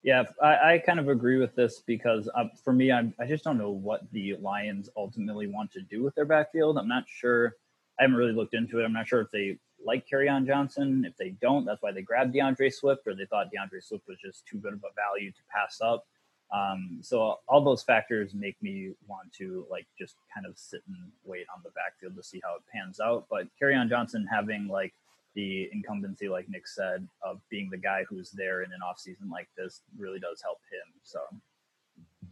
yeah, 0.03 0.25
I, 0.43 0.75
I 0.75 0.79
kind 0.85 1.01
of 1.01 1.09
agree 1.09 1.39
with 1.39 1.55
this 1.55 1.81
because 1.87 2.29
uh, 2.35 2.45
for 2.63 2.75
me, 2.75 2.93
I'm, 2.93 3.15
I 3.19 3.25
just 3.25 3.45
don't 3.45 3.57
know 3.57 3.71
what 3.71 4.03
the 4.13 4.37
Lions 4.43 4.91
ultimately 4.95 5.47
want 5.47 5.73
to 5.73 5.81
do 5.81 6.03
with 6.03 6.15
their 6.17 6.27
backfield. 6.27 6.77
I'm 6.77 6.89
not 6.89 7.05
sure. 7.09 7.57
I 7.99 8.03
haven't 8.03 8.19
really 8.19 8.35
looked 8.35 8.53
into 8.53 8.79
it. 8.79 8.85
I'm 8.85 8.93
not 8.93 9.09
sure 9.09 9.23
if 9.23 9.31
they 9.33 9.57
like 9.85 10.07
Kerryon 10.09 10.47
Johnson. 10.47 11.05
If 11.07 11.17
they 11.17 11.31
don't, 11.41 11.65
that's 11.65 11.83
why 11.83 11.93
they 11.93 12.03
grabbed 12.03 12.35
D'Andre 12.35 12.71
Swift, 12.71 13.07
or 13.07 13.15
they 13.15 13.27
thought 13.27 13.51
D'Andre 13.53 13.81
Swift 13.81 14.07
was 14.09 14.19
just 14.25 14.47
too 14.47 14.59
good 14.59 14.73
of 14.73 14.85
a 14.85 14.95
value 14.95 15.31
to 15.31 15.41
pass 15.51 15.81
up. 15.81 16.07
Um, 16.53 16.99
so 17.01 17.41
all 17.49 17.65
those 17.65 17.83
factors 17.83 18.35
make 18.35 18.63
me 18.63 18.93
want 19.07 19.33
to 19.39 19.67
like 19.71 19.87
just 19.99 20.17
kind 20.33 20.47
of 20.47 20.59
sit 20.59 20.83
and 20.87 20.97
wait 21.25 21.47
on 21.55 21.63
the 21.65 21.71
backfield 21.71 22.15
to 22.17 22.23
see 22.23 22.41
how 22.45 22.57
it 22.57 22.63
pans 22.73 23.01
out. 23.01 23.27
But 23.31 23.47
Kerryon 23.61 23.89
Johnson 23.89 24.27
having 24.31 24.69
like 24.69 24.93
the 25.35 25.71
incumbency, 25.73 26.29
like 26.29 26.49
Nick 26.51 26.69
said, 26.69 27.09
of 27.23 27.41
being 27.49 27.71
the 27.71 27.79
guy 27.79 28.05
who's 28.07 28.31
there 28.31 28.63
in 28.63 28.71
an 28.73 28.81
offseason 28.85 29.31
like 29.31 29.49
this 29.57 29.81
really 29.97 30.19
does 30.19 30.43
help 30.43 30.59
him. 30.71 30.93
So 31.03 31.21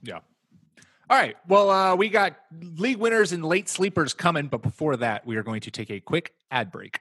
yeah. 0.03 0.21
All 1.09 1.17
right. 1.17 1.37
Well, 1.49 1.71
uh, 1.71 1.97
we 1.97 2.09
got 2.09 2.37
league 2.77 2.99
winners 2.99 3.33
and 3.33 3.45
late 3.45 3.69
sleepers 3.69 4.15
coming, 4.15 4.47
but 4.47 4.63
before 4.63 4.97
that, 4.99 5.27
we 5.27 5.37
are 5.37 5.43
going 5.43 5.63
to 5.63 5.71
take 5.71 5.91
a 5.91 5.99
quick 5.99 6.35
ad 6.51 6.71
break. 6.71 7.01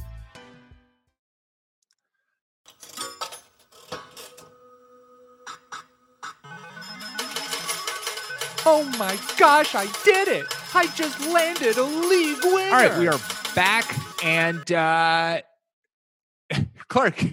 Oh 8.63 8.83
my 8.99 9.17
gosh, 9.37 9.73
I 9.73 9.87
did 10.03 10.27
it! 10.27 10.45
I 10.75 10.85
just 10.95 11.19
landed 11.27 11.77
a 11.77 11.83
league 11.83 12.43
winner. 12.43 12.75
All 12.75 12.83
right, 12.83 12.99
we 12.99 13.07
are 13.07 13.19
back, 13.55 13.95
and 14.23 14.71
uh, 14.71 15.41
Clark, 16.87 17.23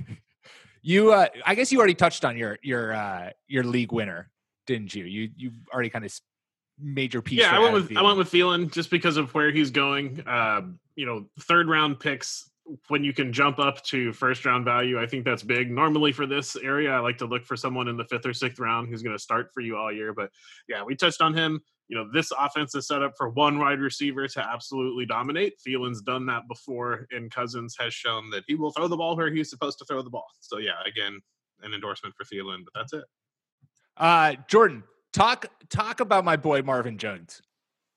you, 0.80 1.12
uh, 1.12 1.26
I 1.44 1.54
guess 1.54 1.70
you 1.70 1.78
already 1.78 1.94
touched 1.94 2.24
on 2.24 2.38
your 2.38 2.58
your 2.62 2.94
uh, 2.94 3.30
your 3.46 3.62
league 3.62 3.92
winner, 3.92 4.30
didn't 4.66 4.94
you? 4.94 5.04
You 5.04 5.28
you 5.36 5.52
already 5.70 5.90
kind 5.90 6.06
of 6.06 6.18
major 6.80 7.20
piece. 7.20 7.40
Yeah, 7.40 7.54
I 7.54 7.58
went 7.58 7.74
Adam 7.74 7.88
with 7.88 7.96
I 7.98 8.02
went 8.02 8.16
with 8.16 8.32
Thielen 8.32 8.72
just 8.72 8.90
because 8.90 9.18
of 9.18 9.34
where 9.34 9.50
he's 9.50 9.70
going. 9.70 10.22
Uh, 10.26 10.62
you 10.96 11.04
know, 11.04 11.26
third 11.40 11.68
round 11.68 12.00
picks 12.00 12.50
when 12.88 13.04
you 13.04 13.12
can 13.12 13.32
jump 13.32 13.58
up 13.58 13.82
to 13.84 14.12
first 14.12 14.44
round 14.44 14.64
value, 14.64 15.00
I 15.00 15.06
think 15.06 15.24
that's 15.24 15.42
big. 15.42 15.70
Normally 15.70 16.12
for 16.12 16.26
this 16.26 16.56
area, 16.56 16.90
I 16.90 16.98
like 17.00 17.18
to 17.18 17.26
look 17.26 17.44
for 17.44 17.56
someone 17.56 17.88
in 17.88 17.96
the 17.96 18.04
fifth 18.04 18.26
or 18.26 18.32
sixth 18.32 18.58
round 18.58 18.88
who's 18.88 19.02
going 19.02 19.16
to 19.16 19.22
start 19.22 19.50
for 19.52 19.60
you 19.60 19.76
all 19.76 19.92
year. 19.92 20.12
But 20.12 20.30
yeah, 20.68 20.82
we 20.82 20.94
touched 20.94 21.20
on 21.20 21.34
him. 21.34 21.60
You 21.88 21.96
know, 21.96 22.08
this 22.12 22.30
offense 22.38 22.74
is 22.74 22.86
set 22.86 23.02
up 23.02 23.14
for 23.16 23.30
one 23.30 23.58
wide 23.58 23.80
receiver 23.80 24.28
to 24.28 24.46
absolutely 24.46 25.06
dominate. 25.06 25.54
Thielen's 25.66 26.02
done 26.02 26.26
that 26.26 26.46
before, 26.46 27.06
and 27.10 27.30
Cousins 27.30 27.76
has 27.78 27.94
shown 27.94 28.28
that 28.30 28.44
he 28.46 28.54
will 28.54 28.70
throw 28.70 28.88
the 28.88 28.96
ball 28.96 29.16
where 29.16 29.32
he's 29.32 29.48
supposed 29.48 29.78
to 29.78 29.86
throw 29.86 30.02
the 30.02 30.10
ball. 30.10 30.26
So 30.40 30.58
yeah, 30.58 30.82
again, 30.86 31.18
an 31.62 31.72
endorsement 31.72 32.14
for 32.14 32.24
Thielen, 32.24 32.64
but 32.64 32.74
that's 32.74 32.92
it. 32.92 33.04
Uh, 33.96 34.34
Jordan, 34.48 34.84
talk 35.12 35.46
talk 35.70 36.00
about 36.00 36.24
my 36.24 36.36
boy 36.36 36.62
Marvin 36.62 36.98
Jones. 36.98 37.40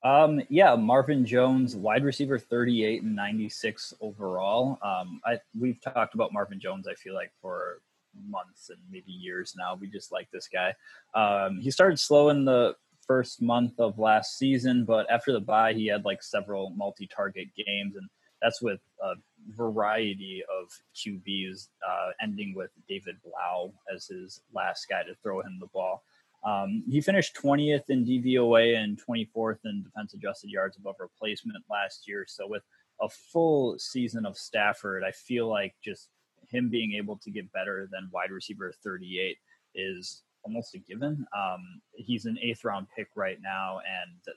Um, 0.04 0.42
yeah, 0.48 0.74
Marvin 0.74 1.24
Jones, 1.24 1.76
wide 1.76 2.02
receiver, 2.04 2.38
38 2.38 3.02
and 3.02 3.14
96 3.14 3.94
overall. 4.00 4.78
Um, 4.82 5.20
I 5.24 5.38
we've 5.58 5.80
talked 5.80 6.14
about 6.14 6.32
Marvin 6.32 6.58
Jones. 6.58 6.88
I 6.88 6.94
feel 6.94 7.14
like 7.14 7.30
for 7.40 7.80
months 8.28 8.70
and 8.70 8.78
maybe 8.90 9.12
years 9.12 9.54
now. 9.56 9.76
We 9.80 9.88
just 9.88 10.12
like 10.12 10.28
this 10.30 10.48
guy. 10.48 10.74
Um, 11.14 11.58
he 11.58 11.70
started 11.70 11.98
slow 11.98 12.30
in 12.30 12.44
the 12.44 12.74
first 13.06 13.42
month 13.42 13.78
of 13.78 13.98
last 13.98 14.38
season, 14.38 14.84
but 14.84 15.10
after 15.10 15.32
the 15.32 15.40
bye, 15.40 15.72
he 15.72 15.86
had 15.86 16.04
like 16.04 16.22
several 16.22 16.70
multi-target 16.70 17.48
games, 17.56 17.96
and 17.96 18.08
that's 18.40 18.62
with 18.62 18.80
a 19.02 19.14
variety 19.50 20.42
of 20.60 20.68
QBs, 20.96 21.68
uh, 21.88 22.10
ending 22.20 22.54
with 22.54 22.70
David 22.88 23.16
Blough 23.24 23.72
as 23.94 24.06
his 24.06 24.40
last 24.52 24.86
guy 24.88 25.02
to 25.04 25.14
throw 25.22 25.40
him 25.40 25.58
the 25.60 25.68
ball. 25.68 26.04
Um, 26.44 26.82
he 26.90 27.00
finished 27.00 27.36
20th 27.40 27.88
in 27.88 28.04
DVOA 28.04 28.76
and 28.76 29.00
24th 29.00 29.58
in 29.64 29.82
defense 29.84 30.14
adjusted 30.14 30.50
yards 30.50 30.76
above 30.76 30.96
replacement 30.98 31.64
last 31.70 32.08
year. 32.08 32.24
So 32.28 32.46
with 32.48 32.62
a 33.00 33.08
full 33.08 33.78
season 33.78 34.26
of 34.26 34.36
Stafford, 34.36 35.04
I 35.04 35.12
feel 35.12 35.48
like 35.48 35.74
just 35.84 36.08
him 36.48 36.68
being 36.68 36.94
able 36.94 37.16
to 37.18 37.30
get 37.30 37.50
better 37.52 37.88
than 37.90 38.10
wide 38.12 38.30
receiver 38.30 38.72
38 38.82 39.36
is 39.74 40.22
almost 40.44 40.74
a 40.74 40.78
given. 40.78 41.24
Um, 41.36 41.80
he's 41.94 42.26
an 42.26 42.38
eighth 42.42 42.64
round 42.64 42.86
pick 42.96 43.08
right 43.14 43.38
now, 43.42 43.78
and 43.78 44.36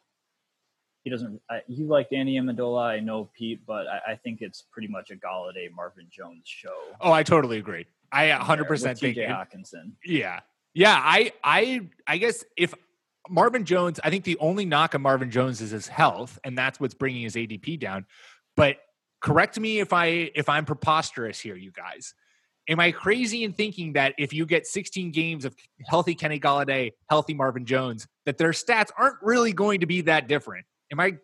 he 1.04 1.10
doesn't. 1.10 1.42
I, 1.50 1.62
you 1.68 1.88
like 1.88 2.10
Danny 2.10 2.38
Amendola, 2.40 2.84
I 2.84 3.00
know 3.00 3.30
Pete, 3.38 3.62
but 3.66 3.88
I, 3.88 4.14
I 4.14 4.16
think 4.16 4.42
it's 4.42 4.64
pretty 4.72 4.88
much 4.88 5.12
a 5.12 5.16
Golladay 5.16 5.72
Marvin 5.74 6.08
Jones 6.12 6.44
show. 6.46 6.76
Oh, 7.02 7.12
I 7.12 7.24
totally 7.24 7.58
agree. 7.58 7.86
I 8.12 8.30
100 8.30 8.66
percent 8.66 9.00
think 9.00 9.18
TJ 9.18 9.30
Hockenson. 9.30 9.92
Yeah, 10.04 10.40
yeah. 10.76 11.00
I 11.02 11.32
I 11.44 11.82
I 12.06 12.18
guess 12.18 12.46
if 12.56 12.74
Marvin 13.30 13.66
Jones, 13.66 14.00
I 14.04 14.10
think 14.12 14.24
the 14.24 14.38
only 14.38 14.66
knock 14.66 14.94
on 14.94 15.02
Marvin 15.02 15.32
Jones 15.32 15.62
is 15.62 15.72
his 15.72 15.88
health, 15.88 16.38
and 16.44 16.58
that's 16.58 16.80
what's 16.80 16.94
bringing 16.94 17.24
his 17.24 17.36
ADP 17.36 17.80
down. 17.80 18.06
But 18.56 18.78
correct 19.22 19.60
me 19.60 19.80
if 19.80 19.94
I 19.94 20.32
if 20.36 20.50
I'm 20.50 20.66
preposterous 20.66 21.40
here, 21.40 21.56
you 21.56 21.72
guys. 21.72 22.14
Am 22.68 22.80
I 22.80 22.92
crazy 22.92 23.44
in 23.44 23.54
thinking 23.54 23.94
that 23.94 24.16
if 24.18 24.34
you 24.34 24.46
get 24.48 24.66
16 24.66 25.12
games 25.12 25.46
of 25.46 25.56
healthy 25.88 26.16
Kenny 26.16 26.40
Golladay, 26.40 26.94
healthy 27.12 27.36
Marvin 27.36 27.64
Jones, 27.64 28.08
that 28.26 28.40
their 28.40 28.50
stats 28.52 28.90
aren't 28.98 29.18
really 29.22 29.54
going 29.54 29.82
to 29.82 29.86
be 29.86 30.02
that 30.02 30.28
different? 30.28 30.66
Am 30.92 31.00
I 31.00 31.18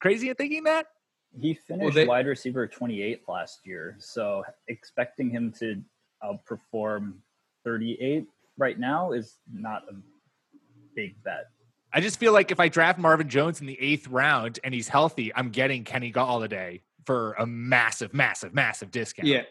crazy 0.00 0.30
in 0.30 0.34
thinking 0.34 0.64
that? 0.64 0.86
He 1.38 1.52
finished 1.52 1.94
they- 1.94 2.06
wide 2.06 2.26
receiver 2.26 2.66
28 2.66 3.22
last 3.28 3.60
year, 3.66 3.96
so 3.98 4.44
expecting 4.68 5.28
him 5.28 5.52
to 5.58 5.82
outperform 6.24 7.14
38 7.64 8.26
right 8.58 8.78
now 8.78 9.12
is 9.12 9.38
not 9.50 9.82
a 9.90 9.94
big 10.94 11.22
bet. 11.22 11.46
I 11.92 12.00
just 12.00 12.18
feel 12.18 12.32
like 12.32 12.50
if 12.50 12.60
I 12.60 12.68
draft 12.68 12.98
Marvin 12.98 13.28
Jones 13.28 13.60
in 13.60 13.66
the 13.66 13.80
eighth 13.80 14.08
round 14.08 14.58
and 14.62 14.74
he's 14.74 14.88
healthy, 14.88 15.34
I'm 15.34 15.50
getting 15.50 15.84
Kenny 15.84 16.12
Golladay 16.12 16.82
for 17.06 17.32
a 17.38 17.46
massive, 17.46 18.12
massive, 18.12 18.52
massive 18.52 18.90
discount. 18.90 19.26
Yeah. 19.26 19.42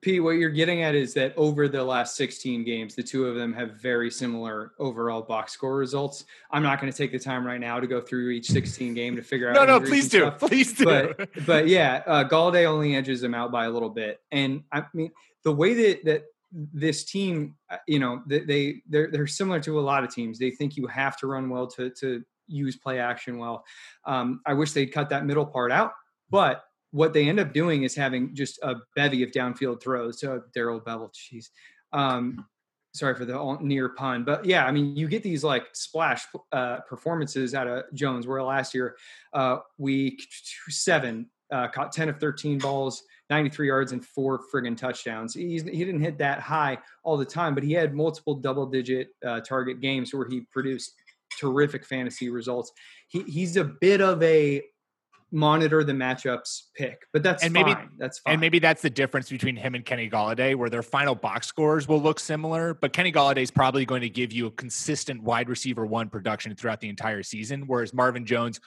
P, 0.00 0.20
what 0.20 0.32
you're 0.32 0.50
getting 0.50 0.82
at 0.82 0.94
is 0.94 1.14
that 1.14 1.32
over 1.34 1.66
the 1.66 1.82
last 1.82 2.14
16 2.16 2.62
games, 2.62 2.94
the 2.94 3.02
two 3.02 3.26
of 3.26 3.36
them 3.36 3.54
have 3.54 3.80
very 3.80 4.10
similar 4.10 4.72
overall 4.78 5.22
box 5.22 5.52
score 5.52 5.76
results. 5.76 6.26
I'm 6.50 6.62
not 6.62 6.78
going 6.78 6.92
to 6.92 6.96
take 6.96 7.10
the 7.10 7.18
time 7.18 7.46
right 7.46 7.60
now 7.60 7.80
to 7.80 7.86
go 7.86 8.02
through 8.02 8.30
each 8.30 8.48
16 8.48 8.92
game 8.92 9.16
to 9.16 9.22
figure 9.22 9.48
out. 9.48 9.54
No, 9.54 9.64
no, 9.64 9.80
please 9.80 10.10
do. 10.10 10.20
stuff. 10.20 10.38
Please 10.40 10.74
do. 10.74 10.84
But, 10.84 11.30
but 11.46 11.68
yeah, 11.68 12.02
uh, 12.06 12.28
Golladay 12.28 12.66
only 12.66 12.94
edges 12.94 13.22
them 13.22 13.34
out 13.34 13.50
by 13.50 13.64
a 13.64 13.70
little 13.70 13.88
bit. 13.88 14.20
And 14.30 14.64
I 14.70 14.84
mean, 14.92 15.10
the 15.42 15.52
way 15.52 15.72
that, 15.72 16.04
that 16.04 16.24
this 16.72 17.04
team, 17.04 17.56
uh, 17.70 17.78
you 17.88 17.98
know, 17.98 18.22
they, 18.26 18.40
they 18.40 18.82
they're, 18.88 19.10
they're 19.10 19.26
similar 19.26 19.60
to 19.60 19.78
a 19.78 19.82
lot 19.82 20.04
of 20.04 20.14
teams. 20.14 20.38
They 20.38 20.50
think 20.50 20.76
you 20.76 20.86
have 20.86 21.16
to 21.18 21.26
run 21.26 21.50
well 21.50 21.66
to, 21.68 21.90
to 22.00 22.22
use 22.46 22.76
play 22.76 22.98
action 22.98 23.38
well. 23.38 23.64
Um, 24.04 24.40
I 24.46 24.54
wish 24.54 24.72
they'd 24.72 24.86
cut 24.86 25.08
that 25.10 25.26
middle 25.26 25.46
part 25.46 25.72
out, 25.72 25.92
but 26.30 26.64
what 26.92 27.12
they 27.12 27.28
end 27.28 27.40
up 27.40 27.52
doing 27.52 27.82
is 27.82 27.96
having 27.96 28.34
just 28.34 28.58
a 28.62 28.76
bevy 28.94 29.24
of 29.24 29.32
downfield 29.32 29.82
throws. 29.82 30.20
So 30.20 30.42
Darrell 30.54 30.80
Bevell, 30.80 31.10
jeez. 31.12 31.46
Um, 31.92 32.46
sorry 32.94 33.16
for 33.16 33.24
the 33.24 33.58
near 33.60 33.88
pun, 33.88 34.22
but 34.22 34.44
yeah, 34.44 34.64
I 34.64 34.70
mean, 34.70 34.94
you 34.94 35.08
get 35.08 35.24
these 35.24 35.42
like 35.42 35.66
splash 35.72 36.24
uh, 36.52 36.78
performances 36.88 37.52
out 37.52 37.66
of 37.66 37.82
Jones. 37.94 38.28
Where 38.28 38.40
last 38.44 38.74
year, 38.74 38.96
uh, 39.32 39.58
week 39.76 40.22
seven, 40.68 41.28
uh, 41.52 41.68
caught 41.68 41.92
ten 41.92 42.08
of 42.08 42.18
thirteen 42.18 42.58
balls, 42.58 43.02
ninety-three 43.30 43.66
yards, 43.68 43.92
and 43.92 44.04
four 44.04 44.40
friggin' 44.52 44.76
touchdowns. 44.76 45.34
He's, 45.34 45.62
he 45.62 45.84
didn't 45.84 46.00
hit 46.00 46.18
that 46.18 46.40
high 46.40 46.78
all 47.02 47.16
the 47.16 47.24
time, 47.24 47.54
but 47.54 47.64
he 47.64 47.72
had 47.72 47.94
multiple 47.94 48.34
double-digit 48.34 49.08
uh, 49.26 49.40
target 49.40 49.80
games 49.80 50.14
where 50.14 50.28
he 50.28 50.42
produced 50.52 50.94
terrific 51.40 51.84
fantasy 51.84 52.28
results. 52.28 52.72
He, 53.08 53.22
he's 53.22 53.56
a 53.56 53.64
bit 53.64 54.00
of 54.00 54.22
a 54.22 54.62
monitor 55.32 55.82
the 55.82 55.92
matchups 55.92 56.62
pick, 56.76 57.02
but 57.12 57.24
that's 57.24 57.42
And 57.42 57.52
fine. 57.52 57.64
maybe- 57.64 57.80
that's 57.98 58.20
fine. 58.20 58.34
And 58.34 58.40
maybe 58.40 58.60
that's 58.60 58.82
the 58.82 58.90
difference 58.90 59.28
between 59.28 59.56
him 59.56 59.74
and 59.74 59.84
Kenny 59.84 60.08
Golladay, 60.08 60.54
where 60.54 60.70
their 60.70 60.82
final 60.82 61.16
box 61.16 61.48
scores 61.48 61.88
will 61.88 62.00
look 62.00 62.20
similar, 62.20 62.74
but 62.74 62.92
Kenny 62.92 63.10
Golladay 63.10 63.42
is 63.42 63.50
probably 63.50 63.84
going 63.84 64.02
to 64.02 64.08
give 64.08 64.32
you 64.32 64.46
a 64.46 64.50
consistent 64.52 65.20
wide 65.24 65.48
receiver 65.48 65.84
one 65.86 66.08
production 66.08 66.54
throughout 66.54 66.80
the 66.80 66.88
entire 66.88 67.24
season, 67.24 67.64
whereas 67.66 67.92
Marvin 67.92 68.24
Jones 68.24 68.60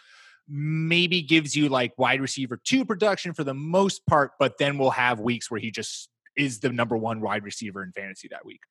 maybe 0.48 1.22
gives 1.22 1.56
you 1.56 1.70
like 1.70 1.94
wide 1.98 2.22
receiver 2.22 2.60
two 2.64 2.86
production 2.86 3.34
for 3.34 3.44
the 3.44 3.54
most 3.54 4.06
part, 4.06 4.32
but 4.40 4.58
then 4.58 4.78
we'll 4.78 4.92
have 4.92 5.20
weeks 5.20 5.52
where 5.52 5.60
he 5.60 5.72
just 5.72 6.10
is 6.36 6.60
the 6.60 6.70
number 6.70 6.96
one 6.96 7.22
wide 7.22 7.44
receiver 7.44 7.84
in 7.84 7.92
fantasy 7.92 8.28
that 8.30 8.46
week. 8.46 8.62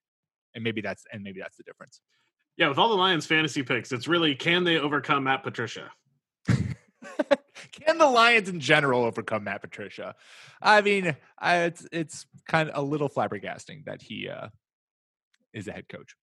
And 0.55 0.65
maybe 0.65 0.81
that's 0.81 1.05
and 1.13 1.23
maybe 1.23 1.41
that's 1.41 1.57
the 1.57 1.65
difference. 1.65 2.01
Yeah, 2.57 2.69
with 2.69 2.79
all 2.79 2.89
the 2.89 2.95
Lions 2.95 3.27
fantasy 3.27 3.63
picks, 3.63 3.93
it's 3.93 4.09
really 4.09 4.35
can 4.35 4.65
they 4.65 4.79
overcome 4.79 5.25
Matt 5.25 5.43
Patricia? 5.43 5.93
Can 7.73 7.99
the 7.99 8.07
Lions 8.07 8.49
in 8.49 8.61
general 8.61 9.05
overcome 9.05 9.45
Matt 9.45 9.61
Patricia? 9.61 10.15
I 10.63 10.81
mean, 10.81 11.17
I, 11.39 11.59
it's 11.65 11.87
it's 11.93 12.27
kind 12.49 12.71
of 12.71 12.77
a 12.77 12.83
little 12.83 13.09
flabbergasting 13.09 13.85
that 13.85 14.03
he 14.03 14.29
uh, 14.29 14.49
is 15.53 15.69
a 15.69 15.73
head 15.73 15.89
coach, 15.89 16.17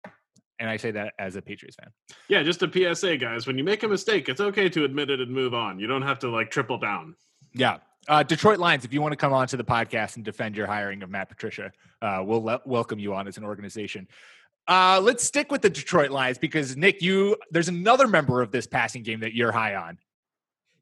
and 0.63 0.69
I 0.69 0.77
say 0.77 0.91
that 0.91 1.13
as 1.19 1.35
a 1.35 1.41
Patriots 1.41 1.75
fan. 1.75 1.91
Yeah, 2.29 2.41
just 2.41 2.63
a 2.63 2.71
PSA, 2.95 3.17
guys. 3.17 3.45
When 3.45 3.57
you 3.57 3.65
make 3.65 3.83
a 3.83 3.87
mistake, 3.89 4.29
it's 4.29 4.39
okay 4.39 4.69
to 4.69 4.85
admit 4.85 5.09
it 5.09 5.19
and 5.19 5.29
move 5.29 5.53
on. 5.53 5.77
You 5.77 5.87
don't 5.87 6.03
have 6.03 6.19
to 6.19 6.29
like 6.29 6.51
triple 6.51 6.77
down. 6.77 7.15
Yeah, 7.53 7.79
uh, 8.07 8.23
Detroit 8.23 8.59
Lions. 8.59 8.85
If 8.85 8.93
you 8.93 9.01
want 9.01 9.11
to 9.11 9.17
come 9.17 9.33
on 9.33 9.45
to 9.49 9.57
the 9.57 9.63
podcast 9.65 10.15
and 10.15 10.23
defend 10.23 10.55
your 10.55 10.65
hiring 10.65 11.03
of 11.03 11.09
Matt 11.09 11.27
Patricia, 11.27 11.73
uh, 12.01 12.23
we'll 12.25 12.41
le- 12.41 12.61
welcome 12.65 12.97
you 12.97 13.13
on 13.13 13.27
as 13.27 13.35
an 13.35 13.43
organization. 13.43 14.07
Uh, 14.65 15.01
let's 15.03 15.25
stick 15.25 15.51
with 15.51 15.61
the 15.61 15.69
Detroit 15.69 16.11
Lions 16.11 16.37
because 16.37 16.77
Nick, 16.77 17.01
you 17.01 17.35
there's 17.51 17.67
another 17.67 18.07
member 18.07 18.41
of 18.41 18.51
this 18.51 18.65
passing 18.65 19.03
game 19.03 19.19
that 19.19 19.33
you're 19.33 19.51
high 19.51 19.75
on. 19.75 19.97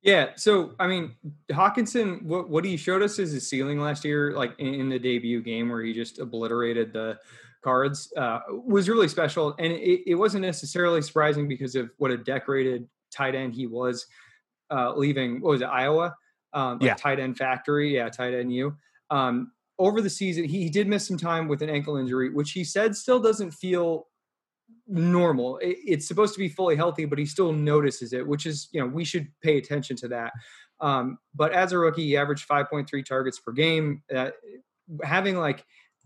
Yeah. 0.04 0.30
So, 0.36 0.74
I 0.80 0.86
mean, 0.86 1.16
Hockenson, 1.52 2.22
what, 2.22 2.50
what 2.50 2.66
he 2.66 2.78
showed 2.78 3.02
us 3.02 3.18
is 3.18 3.32
his 3.32 3.50
ceiling 3.50 3.80
last 3.80 4.06
year, 4.06 4.34
like 4.36 4.54
in, 4.60 4.76
in 4.76 4.90
the 4.90 5.00
debut 5.00 5.42
game 5.42 5.70
where 5.70 5.82
he 5.82 5.92
just 5.92 6.20
obliterated 6.20 6.94
the 6.94 7.18
cards, 7.64 8.12
uh, 8.18 8.40
was 8.50 8.90
really 8.90 9.08
special. 9.08 9.56
And 9.60 9.72
it, 9.74 10.10
it 10.12 10.16
wasn't 10.16 10.44
necessarily 10.44 11.02
surprising 11.02 11.48
because 11.48 11.76
of 11.76 11.90
what 11.98 12.12
a 12.12 12.18
decorated 12.18 12.88
tight 13.16 13.36
end 13.36 13.54
he 13.54 13.68
was 13.68 14.06
uh, 14.72 14.94
leaving, 14.96 15.42
what 15.42 15.52
was 15.52 15.62
it, 15.62 15.66
Iowa? 15.66 16.16
Um, 16.54 16.80
like 16.80 16.82
Yeah. 16.88 16.94
Tight 16.96 17.20
end 17.20 17.38
factory. 17.38 17.96
Yeah. 17.96 18.10
Tight 18.10 18.34
end 18.34 18.54
you. 18.54 18.76
Um, 19.10 19.52
over 19.80 20.02
the 20.02 20.10
season, 20.10 20.44
he, 20.46 20.64
he 20.64 20.70
did 20.70 20.88
miss 20.88 21.08
some 21.08 21.18
time 21.18 21.48
with 21.48 21.62
an 21.62 21.70
ankle 21.70 21.98
injury, 21.98 22.30
which 22.30 22.52
he 22.52 22.64
said 22.64 22.96
still 22.96 23.20
doesn't 23.20 23.52
feel 23.52 24.08
normal. 24.88 25.58
It- 25.58 25.78
it's 25.86 26.08
supposed 26.08 26.34
to 26.34 26.40
be 26.40 26.50
fully 26.50 26.76
healthy, 26.76 27.06
but 27.06 27.18
he 27.20 27.26
still 27.26 27.52
notices 27.54 28.14
it, 28.14 28.26
which 28.28 28.46
is, 28.46 28.70
you 28.72 28.80
know, 28.82 28.88
we 28.88 29.04
should 29.06 29.28
pay 29.42 29.58
attention 29.58 29.96
to 29.98 30.08
that. 30.10 30.34
Um, 30.80 31.18
but 31.36 31.52
as 31.54 31.72
a 31.74 31.78
rookie, 31.78 32.06
he 32.06 32.18
averaged 32.18 32.48
5.3 32.48 33.04
targets 33.06 33.40
per 33.40 33.52
game. 33.52 34.04
Uh, 34.14 34.32
having 35.04 35.38
like, 35.38 35.64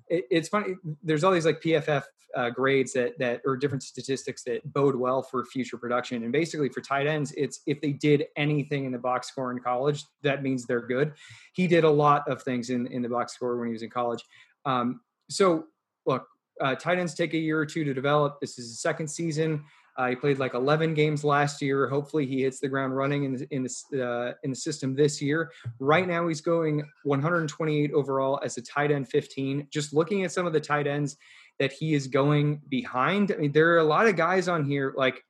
it, 0.07 0.25
it's 0.29 0.49
funny. 0.49 0.75
There's 1.03 1.23
all 1.23 1.31
these 1.31 1.45
like 1.45 1.61
PFF 1.61 2.03
uh, 2.35 2.49
grades 2.49 2.93
that 2.93 3.17
that 3.17 3.41
or 3.45 3.55
different 3.55 3.83
statistics 3.83 4.43
that 4.43 4.61
bode 4.73 4.95
well 4.95 5.21
for 5.21 5.45
future 5.45 5.77
production. 5.77 6.23
And 6.23 6.31
basically, 6.31 6.69
for 6.69 6.81
tight 6.81 7.07
ends, 7.07 7.33
it's 7.37 7.61
if 7.65 7.81
they 7.81 7.93
did 7.93 8.25
anything 8.35 8.85
in 8.85 8.91
the 8.91 8.97
box 8.97 9.29
score 9.29 9.51
in 9.51 9.59
college, 9.59 10.03
that 10.23 10.43
means 10.43 10.65
they're 10.65 10.85
good. 10.85 11.13
He 11.53 11.67
did 11.67 11.83
a 11.83 11.89
lot 11.89 12.27
of 12.27 12.41
things 12.43 12.69
in 12.69 12.87
in 12.87 13.01
the 13.01 13.09
box 13.09 13.33
score 13.33 13.57
when 13.57 13.67
he 13.67 13.73
was 13.73 13.83
in 13.83 13.89
college. 13.89 14.23
Um, 14.65 15.01
so 15.29 15.65
look, 16.05 16.27
uh, 16.61 16.75
tight 16.75 16.99
ends 16.99 17.13
take 17.13 17.33
a 17.33 17.37
year 17.37 17.59
or 17.59 17.65
two 17.65 17.83
to 17.83 17.93
develop. 17.93 18.39
This 18.41 18.59
is 18.59 18.69
the 18.69 18.77
second 18.77 19.07
season. 19.07 19.63
Uh, 19.97 20.09
he 20.09 20.15
played 20.15 20.39
like 20.39 20.53
11 20.53 20.93
games 20.93 21.23
last 21.23 21.61
year. 21.61 21.87
Hopefully, 21.87 22.25
he 22.25 22.41
hits 22.41 22.59
the 22.59 22.67
ground 22.67 22.95
running 22.95 23.23
in 23.23 23.35
the, 23.37 23.47
in 23.51 23.63
the, 23.63 24.05
uh, 24.05 24.33
in 24.43 24.49
the 24.49 24.55
system 24.55 24.95
this 24.95 25.21
year. 25.21 25.51
Right 25.79 26.07
now, 26.07 26.27
he's 26.27 26.41
going 26.41 26.83
128 27.03 27.91
overall 27.93 28.39
as 28.43 28.57
a 28.57 28.61
tight 28.61 28.91
end 28.91 29.07
15. 29.07 29.67
Just 29.71 29.93
looking 29.93 30.23
at 30.23 30.31
some 30.31 30.45
of 30.45 30.53
the 30.53 30.59
tight 30.59 30.87
ends 30.87 31.17
that 31.59 31.71
he 31.71 31.93
is 31.93 32.07
going 32.07 32.61
behind, 32.67 33.31
I 33.31 33.37
mean, 33.37 33.51
there 33.53 33.73
are 33.73 33.79
a 33.79 33.83
lot 33.83 34.07
of 34.07 34.17
guys 34.17 34.49
on 34.49 34.65
here 34.65 34.93
like 34.97 35.23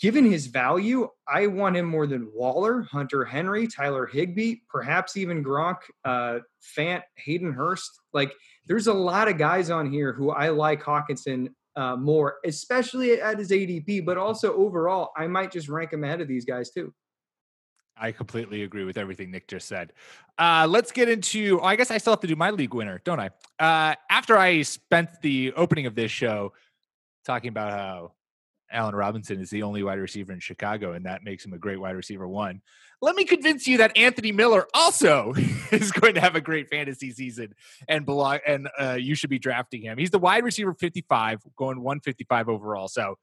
given 0.00 0.24
his 0.24 0.46
value, 0.46 1.08
I 1.28 1.48
want 1.48 1.76
him 1.76 1.86
more 1.86 2.06
than 2.06 2.30
Waller, 2.34 2.82
Hunter 2.82 3.24
Henry, 3.24 3.66
Tyler 3.66 4.06
Higbee, 4.06 4.56
perhaps 4.68 5.16
even 5.16 5.44
Gronk, 5.44 5.76
uh, 6.04 6.38
Fant, 6.76 7.02
Hayden 7.16 7.52
Hurst. 7.52 7.90
Like, 8.12 8.32
there's 8.66 8.86
a 8.86 8.94
lot 8.94 9.28
of 9.28 9.38
guys 9.38 9.70
on 9.70 9.90
here 9.90 10.12
who 10.12 10.30
I 10.30 10.48
like 10.48 10.82
Hockenson 10.82 11.48
uh, 11.76 11.96
more, 11.96 12.36
especially 12.44 13.20
at 13.20 13.38
his 13.38 13.50
ADP, 13.50 14.04
but 14.04 14.16
also 14.16 14.54
overall, 14.54 15.12
I 15.16 15.26
might 15.26 15.52
just 15.52 15.68
rank 15.68 15.92
him 15.92 16.04
ahead 16.04 16.20
of 16.20 16.28
these 16.28 16.44
guys 16.44 16.70
too. 16.70 16.92
I 17.98 18.12
completely 18.12 18.62
agree 18.62 18.84
with 18.84 18.98
everything 18.98 19.30
Nick 19.30 19.48
just 19.48 19.68
said. 19.68 19.92
Uh, 20.38 20.66
let's 20.68 20.92
get 20.92 21.08
into. 21.08 21.60
I 21.62 21.76
guess 21.76 21.90
I 21.90 21.98
still 21.98 22.12
have 22.12 22.20
to 22.20 22.26
do 22.26 22.36
my 22.36 22.50
league 22.50 22.74
winner, 22.74 23.00
don't 23.04 23.20
I? 23.20 23.30
Uh, 23.58 23.94
after 24.10 24.36
I 24.36 24.62
spent 24.62 25.08
the 25.22 25.52
opening 25.56 25.86
of 25.86 25.94
this 25.94 26.10
show 26.10 26.52
talking 27.24 27.48
about 27.48 27.72
how 27.72 28.12
Allen 28.70 28.94
Robinson 28.94 29.40
is 29.40 29.48
the 29.48 29.62
only 29.62 29.82
wide 29.82 29.98
receiver 29.98 30.32
in 30.32 30.40
Chicago, 30.40 30.92
and 30.92 31.06
that 31.06 31.24
makes 31.24 31.44
him 31.44 31.54
a 31.54 31.58
great 31.58 31.80
wide 31.80 31.96
receiver 31.96 32.28
one. 32.28 32.60
Let 33.02 33.14
me 33.14 33.24
convince 33.24 33.66
you 33.68 33.78
that 33.78 33.96
Anthony 33.96 34.32
Miller 34.32 34.66
also 34.72 35.34
is 35.70 35.92
going 35.92 36.14
to 36.14 36.20
have 36.20 36.34
a 36.34 36.40
great 36.40 36.70
fantasy 36.70 37.12
season 37.12 37.54
and 37.88 38.06
belong, 38.06 38.38
and 38.46 38.68
uh, 38.80 38.96
you 38.98 39.14
should 39.14 39.30
be 39.30 39.38
drafting 39.38 39.82
him. 39.82 39.98
He's 39.98 40.10
the 40.10 40.18
wide 40.18 40.44
receiver 40.44 40.74
55, 40.74 41.42
going 41.56 41.82
155 41.82 42.48
overall. 42.48 42.88
So 42.88 43.16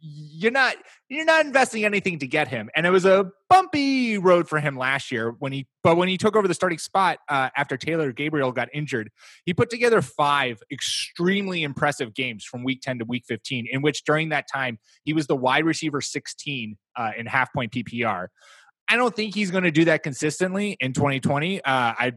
you're 0.00 0.52
not 0.52 0.76
you're 1.08 1.24
not 1.24 1.44
investing 1.44 1.84
anything 1.84 2.20
to 2.20 2.26
get 2.26 2.46
him 2.46 2.70
and 2.76 2.86
it 2.86 2.90
was 2.90 3.04
a 3.04 3.30
bumpy 3.50 4.16
road 4.16 4.48
for 4.48 4.60
him 4.60 4.76
last 4.76 5.10
year 5.10 5.34
when 5.40 5.50
he 5.50 5.66
but 5.82 5.96
when 5.96 6.08
he 6.08 6.16
took 6.16 6.36
over 6.36 6.46
the 6.46 6.54
starting 6.54 6.78
spot 6.78 7.18
uh, 7.28 7.48
after 7.56 7.76
taylor 7.76 8.12
gabriel 8.12 8.52
got 8.52 8.68
injured 8.72 9.10
he 9.44 9.52
put 9.52 9.70
together 9.70 10.00
five 10.00 10.62
extremely 10.70 11.64
impressive 11.64 12.14
games 12.14 12.44
from 12.44 12.62
week 12.62 12.80
10 12.80 13.00
to 13.00 13.04
week 13.06 13.24
15 13.26 13.66
in 13.70 13.82
which 13.82 14.04
during 14.04 14.28
that 14.28 14.46
time 14.52 14.78
he 15.04 15.12
was 15.12 15.26
the 15.26 15.36
wide 15.36 15.64
receiver 15.64 16.00
16 16.00 16.76
uh, 16.96 17.10
in 17.18 17.26
half 17.26 17.52
point 17.52 17.72
ppr 17.72 18.28
i 18.88 18.96
don't 18.96 19.14
think 19.14 19.34
he's 19.34 19.50
going 19.50 19.64
to 19.64 19.70
do 19.70 19.84
that 19.84 20.02
consistently 20.02 20.76
in 20.80 20.92
2020 20.92 21.58
uh, 21.58 21.62
i 21.66 22.12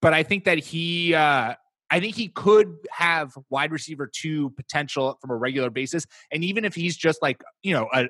but 0.00 0.12
i 0.12 0.22
think 0.22 0.44
that 0.44 0.58
he 0.58 1.14
uh, 1.14 1.54
I 1.90 2.00
think 2.00 2.16
he 2.16 2.28
could 2.28 2.76
have 2.90 3.32
wide 3.48 3.72
receiver 3.72 4.06
two 4.06 4.50
potential 4.50 5.16
from 5.20 5.30
a 5.30 5.36
regular 5.36 5.70
basis. 5.70 6.06
And 6.30 6.44
even 6.44 6.64
if 6.64 6.74
he's 6.74 6.96
just 6.96 7.22
like, 7.22 7.42
you 7.62 7.72
know, 7.72 7.88
a 7.94 8.08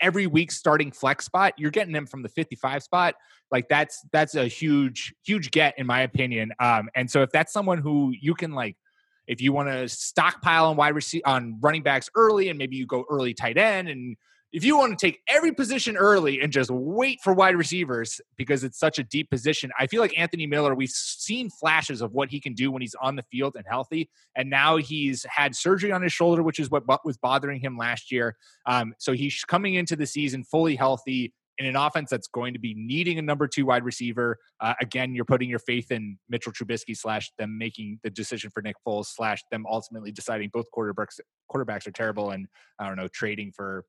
every 0.00 0.26
week 0.26 0.52
starting 0.52 0.92
flex 0.92 1.24
spot, 1.24 1.54
you're 1.58 1.70
getting 1.70 1.94
him 1.94 2.06
from 2.06 2.22
the 2.22 2.28
55 2.28 2.82
spot. 2.82 3.14
Like 3.50 3.68
that's 3.68 4.00
that's 4.12 4.34
a 4.34 4.46
huge, 4.46 5.14
huge 5.24 5.50
get 5.50 5.74
in 5.78 5.86
my 5.86 6.02
opinion. 6.02 6.52
Um, 6.60 6.88
and 6.94 7.10
so 7.10 7.22
if 7.22 7.30
that's 7.30 7.52
someone 7.52 7.78
who 7.78 8.12
you 8.18 8.34
can 8.34 8.52
like 8.52 8.76
if 9.26 9.42
you 9.42 9.52
want 9.52 9.68
to 9.68 9.88
stockpile 9.88 10.66
on 10.66 10.76
wide 10.76 10.94
receiver 10.94 11.26
on 11.26 11.58
running 11.60 11.82
backs 11.82 12.08
early 12.14 12.48
and 12.48 12.58
maybe 12.58 12.76
you 12.76 12.86
go 12.86 13.04
early 13.10 13.34
tight 13.34 13.58
end 13.58 13.88
and 13.88 14.16
if 14.52 14.64
you 14.64 14.78
want 14.78 14.98
to 14.98 15.06
take 15.06 15.20
every 15.28 15.52
position 15.52 15.96
early 15.96 16.40
and 16.40 16.52
just 16.52 16.70
wait 16.70 17.20
for 17.22 17.34
wide 17.34 17.54
receivers 17.54 18.20
because 18.36 18.64
it's 18.64 18.78
such 18.78 18.98
a 18.98 19.04
deep 19.04 19.28
position, 19.30 19.70
I 19.78 19.86
feel 19.86 20.00
like 20.00 20.18
Anthony 20.18 20.46
Miller, 20.46 20.74
we've 20.74 20.90
seen 20.90 21.50
flashes 21.50 22.00
of 22.00 22.12
what 22.12 22.30
he 22.30 22.40
can 22.40 22.54
do 22.54 22.70
when 22.70 22.80
he's 22.80 22.94
on 23.00 23.16
the 23.16 23.24
field 23.30 23.56
and 23.56 23.64
healthy. 23.68 24.08
And 24.34 24.48
now 24.48 24.76
he's 24.76 25.26
had 25.28 25.54
surgery 25.54 25.92
on 25.92 26.02
his 26.02 26.12
shoulder, 26.12 26.42
which 26.42 26.58
is 26.58 26.70
what 26.70 26.84
was 27.04 27.18
bothering 27.18 27.60
him 27.60 27.76
last 27.76 28.10
year. 28.10 28.36
Um, 28.64 28.94
so 28.98 29.12
he's 29.12 29.44
coming 29.44 29.74
into 29.74 29.96
the 29.96 30.06
season 30.06 30.44
fully 30.44 30.76
healthy 30.76 31.34
in 31.58 31.66
an 31.66 31.76
offense 31.76 32.08
that's 32.08 32.28
going 32.28 32.54
to 32.54 32.60
be 32.60 32.72
needing 32.76 33.18
a 33.18 33.22
number 33.22 33.48
two 33.48 33.66
wide 33.66 33.84
receiver. 33.84 34.38
Uh, 34.60 34.74
again, 34.80 35.14
you're 35.14 35.24
putting 35.24 35.50
your 35.50 35.58
faith 35.58 35.90
in 35.90 36.16
Mitchell 36.28 36.52
Trubisky 36.52 36.96
slash 36.96 37.30
them 37.36 37.58
making 37.58 37.98
the 38.02 38.10
decision 38.10 38.50
for 38.50 38.62
Nick 38.62 38.76
Foles 38.86 39.06
slash 39.06 39.42
them 39.50 39.66
ultimately 39.68 40.12
deciding 40.12 40.50
both 40.52 40.66
quarterbacks 40.76 41.18
quarterbacks 41.52 41.86
are 41.86 41.92
terrible 41.92 42.30
and 42.30 42.46
I 42.78 42.86
don't 42.86 42.96
know 42.96 43.08
trading 43.08 43.52
for 43.54 43.84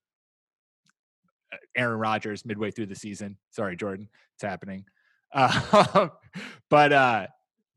Aaron 1.75 1.99
Rodgers 1.99 2.45
midway 2.45 2.71
through 2.71 2.87
the 2.87 2.95
season. 2.95 3.37
Sorry, 3.51 3.75
Jordan, 3.75 4.09
it's 4.35 4.43
happening. 4.43 4.85
Uh, 5.33 6.09
but 6.69 6.93
uh, 6.93 7.27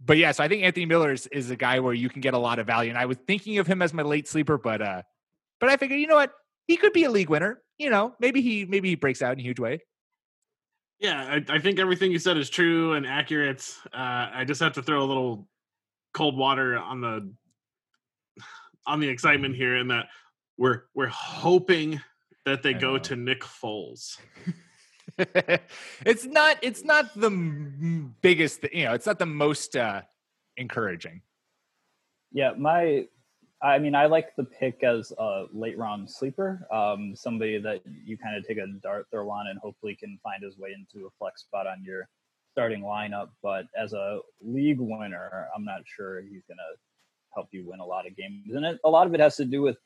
but 0.04 0.16
yeah, 0.16 0.32
so 0.32 0.42
I 0.42 0.48
think 0.48 0.62
Anthony 0.62 0.86
Miller 0.86 1.12
is, 1.12 1.26
is 1.28 1.50
a 1.50 1.56
guy 1.56 1.80
where 1.80 1.94
you 1.94 2.08
can 2.08 2.20
get 2.20 2.34
a 2.34 2.38
lot 2.38 2.58
of 2.58 2.66
value, 2.66 2.90
and 2.90 2.98
I 2.98 3.06
was 3.06 3.18
thinking 3.26 3.58
of 3.58 3.66
him 3.66 3.82
as 3.82 3.94
my 3.94 4.02
late 4.02 4.28
sleeper, 4.28 4.58
but 4.58 4.82
uh, 4.82 5.02
but 5.60 5.68
I 5.68 5.76
figured, 5.76 6.00
you 6.00 6.06
know 6.06 6.16
what, 6.16 6.32
he 6.66 6.76
could 6.76 6.92
be 6.92 7.04
a 7.04 7.10
league 7.10 7.30
winner. 7.30 7.62
You 7.78 7.90
know, 7.90 8.14
maybe 8.20 8.42
he 8.42 8.64
maybe 8.64 8.88
he 8.88 8.94
breaks 8.94 9.22
out 9.22 9.32
in 9.32 9.40
a 9.40 9.42
huge 9.42 9.60
way. 9.60 9.80
Yeah, 10.98 11.40
I, 11.48 11.56
I 11.56 11.58
think 11.58 11.78
everything 11.78 12.12
you 12.12 12.18
said 12.18 12.36
is 12.36 12.48
true 12.48 12.94
and 12.94 13.06
accurate. 13.06 13.68
Uh, 13.92 14.30
I 14.32 14.44
just 14.44 14.60
have 14.60 14.72
to 14.74 14.82
throw 14.82 15.02
a 15.02 15.06
little 15.06 15.48
cold 16.14 16.36
water 16.36 16.78
on 16.78 17.00
the 17.00 17.32
on 18.86 19.00
the 19.00 19.08
excitement 19.08 19.54
here, 19.56 19.76
in 19.76 19.88
that 19.88 20.06
we're 20.58 20.84
we're 20.94 21.08
hoping 21.08 22.00
that 22.44 22.62
they 22.62 22.74
go 22.74 22.98
to 22.98 23.16
Nick 23.16 23.42
Foles. 23.42 24.18
it's 26.06 26.24
not 26.24 26.56
it's 26.62 26.84
not 26.84 27.12
the 27.14 27.30
biggest 28.20 28.64
you 28.72 28.84
know 28.84 28.92
it's 28.92 29.06
not 29.06 29.18
the 29.18 29.26
most 29.26 29.76
uh 29.76 30.00
encouraging 30.56 31.20
yeah 32.30 32.52
my 32.56 33.04
i 33.60 33.78
mean 33.78 33.94
i 33.94 34.06
like 34.06 34.34
the 34.36 34.44
pick 34.44 34.82
as 34.84 35.12
a 35.18 35.44
late 35.52 35.76
round 35.76 36.08
sleeper 36.08 36.66
um 36.72 37.14
somebody 37.16 37.58
that 37.58 37.80
you 38.04 38.16
kind 38.16 38.36
of 38.36 38.46
take 38.46 38.58
a 38.58 38.66
dart 38.82 39.06
throw 39.10 39.28
on 39.28 39.48
and 39.48 39.58
hopefully 39.58 39.94
can 39.94 40.18
find 40.22 40.42
his 40.42 40.56
way 40.56 40.70
into 40.72 41.06
a 41.06 41.10
flex 41.18 41.42
spot 41.42 41.66
on 41.66 41.82
your 41.84 42.08
starting 42.52 42.82
lineup 42.82 43.28
but 43.42 43.66
as 43.76 43.92
a 43.92 44.20
league 44.40 44.80
winner 44.80 45.48
i'm 45.54 45.64
not 45.64 45.80
sure 45.84 46.22
he's 46.22 46.42
gonna 46.48 46.62
help 47.34 47.48
you 47.50 47.68
win 47.68 47.80
a 47.80 47.84
lot 47.84 48.06
of 48.06 48.16
games 48.16 48.54
and 48.54 48.64
it, 48.64 48.78
a 48.84 48.88
lot 48.88 49.06
of 49.06 49.14
it 49.14 49.20
has 49.20 49.36
to 49.36 49.44
do 49.44 49.62
with 49.62 49.76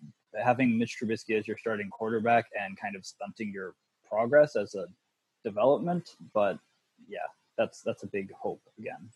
having 0.43 0.78
Mitch 0.78 0.99
Trubisky 1.01 1.39
as 1.39 1.47
your 1.47 1.59
starting 1.59 1.91
quarterback 1.91 2.47
and 2.59 2.78
kind 2.78 2.97
of 2.97 3.05
stunting 3.05 3.53
your 3.53 3.74
progress 4.09 4.57
as 4.57 4.74
a 4.74 4.87
development. 5.45 6.11
But 6.34 6.59
yeah, 7.09 7.18
that's 7.57 7.82
that's 7.82 8.03
a 8.03 8.09
big 8.09 8.32
hope 8.32 8.62
again. 8.78 9.11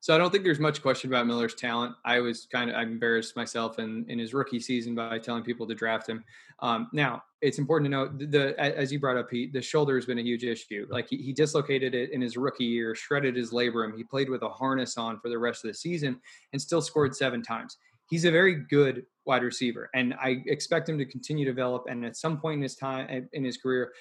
So 0.00 0.14
I 0.14 0.18
don't 0.18 0.30
think 0.30 0.44
there's 0.44 0.60
much 0.60 0.82
question 0.82 1.10
about 1.10 1.26
Miller's 1.26 1.54
talent. 1.54 1.96
I 2.04 2.20
was 2.20 2.46
kind 2.46 2.70
of 2.70 2.76
I 2.76 2.82
embarrassed 2.82 3.34
myself 3.34 3.78
in 3.78 4.04
in 4.08 4.18
his 4.18 4.34
rookie 4.34 4.60
season 4.60 4.94
by 4.94 5.18
telling 5.18 5.42
people 5.42 5.66
to 5.66 5.74
draft 5.74 6.08
him. 6.08 6.22
Um, 6.60 6.88
now 6.92 7.22
it's 7.40 7.58
important 7.58 7.90
to 7.90 7.96
note 7.96 8.18
the, 8.18 8.26
the, 8.26 8.60
as 8.60 8.92
you 8.92 8.98
brought 8.98 9.16
up, 9.16 9.28
Pete, 9.28 9.52
the 9.52 9.60
shoulder 9.60 9.94
has 9.96 10.06
been 10.06 10.18
a 10.18 10.22
huge 10.22 10.44
issue. 10.44 10.86
Like 10.90 11.08
he, 11.08 11.16
he 11.16 11.32
dislocated 11.32 11.94
it 11.94 12.12
in 12.12 12.20
his 12.20 12.36
rookie 12.36 12.64
year, 12.64 12.94
shredded 12.94 13.36
his 13.36 13.50
labrum. 13.50 13.96
He 13.96 14.04
played 14.04 14.30
with 14.30 14.42
a 14.42 14.48
harness 14.48 14.96
on 14.96 15.18
for 15.20 15.28
the 15.28 15.38
rest 15.38 15.64
of 15.64 15.70
the 15.70 15.74
season 15.74 16.20
and 16.52 16.62
still 16.62 16.80
scored 16.80 17.14
seven 17.14 17.42
times 17.42 17.76
he's 18.08 18.24
a 18.24 18.30
very 18.30 18.64
good 18.68 19.04
wide 19.24 19.42
receiver, 19.42 19.90
and 19.94 20.14
I 20.14 20.42
expect 20.46 20.88
him 20.88 20.98
to 20.98 21.04
continue 21.04 21.44
to 21.44 21.50
develop. 21.50 21.84
And 21.88 22.04
at 22.04 22.16
some 22.16 22.38
point 22.40 22.58
in 22.58 22.62
his 22.62 22.76
time 22.76 23.28
in 23.32 23.44
his 23.44 23.56
career, 23.56 23.92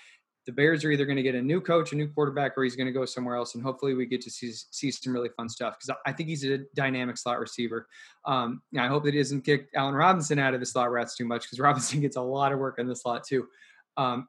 the 0.45 0.51
Bears 0.51 0.85
are 0.85 0.91
either 0.91 1.05
going 1.05 1.15
to 1.15 1.23
get 1.23 1.33
a 1.33 1.41
new 1.41 1.59
coach, 1.59 1.91
a 1.91 1.95
new 1.95 2.07
quarterback, 2.07 2.55
or 2.55 2.63
he's 2.63 2.75
going 2.75 2.85
to 2.85 2.93
go 2.93 3.05
somewhere 3.05 3.35
else. 3.35 3.55
And 3.55 3.63
hopefully, 3.63 3.95
we 3.95 4.05
get 4.05 4.21
to 4.21 4.31
see 4.31 4.51
see 4.51 4.91
some 4.91 5.13
really 5.13 5.29
fun 5.35 5.49
stuff 5.49 5.75
because 5.79 5.97
I 6.05 6.11
think 6.11 6.29
he's 6.29 6.45
a 6.45 6.59
dynamic 6.75 7.17
slot 7.17 7.39
receiver. 7.39 7.87
Um, 8.25 8.61
I 8.77 8.87
hope 8.87 9.03
that 9.05 9.13
he 9.13 9.19
doesn't 9.19 9.41
kick 9.41 9.67
Allen 9.75 9.95
Robinson 9.95 10.37
out 10.37 10.53
of 10.53 10.59
the 10.59 10.65
slot 10.65 10.91
routes 10.91 11.15
too 11.15 11.25
much 11.25 11.43
because 11.43 11.59
Robinson 11.67 11.99
gets 11.99 12.15
a 12.15 12.21
lot 12.21 12.51
of 12.51 12.59
work 12.59 12.79
in 12.79 12.87
the 12.87 12.95
slot 12.95 13.23
too. 13.23 13.47
Um, 13.97 14.27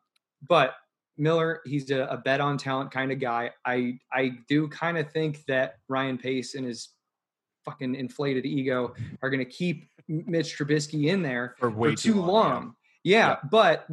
but 0.48 0.74
Miller, 1.18 1.60
he's 1.64 1.90
a, 1.90 2.06
a 2.06 2.16
bet 2.16 2.40
on 2.40 2.56
talent 2.56 2.90
kind 2.90 3.12
of 3.12 3.18
guy. 3.18 3.50
I 3.66 3.98
I 4.12 4.38
do 4.48 4.68
kind 4.68 4.96
of 4.96 5.10
think 5.12 5.44
that 5.48 5.74
Ryan 5.88 6.16
Pace 6.16 6.54
and 6.54 6.66
his 6.66 6.90
fucking 7.66 7.94
inflated 7.94 8.46
ego 8.46 8.94
are 9.20 9.28
going 9.28 9.44
to 9.44 9.50
keep 9.50 9.90
Mitch 10.08 10.56
Trubisky 10.56 11.08
in 11.08 11.22
there 11.22 11.54
for, 11.58 11.70
for 11.70 11.94
too, 11.94 12.14
long. 12.14 12.26
long. 12.26 12.74
Yeah. 13.02 13.18
yeah. 13.18 13.28
yeah, 13.28 13.36
but 13.50 13.86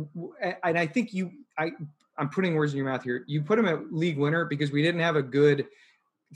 and 0.63 0.77
I 0.77 0.85
think 0.87 1.13
you 1.13 1.31
I 1.57 1.71
I'm 2.17 2.29
putting 2.29 2.55
words 2.55 2.73
in 2.73 2.77
your 2.77 2.85
mouth 2.85 3.03
here. 3.03 3.23
You 3.27 3.41
put 3.41 3.59
him 3.59 3.67
at 3.67 3.91
league 3.91 4.17
winner 4.17 4.45
because 4.45 4.71
we 4.71 4.81
didn't 4.81 5.01
have 5.01 5.15
a 5.15 5.23
good 5.23 5.65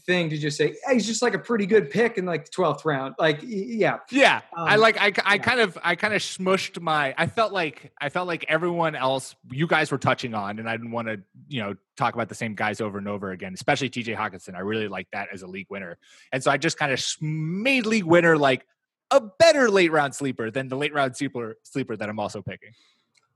thing 0.06 0.30
to 0.30 0.38
just 0.38 0.58
say 0.58 0.76
hey, 0.86 0.94
he's 0.94 1.06
just 1.06 1.22
like 1.22 1.34
a 1.34 1.40
pretty 1.40 1.66
good 1.66 1.90
pick 1.90 2.18
in 2.18 2.26
like 2.26 2.46
the 2.46 2.52
12th 2.52 2.86
round. 2.86 3.16
Like 3.18 3.40
yeah. 3.44 4.00
Yeah. 4.12 4.42
Um, 4.56 4.68
i 4.68 4.76
like 4.76 4.98
i, 4.98 5.12
I 5.26 5.36
yeah. 5.36 5.38
kind 5.38 5.60
of 5.60 5.78
i 5.84 5.96
kind 5.96 6.14
of 6.14 6.22
smushed 6.22 6.82
my 6.82 7.14
i 7.18 7.28
felt 7.28 7.54
like 7.54 7.92
i 8.00 8.10
felt 8.10 8.28
like 8.28 8.46
everyone 8.48 8.96
else 8.96 9.36
you 9.52 9.68
guys 9.68 9.92
were 9.92 9.98
touching 9.98 10.34
on 10.34 10.60
and 10.60 10.70
i 10.70 10.76
didn't 10.76 10.92
want 10.92 11.08
to 11.08 11.22
you 11.48 11.62
know 11.62 11.76
talk 11.96 12.14
about 12.14 12.30
the 12.30 12.36
same 12.36 12.56
guys 12.56 12.82
over 12.82 12.98
and 12.98 13.08
over 13.08 13.32
again 13.32 13.54
especially 13.54 13.90
tj 13.90 14.16
hockenson. 14.16 14.56
I 14.56 14.60
really 14.60 14.88
like 14.88 15.08
that 15.12 15.30
as 15.34 15.42
a 15.42 15.48
league 15.48 15.68
winner. 15.70 15.98
And 16.32 16.44
so 16.44 16.52
i 16.52 16.58
just 16.58 16.78
kind 16.78 16.92
of 16.92 17.04
made 17.22 17.86
league 17.86 18.06
winner 18.06 18.38
like 18.38 18.66
a 19.12 19.22
better 19.22 19.70
late 19.70 19.92
round 19.92 20.14
sleeper 20.14 20.52
than 20.52 20.68
the 20.68 20.76
late 20.76 20.94
round 20.94 21.16
sleeper 21.16 21.58
sleeper 21.64 21.96
that 21.96 22.10
i'm 22.10 22.20
also 22.20 22.42
picking. 22.42 22.72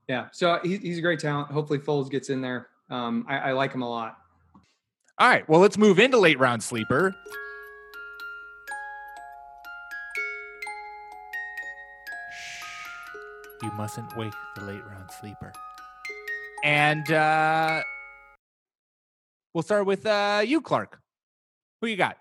Yeah. 0.08 0.26
So 0.32 0.58
he, 0.62 0.78
he's 0.78 0.98
a 0.98 1.00
great 1.00 1.20
talent. 1.20 1.50
Hopefully 1.52 1.78
Foles 1.78 2.10
gets 2.10 2.28
in 2.28 2.40
there. 2.40 2.68
Um, 2.90 3.24
I, 3.28 3.38
I 3.38 3.52
like 3.52 3.72
him 3.72 3.82
a 3.82 3.88
lot 3.88 4.18
all 5.18 5.28
right, 5.28 5.48
well, 5.48 5.60
let's 5.60 5.76
move 5.76 5.98
into 5.98 6.18
late 6.18 6.38
round 6.38 6.62
sleeper. 6.62 7.14
Shh. 12.32 12.62
You 13.62 13.70
mustn't 13.72 14.16
wake 14.16 14.32
the 14.56 14.64
late 14.64 14.84
round 14.84 15.10
sleeper. 15.20 15.52
And 16.64 17.10
uh, 17.10 17.82
we'll 19.52 19.62
start 19.62 19.86
with 19.86 20.06
uh, 20.06 20.42
you, 20.44 20.60
Clark. 20.60 21.00
Who 21.80 21.88
you 21.88 21.96
got? 21.96 22.16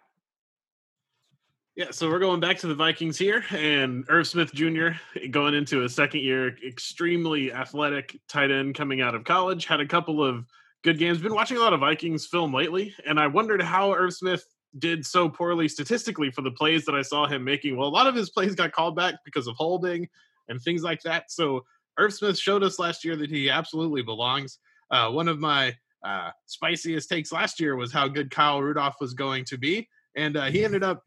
Yeah, 1.75 1.91
so 1.91 2.09
we're 2.09 2.19
going 2.19 2.41
back 2.41 2.57
to 2.59 2.67
the 2.67 2.75
Vikings 2.75 3.17
here, 3.17 3.45
and 3.51 4.03
Irv 4.09 4.27
Smith 4.27 4.53
Jr. 4.53 4.89
going 5.29 5.53
into 5.53 5.79
his 5.79 5.95
second 5.95 6.19
year, 6.19 6.57
extremely 6.67 7.53
athletic 7.53 8.19
tight 8.27 8.51
end 8.51 8.75
coming 8.75 8.99
out 8.99 9.15
of 9.15 9.23
college, 9.23 9.65
had 9.65 9.79
a 9.79 9.87
couple 9.87 10.21
of 10.21 10.45
good 10.83 10.97
games. 10.97 11.19
Been 11.19 11.33
watching 11.33 11.57
a 11.57 11.59
lot 11.59 11.73
of 11.73 11.79
Vikings 11.79 12.25
film 12.25 12.53
lately, 12.53 12.93
and 13.05 13.19
I 13.19 13.27
wondered 13.27 13.61
how 13.61 13.93
Irv 13.93 14.13
Smith 14.13 14.43
did 14.79 15.05
so 15.05 15.27
poorly 15.27 15.67
statistically 15.67 16.31
for 16.31 16.41
the 16.41 16.51
plays 16.51 16.85
that 16.85 16.95
I 16.95 17.01
saw 17.01 17.27
him 17.27 17.43
making. 17.43 17.77
Well, 17.77 17.87
a 17.87 17.89
lot 17.89 18.07
of 18.07 18.15
his 18.15 18.29
plays 18.29 18.55
got 18.55 18.71
called 18.71 18.95
back 18.95 19.15
because 19.25 19.47
of 19.47 19.55
holding 19.55 20.07
and 20.47 20.61
things 20.61 20.83
like 20.83 21.01
that. 21.03 21.29
So 21.29 21.65
Irv 21.97 22.13
Smith 22.13 22.37
showed 22.37 22.63
us 22.63 22.79
last 22.79 23.03
year 23.03 23.15
that 23.17 23.29
he 23.29 23.49
absolutely 23.49 24.01
belongs. 24.01 24.59
Uh, 24.89 25.09
one 25.11 25.27
of 25.27 25.39
my 25.39 25.75
uh, 26.05 26.31
spiciest 26.45 27.09
takes 27.09 27.31
last 27.31 27.59
year 27.59 27.75
was 27.75 27.91
how 27.91 28.07
good 28.07 28.31
Kyle 28.31 28.61
Rudolph 28.61 28.95
was 28.99 29.13
going 29.13 29.45
to 29.45 29.57
be, 29.57 29.87
and 30.15 30.37
uh, 30.37 30.45
he 30.45 30.63
ended 30.65 30.83
up 30.83 31.03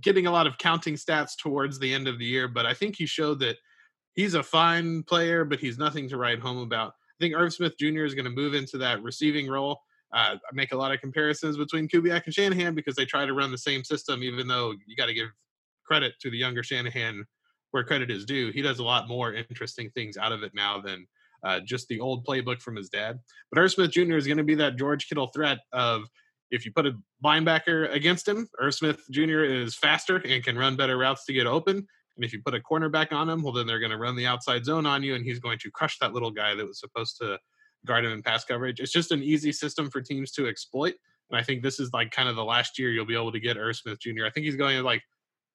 getting 0.00 0.26
a 0.26 0.30
lot 0.30 0.46
of 0.46 0.58
counting 0.58 0.94
stats 0.94 1.36
towards 1.36 1.78
the 1.78 1.92
end 1.92 2.08
of 2.08 2.18
the 2.18 2.24
year, 2.24 2.48
but 2.48 2.66
I 2.66 2.74
think 2.74 2.96
he 2.96 3.06
showed 3.06 3.40
that 3.40 3.56
he's 4.14 4.34
a 4.34 4.42
fine 4.42 5.02
player, 5.02 5.44
but 5.44 5.60
he's 5.60 5.78
nothing 5.78 6.08
to 6.08 6.16
write 6.16 6.40
home 6.40 6.58
about. 6.58 6.94
Think 7.22 7.36
Irv 7.36 7.54
Smith 7.54 7.78
Jr. 7.78 8.04
is 8.04 8.16
going 8.16 8.24
to 8.24 8.32
move 8.32 8.52
into 8.52 8.76
that 8.78 9.00
receiving 9.00 9.48
role. 9.48 9.80
Uh, 10.12 10.34
I 10.34 10.54
make 10.54 10.72
a 10.72 10.76
lot 10.76 10.92
of 10.92 11.00
comparisons 11.00 11.56
between 11.56 11.86
Kubiak 11.86 12.24
and 12.24 12.34
Shanahan 12.34 12.74
because 12.74 12.96
they 12.96 13.04
try 13.04 13.24
to 13.24 13.32
run 13.32 13.52
the 13.52 13.58
same 13.58 13.84
system, 13.84 14.24
even 14.24 14.48
though 14.48 14.72
you 14.88 14.96
got 14.96 15.06
to 15.06 15.14
give 15.14 15.28
credit 15.86 16.14
to 16.20 16.30
the 16.30 16.36
younger 16.36 16.64
Shanahan 16.64 17.24
where 17.70 17.84
credit 17.84 18.10
is 18.10 18.24
due. 18.24 18.50
He 18.50 18.60
does 18.60 18.80
a 18.80 18.82
lot 18.82 19.06
more 19.06 19.32
interesting 19.34 19.88
things 19.90 20.16
out 20.16 20.32
of 20.32 20.42
it 20.42 20.50
now 20.52 20.80
than 20.80 21.06
uh, 21.44 21.60
just 21.60 21.86
the 21.86 22.00
old 22.00 22.26
playbook 22.26 22.60
from 22.60 22.74
his 22.74 22.88
dad. 22.88 23.20
But 23.52 23.60
Irv 23.60 23.70
Smith 23.70 23.92
Jr. 23.92 24.16
is 24.16 24.26
going 24.26 24.38
to 24.38 24.44
be 24.44 24.56
that 24.56 24.76
George 24.76 25.08
Kittle 25.08 25.28
threat 25.28 25.60
of 25.72 26.08
if 26.50 26.66
you 26.66 26.72
put 26.72 26.86
a 26.86 26.98
linebacker 27.24 27.88
against 27.92 28.26
him, 28.26 28.48
Irv 28.60 28.74
Smith 28.74 29.00
Jr. 29.12 29.44
is 29.44 29.76
faster 29.76 30.16
and 30.16 30.42
can 30.42 30.58
run 30.58 30.74
better 30.74 30.98
routes 30.98 31.24
to 31.26 31.32
get 31.32 31.46
open. 31.46 31.86
And 32.16 32.24
if 32.24 32.32
you 32.32 32.42
put 32.42 32.54
a 32.54 32.60
cornerback 32.60 33.12
on 33.12 33.28
him, 33.28 33.42
well, 33.42 33.52
then 33.52 33.66
they're 33.66 33.80
going 33.80 33.90
to 33.90 33.98
run 33.98 34.16
the 34.16 34.26
outside 34.26 34.64
zone 34.64 34.86
on 34.86 35.02
you, 35.02 35.14
and 35.14 35.24
he's 35.24 35.38
going 35.38 35.58
to 35.60 35.70
crush 35.70 35.98
that 35.98 36.12
little 36.12 36.30
guy 36.30 36.54
that 36.54 36.66
was 36.66 36.80
supposed 36.80 37.16
to 37.20 37.38
guard 37.86 38.04
him 38.04 38.12
in 38.12 38.22
pass 38.22 38.44
coverage. 38.44 38.80
It's 38.80 38.92
just 38.92 39.12
an 39.12 39.22
easy 39.22 39.52
system 39.52 39.90
for 39.90 40.00
teams 40.00 40.30
to 40.32 40.46
exploit. 40.46 40.94
And 41.30 41.38
I 41.38 41.42
think 41.42 41.62
this 41.62 41.80
is 41.80 41.92
like 41.92 42.10
kind 42.10 42.28
of 42.28 42.36
the 42.36 42.44
last 42.44 42.78
year 42.78 42.90
you'll 42.90 43.06
be 43.06 43.14
able 43.14 43.32
to 43.32 43.40
get 43.40 43.56
Irv 43.56 43.76
Smith 43.76 43.98
Jr. 44.00 44.26
I 44.26 44.30
think 44.30 44.44
he's 44.44 44.56
going 44.56 44.76
at 44.76 44.84
like 44.84 45.02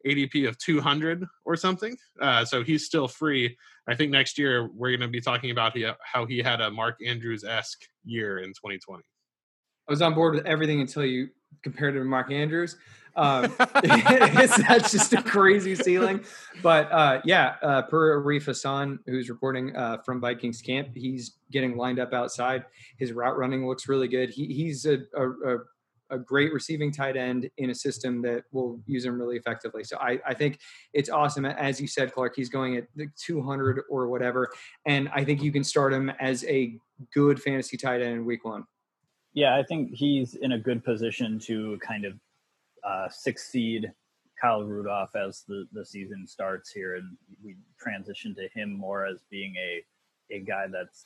ADP 0.06 0.48
of 0.48 0.58
200 0.58 1.26
or 1.46 1.56
something. 1.56 1.98
Uh, 2.20 2.44
so 2.44 2.64
he's 2.64 2.86
still 2.86 3.08
free. 3.08 3.56
I 3.88 3.96
think 3.96 4.12
next 4.12 4.38
year 4.38 4.70
we're 4.74 4.90
going 4.90 5.02
to 5.02 5.08
be 5.08 5.22
talking 5.22 5.52
about 5.52 5.76
he, 5.76 5.90
how 6.02 6.26
he 6.26 6.40
had 6.40 6.62
a 6.62 6.72
Mark 6.72 6.98
Andrews 7.06 7.44
esque 7.44 7.82
year 8.04 8.40
in 8.40 8.50
2020. 8.50 9.04
I 9.88 9.92
was 9.92 10.02
on 10.02 10.14
board 10.14 10.36
with 10.36 10.46
everything 10.46 10.82
until 10.82 11.06
you 11.06 11.30
compared 11.64 11.96
him 11.96 12.04
to 12.04 12.10
Mark 12.10 12.32
Andrews. 12.32 12.76
Um, 13.18 13.54
that's 13.58 14.92
just 14.92 15.12
a 15.14 15.22
crazy 15.22 15.76
ceiling. 15.76 16.24
But 16.62 16.92
uh, 16.92 17.22
yeah, 17.26 17.56
uh, 17.62 17.82
per 17.82 18.22
Arif 18.22 18.46
Hassan, 18.46 19.00
who's 19.08 19.30
reporting 19.30 19.76
uh, 19.76 19.98
from 20.06 20.22
Vikings 20.22 20.62
camp, 20.62 20.90
he's 20.96 21.38
getting 21.52 21.76
lined 21.76 22.00
up 22.00 22.14
outside. 22.14 22.64
His 22.98 23.12
route 23.12 23.38
running 23.38 23.68
looks 23.68 23.90
really 23.90 24.08
good. 24.08 24.30
He, 24.30 24.46
he's 24.54 24.86
a, 24.86 25.00
a, 25.16 25.58
a, 26.12 26.20
great 26.20 26.54
receiving 26.54 26.92
tight 26.92 27.18
end 27.18 27.50
in 27.58 27.72
a 27.72 27.76
system 27.76 28.22
that 28.22 28.44
will 28.52 28.80
use 28.86 29.04
him 29.04 29.20
really 29.20 29.38
effectively. 29.38 29.84
So 29.84 29.98
I, 30.00 30.20
I 30.26 30.34
think 30.34 30.60
it's 30.94 31.10
awesome. 31.10 31.46
As 31.46 31.82
you 31.82 31.88
said, 31.88 32.14
Clark, 32.14 32.34
he's 32.36 32.50
going 32.50 32.78
at 32.78 32.88
the 32.96 33.08
200 33.18 33.84
or 33.90 34.08
whatever. 34.08 34.50
And 34.86 35.10
I 35.14 35.24
think 35.24 35.42
you 35.42 35.52
can 35.52 35.64
start 35.64 35.92
him 35.92 36.12
as 36.20 36.46
a 36.46 36.78
good 37.14 37.42
fantasy 37.42 37.78
tight 37.78 38.02
end 38.02 38.14
in 38.14 38.26
week 38.26 38.46
one. 38.46 38.66
Yeah, 39.34 39.56
I 39.56 39.64
think 39.64 39.92
he's 39.94 40.36
in 40.36 40.54
a 40.54 40.58
good 40.58 40.84
position 40.84 41.40
to 41.40 41.78
kind 41.86 42.06
of 42.06 42.14
uh, 42.88 43.10
succeed 43.10 43.92
Kyle 44.40 44.64
Rudolph 44.64 45.16
as 45.16 45.44
the, 45.48 45.66
the 45.74 45.86
season 45.86 46.26
starts 46.28 46.72
here, 46.72 46.96
and 46.96 47.18
we 47.44 47.56
transition 47.80 48.36
to 48.36 48.48
him 48.54 48.72
more 48.72 49.06
as 49.06 49.24
being 49.30 49.56
a 49.58 49.84
a 50.30 50.40
guy 50.40 50.68
that's 50.72 51.06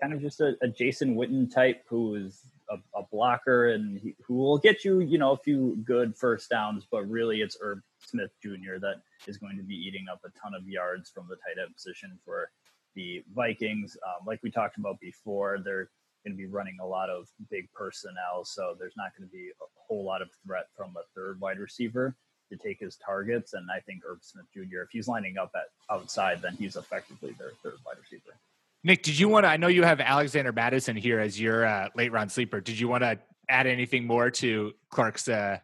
kind 0.00 0.12
of 0.12 0.20
just 0.20 0.40
a, 0.40 0.56
a 0.62 0.68
Jason 0.68 1.14
Witten 1.14 1.52
type 1.52 1.84
who 1.88 2.16
is 2.16 2.42
a, 2.70 2.76
a 2.98 3.02
blocker 3.10 3.70
and 3.70 3.98
he, 3.98 4.14
who 4.26 4.34
will 4.34 4.58
get 4.58 4.84
you, 4.84 5.00
you 5.00 5.18
know, 5.18 5.32
a 5.32 5.36
few 5.36 5.76
good 5.84 6.16
first 6.16 6.50
downs, 6.50 6.86
but 6.90 7.08
really 7.08 7.40
it's 7.40 7.56
Irv 7.60 7.80
Smith 7.98 8.30
Jr. 8.42 8.78
that 8.80 9.02
is 9.26 9.36
going 9.36 9.56
to 9.56 9.62
be 9.62 9.74
eating 9.74 10.06
up 10.10 10.20
a 10.24 10.30
ton 10.38 10.54
of 10.54 10.68
yards 10.68 11.10
from 11.10 11.26
the 11.28 11.36
tight 11.36 11.62
end 11.62 11.74
position 11.74 12.18
for 12.24 12.50
the 12.94 13.22
Vikings. 13.34 13.96
Um, 14.06 14.26
like 14.26 14.40
we 14.42 14.50
talked 14.50 14.78
about 14.78 14.98
before, 15.00 15.58
they're 15.64 15.90
going 16.24 16.36
to 16.36 16.38
be 16.38 16.46
running 16.46 16.76
a 16.82 16.86
lot 16.86 17.10
of 17.10 17.28
big 17.50 17.70
personnel, 17.72 18.44
so 18.44 18.74
there's 18.78 18.96
not 18.96 19.10
going 19.16 19.28
to 19.28 19.32
be 19.32 19.50
a 19.60 19.79
whole 19.90 20.04
lot 20.04 20.22
of 20.22 20.30
threat 20.46 20.66
from 20.76 20.96
a 20.96 21.02
third 21.14 21.40
wide 21.40 21.58
receiver 21.58 22.16
to 22.50 22.56
take 22.56 22.78
his 22.78 22.96
targets. 22.96 23.54
And 23.54 23.68
I 23.70 23.80
think 23.80 24.02
Irv 24.08 24.18
Smith 24.22 24.46
Jr. 24.54 24.82
if 24.82 24.90
he's 24.90 25.08
lining 25.08 25.36
up 25.36 25.50
at 25.56 25.66
outside, 25.92 26.40
then 26.40 26.54
he's 26.56 26.76
effectively 26.76 27.34
their 27.38 27.50
third 27.62 27.78
wide 27.84 27.96
receiver. 28.00 28.36
Nick, 28.84 29.02
did 29.02 29.18
you 29.18 29.28
want 29.28 29.44
to? 29.44 29.48
I 29.48 29.56
know 29.56 29.66
you 29.66 29.82
have 29.82 30.00
Alexander 30.00 30.52
Mattison 30.52 30.96
here 30.96 31.18
as 31.18 31.38
your 31.38 31.66
uh, 31.66 31.88
late 31.96 32.12
round 32.12 32.32
sleeper. 32.32 32.60
Did 32.60 32.78
you 32.78 32.88
want 32.88 33.02
to 33.02 33.18
add 33.48 33.66
anything 33.66 34.06
more 34.06 34.30
to 34.30 34.72
Clark's 34.90 35.28
uh, 35.28 35.58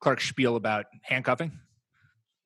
Clark's 0.00 0.28
spiel 0.28 0.56
about 0.56 0.86
handcuffing? 1.02 1.50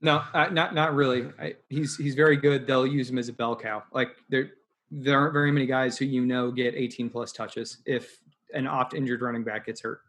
No, 0.01 0.23
uh, 0.33 0.49
not 0.51 0.75
not 0.75 0.95
really. 0.95 1.29
I, 1.39 1.55
he's 1.69 1.97
he's 1.97 2.15
very 2.15 2.37
good. 2.37 2.67
They'll 2.67 2.87
use 2.87 3.11
him 3.11 3.19
as 3.19 3.29
a 3.29 3.35
bell 3.35 3.55
cow. 3.55 3.83
Like 3.93 4.11
there 4.31 4.51
there 4.91 5.19
aren't 5.19 5.35
very 5.35 5.53
many 5.53 5.67
guys 5.67 5.99
who 5.99 6.07
you 6.07 6.25
know 6.25 6.51
get 6.51 6.75
18 6.75 7.11
plus 7.11 7.33
touches 7.33 7.79
if 7.85 8.19
an 8.55 8.67
oft 8.67 8.95
injured 8.95 9.21
running 9.21 9.45
back 9.45 9.67
gets 9.67 9.83
hurt. 9.83 10.01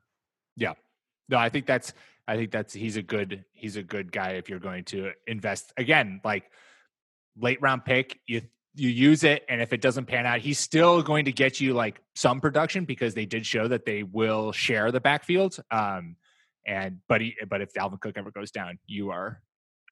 Yeah. 0.56 0.74
No, 1.30 1.38
I 1.38 1.50
think 1.50 1.66
that's 1.66 1.94
I 2.28 2.36
think 2.36 2.52
that's 2.52 2.74
he's 2.74 2.98
a 2.98 3.02
good 3.02 3.46
he's 3.54 3.76
a 3.76 3.84
good 3.84 4.12
guy 4.12 4.32
if 4.32 4.50
you're 4.50 4.60
going 4.60 4.84
to 4.86 5.12
invest 5.28 5.74
again 5.78 6.22
like 6.24 6.46
late 7.38 7.62
round 7.62 7.86
pick 7.86 8.20
you 8.28 8.42
you 8.74 8.90
use 8.90 9.24
it 9.24 9.44
and 9.48 9.62
if 9.62 9.74
it 9.74 9.82
doesn't 9.82 10.06
pan 10.06 10.26
out 10.26 10.40
he's 10.40 10.60
still 10.60 11.02
going 11.02 11.26
to 11.26 11.32
get 11.32 11.62
you 11.62 11.74
like 11.74 12.02
some 12.16 12.42
production 12.42 12.84
because 12.84 13.14
they 13.14 13.26
did 13.26 13.46
show 13.46 13.68
that 13.68 13.86
they 13.86 14.04
will 14.04 14.52
share 14.52 14.92
the 14.92 15.00
backfield 15.00 15.58
um 15.72 16.16
and 16.66 16.98
but 17.08 17.22
he, 17.22 17.36
but 17.48 17.62
if 17.62 17.72
Dalvin 17.74 18.00
Cook 18.00 18.18
ever 18.18 18.32
goes 18.32 18.52
down 18.52 18.80
you 18.88 19.12
are 19.12 19.42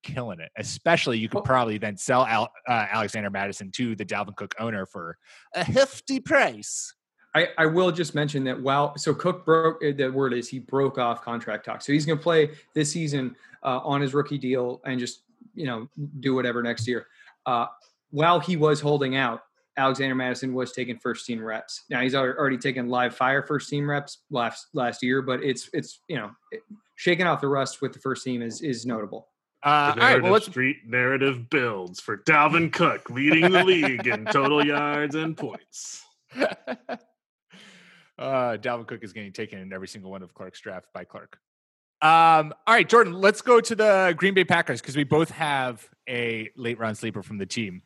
killing 0.04 0.40
it. 0.40 0.52
Especially, 0.58 1.18
you 1.18 1.30
could 1.30 1.44
probably 1.44 1.78
then 1.78 1.98
sell 1.98 2.26
Al, 2.26 2.50
uh, 2.68 2.86
Alexander 2.92 3.30
Mattison 3.30 3.72
to 3.72 3.96
the 3.96 4.06
Dalvin 4.06 4.36
Cook 4.36 4.54
owner 4.60 4.86
for 4.86 5.18
a 5.56 5.64
hefty 5.64 6.20
price. 6.20 6.94
I, 7.36 7.48
I 7.58 7.66
will 7.66 7.92
just 7.92 8.14
mention 8.14 8.44
that 8.44 8.60
while 8.60 8.96
so 8.98 9.14
Cook 9.14 9.44
broke 9.46 9.84
uh, 9.84 9.92
the 9.96 10.10
word 10.10 10.34
is 10.34 10.48
he 10.48 10.60
broke 10.60 10.98
off 10.98 11.24
contract 11.24 11.66
talk, 11.66 11.82
so 11.82 11.92
he's 11.92 12.06
going 12.06 12.18
to 12.18 12.24
play 12.24 12.52
this 12.74 12.92
season 12.92 13.36
uh, 13.64 13.80
on 13.80 14.02
his 14.02 14.14
rookie 14.14 14.38
deal 14.38 14.82
and 14.86 15.00
just 15.00 15.22
you 15.56 15.66
know 15.66 15.88
do 16.20 16.36
whatever 16.36 16.62
next 16.62 16.88
year. 16.88 17.08
Uh, 17.46 17.66
while 18.12 18.40
he 18.40 18.56
was 18.56 18.80
holding 18.80 19.16
out, 19.16 19.42
Alexander 19.78 20.14
Mattison 20.14 20.54
was 20.54 20.72
taking 20.72 20.98
first 21.00 21.26
team 21.26 21.44
reps. 21.44 21.86
Now 21.90 22.02
he's 22.02 22.14
already 22.14 22.58
taken 22.58 22.88
live 22.88 23.16
fire 23.16 23.42
first 23.42 23.70
team 23.70 23.90
reps 23.90 24.20
last 24.30 24.68
last 24.74 25.02
year, 25.02 25.22
but 25.22 25.44
it's 25.44 25.70
it's 25.74 26.02
you 26.08 26.18
know 26.18 26.30
shaking 26.96 27.26
off 27.26 27.42
the 27.42 27.48
rust 27.48 27.82
with 27.82 27.94
the 27.94 28.00
first 28.00 28.24
team 28.24 28.42
is 28.44 28.62
is 28.62 28.86
notable. 28.86 29.30
Uh, 29.64 29.94
all 29.96 30.02
right, 30.02 30.22
well, 30.22 30.34
let's... 30.34 30.46
street 30.46 30.78
narrative 30.86 31.50
builds 31.50 32.00
for 32.00 32.18
Dalvin 32.18 32.72
Cook 32.72 33.10
leading 33.10 33.50
the 33.50 33.64
league 33.64 34.06
in 34.06 34.26
total 34.26 34.64
yards 34.64 35.16
and 35.16 35.36
points. 35.36 36.04
uh, 38.20 38.58
Dalvin 38.60 38.88
Cook 38.88 39.04
is 39.04 39.14
getting 39.14 39.34
taken 39.34 39.60
in 39.60 39.74
every 39.74 39.88
single 39.88 40.12
one 40.12 40.24
of 40.24 40.34
Clark's 40.34 40.60
draft 40.60 40.88
by 40.94 41.04
Clark. 41.04 41.38
Um, 42.02 42.54
all 42.68 42.74
right, 42.74 42.88
Jordan, 42.88 43.14
let's 43.14 43.42
go 43.42 43.62
to 43.62 43.76
the 43.76 44.14
Green 44.18 44.34
Bay 44.34 44.44
Packers 44.44 44.82
because 44.82 44.98
we 44.98 45.06
both 45.06 45.32
have 45.32 45.90
a 46.10 46.50
late 46.58 46.78
round 46.78 46.98
sleeper 46.98 47.24
from 47.24 47.38
the 47.38 47.46
team. 47.46 47.82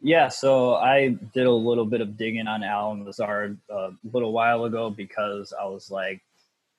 Yeah, 0.00 0.28
so 0.28 0.74
I 0.74 1.16
did 1.34 1.46
a 1.46 1.50
little 1.50 1.84
bit 1.84 2.00
of 2.00 2.16
digging 2.16 2.46
on 2.46 2.62
Allen 2.62 3.04
Lazard 3.04 3.58
a 3.68 3.90
little 4.12 4.32
while 4.32 4.64
ago 4.64 4.90
because 4.90 5.52
I 5.60 5.64
was 5.64 5.90
like, 5.90 6.22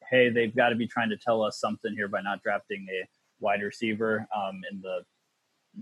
hey, 0.09 0.29
they've 0.29 0.55
got 0.55 0.69
to 0.69 0.75
be 0.75 0.87
trying 0.87 1.09
to 1.09 1.17
tell 1.17 1.43
us 1.43 1.59
something 1.59 1.93
here 1.93 2.07
by 2.07 2.21
not 2.21 2.41
drafting 2.41 2.87
a 2.89 3.05
wide 3.41 3.61
receiver 3.61 4.25
um, 4.35 4.61
in 4.71 4.81
the 4.81 5.01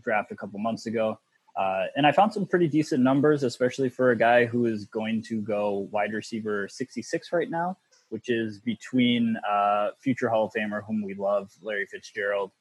draft 0.01 0.31
a 0.31 0.35
couple 0.35 0.59
months 0.59 0.87
ago. 0.87 1.19
Uh, 1.57 1.85
and 1.95 2.05
I 2.05 2.11
found 2.11 2.31
some 2.31 2.45
pretty 2.45 2.67
decent 2.67 3.01
numbers, 3.01 3.43
especially 3.43 3.89
for 3.89 4.11
a 4.11 4.17
guy 4.17 4.45
who 4.45 4.67
is 4.67 4.85
going 4.85 5.23
to 5.23 5.41
go 5.41 5.87
wide 5.91 6.13
receiver 6.13 6.67
66 6.67 7.33
right 7.33 7.49
now, 7.49 7.77
which 8.09 8.29
is 8.29 8.59
between 8.59 9.35
uh, 9.49 9.89
future 9.97 10.29
Hall 10.29 10.45
of 10.45 10.53
Famer, 10.53 10.83
whom 10.85 11.01
we 11.01 11.15
love, 11.15 11.51
Larry 11.61 11.87
Fitzgerald, 11.87 12.51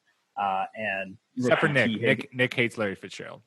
uh, 0.41 0.65
and 0.75 1.17
except 1.37 1.61
for 1.61 1.69
Nick. 1.69 2.01
Nick. 2.01 2.35
Nick 2.35 2.55
hates 2.55 2.79
Larry 2.79 2.95
Fitzgerald. 2.95 3.43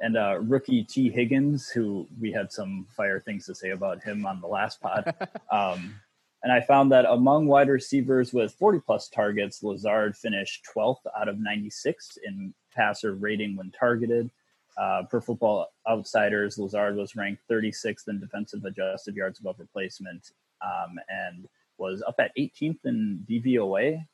And 0.00 0.16
uh, 0.16 0.38
rookie 0.40 0.82
Tee 0.82 1.10
Higgins, 1.10 1.68
who 1.68 2.08
we 2.18 2.32
had 2.32 2.50
some 2.50 2.86
fire 2.96 3.20
things 3.20 3.46
to 3.46 3.54
say 3.54 3.70
about 3.70 4.02
him 4.02 4.26
on 4.26 4.40
the 4.40 4.48
last 4.48 4.80
pod. 4.80 5.14
Um, 5.50 5.94
and 6.42 6.52
I 6.52 6.60
found 6.60 6.90
that 6.92 7.04
among 7.08 7.46
wide 7.46 7.68
receivers 7.68 8.32
with 8.32 8.52
40 8.54 8.80
plus 8.80 9.08
targets, 9.08 9.62
Lazard 9.62 10.16
finished 10.16 10.66
12th 10.74 11.00
out 11.18 11.28
of 11.28 11.38
96 11.38 12.18
in 12.24 12.52
passer 12.74 13.14
rating 13.14 13.56
when 13.56 13.70
targeted. 13.70 14.30
uh, 14.76 15.02
per 15.10 15.20
Football 15.20 15.70
Outsiders, 15.88 16.58
Lazard 16.58 16.96
was 16.96 17.14
ranked 17.14 17.42
36th 17.50 18.08
in 18.08 18.18
defensive 18.18 18.64
adjusted 18.64 19.14
yards 19.14 19.38
above 19.40 19.56
replacement, 19.58 20.30
um, 20.62 20.98
and 21.08 21.48
was 21.78 22.02
up 22.06 22.16
at 22.18 22.34
18th 22.36 22.78
in 22.84 23.24
DVOA. 23.28 24.04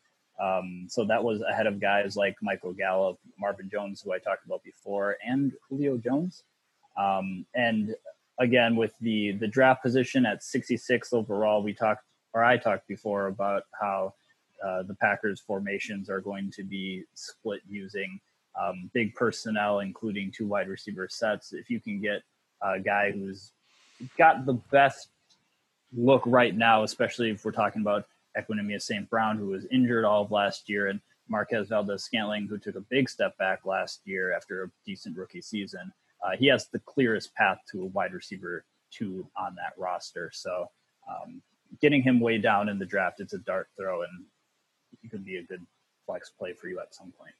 Um, 0.41 0.87
so 0.89 1.05
that 1.05 1.23
was 1.23 1.43
ahead 1.43 1.67
of 1.67 1.81
guys 1.81 2.17
like 2.17 2.37
Michael 2.43 2.73
Gallup, 2.73 3.19
Marvin 3.39 3.69
Jones, 3.71 4.01
who 4.01 4.13
I 4.13 4.19
talked 4.19 4.47
about 4.47 4.63
before, 4.63 5.17
and 5.25 5.53
Julio 5.69 5.97
Jones. 5.97 6.43
Um, 6.97 7.47
and 7.55 7.95
again, 8.39 8.77
with 8.77 8.93
the 9.01 9.33
the 9.33 9.49
draft 9.49 9.83
position 9.83 10.27
at 10.27 10.43
66 10.43 11.13
overall, 11.13 11.63
we 11.63 11.73
talked 11.73 12.05
or 12.33 12.45
I 12.45 12.57
talked 12.57 12.87
before 12.89 13.27
about 13.27 13.65
how 13.81 14.15
uh, 14.65 14.83
the 14.83 14.95
Packers 14.95 15.41
formations 15.41 16.11
are 16.11 16.21
going 16.21 16.51
to 16.53 16.65
be 16.65 17.05
split 17.15 17.61
using 17.69 18.21
um, 18.61 18.91
big 18.93 19.15
personnel, 19.15 19.81
including 19.81 20.33
two 20.33 20.47
wide 20.47 20.69
receiver 20.69 21.09
sets. 21.09 21.53
If 21.53 21.71
you 21.71 21.81
can 21.81 22.01
get 22.01 22.23
a 22.63 22.81
guy 22.81 23.13
who's 23.13 23.53
got 24.17 24.47
the 24.47 24.55
best 24.55 25.09
look 25.97 26.23
right 26.27 26.57
now, 26.57 26.83
especially 26.83 27.31
if 27.31 27.45
we're 27.45 27.53
talking 27.53 27.83
about 27.83 28.07
Equanimeous 28.37 28.83
St. 28.83 29.09
Brown, 29.09 29.39
who 29.39 29.47
was 29.47 29.67
injured 29.71 30.05
all 30.05 30.23
of 30.23 30.31
last 30.31 30.69
year, 30.69 30.89
and 30.89 31.01
Marquez 31.29 31.69
Valdes-Scantling, 31.69 32.47
who 32.49 32.59
took 32.59 32.77
a 32.77 32.81
big 32.81 33.09
step 33.09 33.37
back 33.39 33.65
last 33.65 34.01
year 34.05 34.35
after 34.35 34.65
a 34.65 34.71
decent 34.87 35.17
rookie 35.17 35.43
season. 35.43 35.93
Uh, 36.25 36.37
he 36.37 36.47
has 36.47 36.67
the 36.69 36.81
clearest 36.81 37.35
path 37.35 37.59
to 37.71 37.83
a 37.83 37.87
wide 37.87 38.13
receiver 38.13 38.65
two 38.91 39.29
on 39.37 39.55
that 39.55 39.73
roster. 39.77 40.31
So 40.33 40.67
um, 41.09 41.43
getting 41.81 42.03
him 42.03 42.21
way 42.21 42.39
down 42.39 42.69
in 42.69 42.79
the 42.79 42.87
draft, 42.87 43.21
it's 43.21 43.33
a 43.33 43.39
dart 43.39 43.69
throw, 43.77 44.03
and 44.03 44.25
he 45.03 45.09
could 45.09 45.25
be 45.25 45.37
a 45.37 45.43
good 45.43 45.65
flex 46.07 46.31
play 46.31 46.53
for 46.53 46.69
you 46.69 46.81
at 46.81 46.95
some 46.95 47.13
point. 47.13 47.35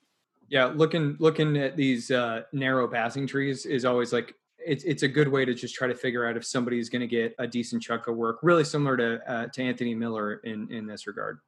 Yeah, 0.49 0.67
looking 0.67 1.17
looking 1.19 1.57
at 1.57 1.77
these 1.77 2.11
uh, 2.11 2.43
narrow 2.53 2.89
passing 2.89 3.27
trees 3.27 3.67
is 3.67 3.85
always 3.85 4.13
like 4.13 4.35
it's 4.59 4.85
it's 4.85 5.03
a 5.03 5.09
good 5.09 5.29
way 5.29 5.45
to 5.45 5.55
just 5.55 5.75
try 5.75 5.89
to 5.89 5.95
figure 5.95 6.27
out 6.27 6.37
if 6.37 6.45
somebody's 6.45 6.89
going 6.89 7.01
to 7.01 7.07
get 7.07 7.35
a 7.39 7.47
decent 7.47 7.83
chunk 7.83 8.07
of 8.07 8.17
work. 8.17 8.39
Really 8.43 8.65
similar 8.65 8.97
to 8.97 9.31
uh, 9.31 9.47
to 9.49 9.63
Anthony 9.63 9.95
Miller 9.95 10.37
in 10.45 10.71
in 10.73 10.87
this 10.87 11.07
regard. 11.07 11.39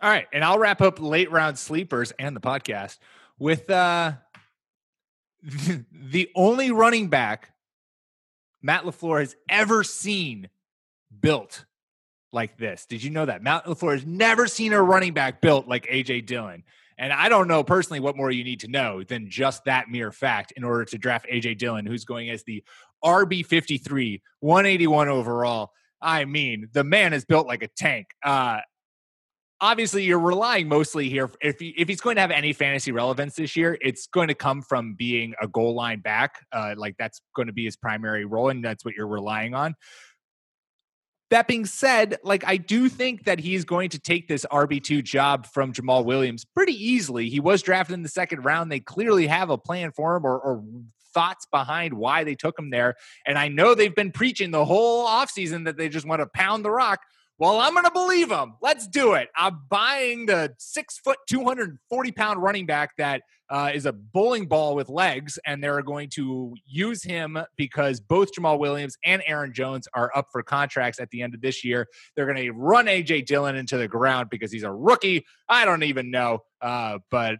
All 0.00 0.10
right, 0.10 0.26
and 0.32 0.44
I'll 0.44 0.58
wrap 0.58 0.80
up 0.80 1.00
late 1.00 1.30
round 1.30 1.58
sleepers 1.58 2.12
and 2.18 2.36
the 2.36 2.40
podcast 2.40 2.98
with 3.38 3.70
uh 3.70 4.12
the 5.92 6.28
only 6.34 6.70
running 6.70 7.08
back 7.08 7.52
Matt 8.60 8.84
LaFleur 8.84 9.20
has 9.20 9.36
ever 9.48 9.84
seen 9.84 10.48
built 11.20 11.64
like 12.32 12.56
this. 12.58 12.86
Did 12.86 13.02
you 13.02 13.10
know 13.10 13.26
that? 13.26 13.42
Matt 13.42 13.64
LaFleur 13.64 13.92
has 13.92 14.06
never 14.06 14.46
seen 14.46 14.72
a 14.72 14.82
running 14.82 15.14
back 15.14 15.40
built 15.40 15.66
like 15.66 15.86
AJ 15.86 16.26
Dillon. 16.26 16.64
And 16.98 17.12
I 17.12 17.28
don't 17.28 17.48
know 17.48 17.62
personally 17.62 18.00
what 18.00 18.16
more 18.16 18.30
you 18.30 18.42
need 18.42 18.60
to 18.60 18.68
know 18.68 19.04
than 19.04 19.30
just 19.30 19.64
that 19.64 19.88
mere 19.88 20.10
fact 20.10 20.52
in 20.56 20.64
order 20.64 20.84
to 20.86 20.98
draft 20.98 21.26
AJ 21.32 21.58
Dillon, 21.58 21.86
who's 21.86 22.04
going 22.04 22.28
as 22.28 22.42
the 22.42 22.64
RB 23.04 23.46
53, 23.46 24.20
181 24.40 25.08
overall. 25.08 25.70
I 26.02 26.24
mean, 26.24 26.68
the 26.72 26.84
man 26.84 27.12
is 27.12 27.24
built 27.24 27.46
like 27.46 27.62
a 27.62 27.68
tank. 27.68 28.08
Uh, 28.24 28.58
obviously, 29.60 30.04
you're 30.04 30.18
relying 30.18 30.68
mostly 30.68 31.08
here. 31.08 31.30
If, 31.40 31.58
he, 31.60 31.74
if 31.76 31.88
he's 31.88 32.00
going 32.00 32.16
to 32.16 32.20
have 32.20 32.30
any 32.32 32.52
fantasy 32.52 32.92
relevance 32.92 33.36
this 33.36 33.56
year, 33.56 33.78
it's 33.80 34.08
going 34.08 34.28
to 34.28 34.34
come 34.34 34.62
from 34.62 34.94
being 34.94 35.34
a 35.40 35.46
goal 35.46 35.74
line 35.74 36.00
back. 36.00 36.34
Uh, 36.52 36.74
like 36.76 36.96
that's 36.98 37.20
going 37.34 37.46
to 37.46 37.52
be 37.52 37.64
his 37.64 37.76
primary 37.76 38.24
role, 38.24 38.48
and 38.48 38.64
that's 38.64 38.84
what 38.84 38.94
you're 38.94 39.08
relying 39.08 39.54
on. 39.54 39.74
That 41.30 41.46
being 41.46 41.66
said, 41.66 42.16
like 42.22 42.42
I 42.46 42.56
do 42.56 42.88
think 42.88 43.24
that 43.24 43.38
he's 43.38 43.64
going 43.64 43.90
to 43.90 43.98
take 43.98 44.28
this 44.28 44.46
RB2 44.50 45.04
job 45.04 45.46
from 45.46 45.72
Jamaal 45.74 46.04
Williams 46.04 46.44
pretty 46.44 46.72
easily. 46.72 47.28
He 47.28 47.38
was 47.38 47.60
drafted 47.60 47.94
in 47.94 48.02
the 48.02 48.08
second 48.08 48.44
round. 48.44 48.72
They 48.72 48.80
clearly 48.80 49.26
have 49.26 49.50
a 49.50 49.58
plan 49.58 49.92
for 49.92 50.16
him 50.16 50.24
or, 50.24 50.38
or 50.38 50.64
thoughts 51.12 51.46
behind 51.50 51.94
why 51.94 52.24
they 52.24 52.34
took 52.34 52.58
him 52.58 52.70
there. 52.70 52.94
And 53.26 53.36
I 53.38 53.48
know 53.48 53.74
they've 53.74 53.94
been 53.94 54.12
preaching 54.12 54.50
the 54.50 54.64
whole 54.64 55.06
offseason 55.06 55.66
that 55.66 55.76
they 55.76 55.88
just 55.88 56.06
want 56.06 56.20
to 56.20 56.26
pound 56.26 56.64
the 56.64 56.70
rock. 56.70 57.00
Well, 57.38 57.60
I'm 57.60 57.72
going 57.72 57.84
to 57.84 57.92
believe 57.92 58.30
them. 58.30 58.54
Let's 58.60 58.88
do 58.88 59.12
it. 59.12 59.28
I'm 59.36 59.60
buying 59.70 60.26
the 60.26 60.54
six 60.58 60.98
foot, 60.98 61.18
240 61.28 62.12
pound 62.12 62.42
running 62.42 62.66
back 62.66 62.96
that 62.96 63.22
uh, 63.48 63.70
is 63.72 63.86
a 63.86 63.92
bowling 63.92 64.46
ball 64.46 64.74
with 64.74 64.88
legs, 64.88 65.38
and 65.46 65.62
they're 65.62 65.82
going 65.82 66.10
to 66.10 66.52
use 66.66 67.04
him 67.04 67.38
because 67.56 68.00
both 68.00 68.32
Jamaal 68.32 68.58
Williams 68.58 68.98
and 69.04 69.22
Aaron 69.24 69.52
Jones 69.54 69.86
are 69.94 70.10
up 70.16 70.26
for 70.32 70.42
contracts 70.42 70.98
at 70.98 71.10
the 71.10 71.22
end 71.22 71.32
of 71.32 71.40
this 71.40 71.64
year. 71.64 71.86
They're 72.16 72.26
going 72.26 72.44
to 72.44 72.50
run 72.50 72.86
AJ 72.86 73.26
Dillon 73.26 73.54
into 73.54 73.76
the 73.76 73.88
ground 73.88 74.30
because 74.30 74.50
he's 74.50 74.64
a 74.64 74.72
rookie. 74.72 75.24
I 75.48 75.64
don't 75.64 75.84
even 75.84 76.10
know, 76.10 76.40
uh, 76.60 76.98
but 77.08 77.36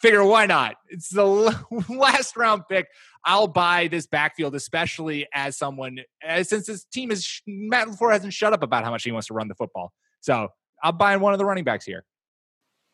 figure 0.00 0.24
why 0.24 0.46
not? 0.46 0.76
It's 0.88 1.08
the 1.08 1.24
last 1.88 2.36
round 2.36 2.62
pick. 2.68 2.88
I'll 3.24 3.48
buy 3.48 3.88
this 3.88 4.06
backfield, 4.06 4.54
especially 4.54 5.26
as 5.34 5.56
someone, 5.56 5.98
as, 6.22 6.48
since 6.48 6.66
this 6.66 6.84
team 6.84 7.10
is, 7.10 7.42
Matt 7.46 7.88
LaFleur 7.88 8.12
hasn't 8.12 8.32
shut 8.32 8.52
up 8.52 8.62
about 8.62 8.84
how 8.84 8.90
much 8.90 9.02
he 9.02 9.12
wants 9.12 9.26
to 9.28 9.34
run 9.34 9.48
the 9.48 9.54
football. 9.54 9.92
So 10.20 10.48
I'm 10.82 10.96
buying 10.96 11.20
one 11.20 11.32
of 11.32 11.38
the 11.38 11.44
running 11.44 11.64
backs 11.64 11.84
here. 11.84 12.04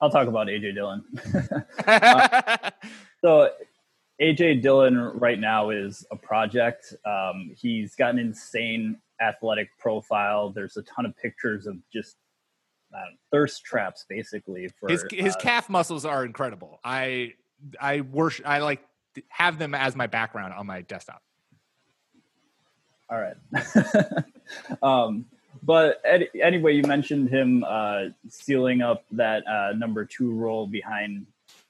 I'll 0.00 0.10
talk 0.10 0.26
about 0.26 0.48
AJ 0.48 0.74
Dillon. 0.74 1.04
uh, 1.86 2.70
so 3.24 3.50
AJ 4.20 4.62
Dillon 4.62 4.96
right 4.96 5.38
now 5.38 5.70
is 5.70 6.04
a 6.10 6.16
project. 6.16 6.94
Um, 7.06 7.52
he's 7.56 7.94
got 7.94 8.10
an 8.10 8.18
insane 8.18 8.98
athletic 9.20 9.68
profile. 9.78 10.50
There's 10.50 10.76
a 10.76 10.82
ton 10.82 11.06
of 11.06 11.16
pictures 11.16 11.66
of 11.66 11.76
just 11.92 12.16
uh, 12.94 12.98
thirst 13.30 13.64
traps, 13.64 14.04
basically. 14.08 14.68
For 14.78 14.88
his 14.88 15.04
his 15.10 15.34
uh, 15.34 15.38
calf 15.40 15.68
muscles 15.68 16.04
are 16.04 16.24
incredible. 16.24 16.80
I 16.84 17.34
I 17.80 18.00
worship. 18.00 18.46
I 18.46 18.58
like 18.58 18.82
have 19.28 19.58
them 19.58 19.74
as 19.74 19.94
my 19.96 20.06
background 20.06 20.54
on 20.54 20.66
my 20.66 20.82
desktop. 20.82 21.22
All 23.10 23.18
right. 23.18 23.36
um, 24.82 25.26
but 25.62 26.00
ed- 26.04 26.28
anyway, 26.42 26.74
you 26.74 26.82
mentioned 26.82 27.28
him 27.28 27.64
uh, 27.66 28.04
sealing 28.28 28.80
up 28.80 29.04
that 29.12 29.46
uh, 29.46 29.72
number 29.76 30.04
two 30.04 30.32
role 30.32 30.66
behind 30.66 31.26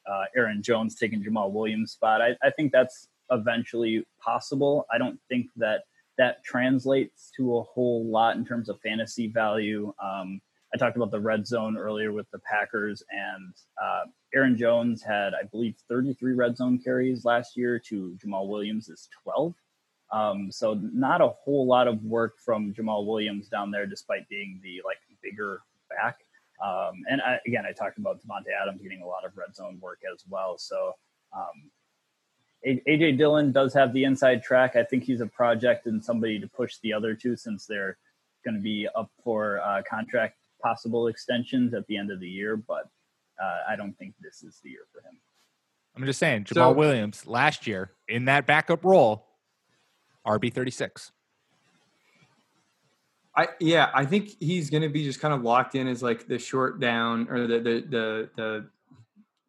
uh, 0.07 0.25
Aaron 0.37 0.63
Jones 0.63 0.95
taking 0.95 1.23
Jamaal 1.23 1.51
Williams' 1.51 1.93
spot. 1.93 2.23
I, 2.23 2.37
I 2.43 2.51
think 2.51 2.73
that's 2.73 3.09
eventually 3.31 4.07
possible. 4.21 4.87
I 4.93 4.99
don't 4.99 5.19
think 5.29 5.49
that 5.57 5.83
that 6.19 6.45
translates 6.45 7.33
to 7.37 7.57
a 7.57 7.63
whole 7.63 8.05
lot 8.05 8.37
in 8.37 8.45
terms 8.45 8.69
of 8.69 8.81
fantasy 8.81 9.27
value. 9.27 9.93
Um, 10.03 10.41
I 10.75 10.79
talked 10.79 10.97
about 10.97 11.11
the 11.11 11.21
red 11.21 11.47
zone 11.47 11.77
earlier 11.77 12.13
with 12.13 12.31
the 12.31 12.39
Packers, 12.39 13.03
and 13.11 13.55
uh, 13.83 14.05
Aaron 14.35 14.57
Jones 14.57 15.03
had, 15.03 15.35
I 15.35 15.45
believe, 15.45 15.75
33 15.89 16.33
red 16.33 16.57
zone 16.57 16.79
carries 16.79 17.25
last 17.25 17.57
year 17.57 17.79
to 17.89 18.17
Jamaal 18.25 18.49
Williams' 18.49 18.89
is 18.89 19.09
12. 19.23 19.55
Um, 20.13 20.51
so 20.51 20.75
not 20.75 21.21
a 21.21 21.29
whole 21.29 21.67
lot 21.67 21.89
of 21.89 22.03
work 22.05 22.39
from 22.39 22.73
Jamaal 22.73 23.07
Williams 23.07 23.49
down 23.49 23.71
there, 23.71 23.87
despite 23.87 24.29
being 24.29 24.61
the 24.63 24.81
like 24.85 24.99
bigger 25.23 25.61
back. 25.91 26.19
Um, 26.63 27.03
and 27.11 27.21
I, 27.21 27.39
again, 27.47 27.65
I 27.69 27.73
talked 27.73 27.99
about 27.99 28.21
Davante 28.21 28.53
Adams 28.61 28.83
getting 28.83 29.03
a 29.03 29.07
lot 29.07 29.25
of 29.25 29.37
red 29.37 29.55
zone 29.55 29.79
work 29.81 30.01
as 30.13 30.25
well. 30.29 30.59
So 30.59 30.93
um, 31.37 31.71
AJ 32.67 33.19
Dillon 33.19 33.53
does 33.53 33.75
have 33.75 33.93
the 33.93 34.05
inside 34.05 34.43
track. 34.43 34.77
I 34.77 34.85
think 34.85 35.05
he's 35.05 35.21
a 35.21 35.27
project 35.27 35.87
and 35.87 36.03
somebody 36.03 36.39
to 36.39 36.47
push 36.47 36.77
the 36.83 36.93
other 36.93 37.15
two 37.15 37.37
since 37.37 37.67
they're 37.67 37.97
going 38.45 38.55
to 38.55 38.61
be 38.61 38.89
up 38.95 39.11
for 39.25 39.61
uh, 39.61 39.83
contract 39.89 40.37
possible 40.63 41.09
extensions 41.09 41.75
at 41.75 41.87
the 41.87 41.97
end 41.97 42.11
of 42.11 42.21
the 42.21 42.29
year, 42.29 42.57
but 42.57 42.89
uh, 43.43 43.61
I 43.69 43.77
don't 43.77 43.97
think 43.99 44.15
this 44.21 44.43
is 44.43 44.61
the 44.63 44.71
year 44.71 44.87
for 44.93 45.01
him. 45.01 45.19
I'm 45.97 46.07
just 46.07 46.19
saying, 46.19 46.45
Jamaal 46.45 46.55
so, 46.55 46.73
Williams 46.73 47.27
last 47.27 47.67
year 47.67 47.91
in 48.09 48.25
that 48.27 48.47
backup 48.47 48.85
role, 48.85 49.27
RB 50.27 50.53
36. 50.53 51.13
I 53.37 53.49
yeah, 53.61 53.91
I 53.95 54.05
think 54.05 54.31
he's 54.41 54.69
going 54.69 54.83
to 54.83 54.89
be 54.89 55.05
just 55.05 55.21
kind 55.21 55.33
of 55.33 55.43
locked 55.43 55.75
in 55.75 55.89
as 55.89 56.03
like 56.03 56.29
the 56.29 56.39
short 56.39 56.81
down 56.81 57.29
or 57.31 57.47
the 57.47 57.59
the 57.59 57.85
the, 57.89 58.31
the 58.37 58.71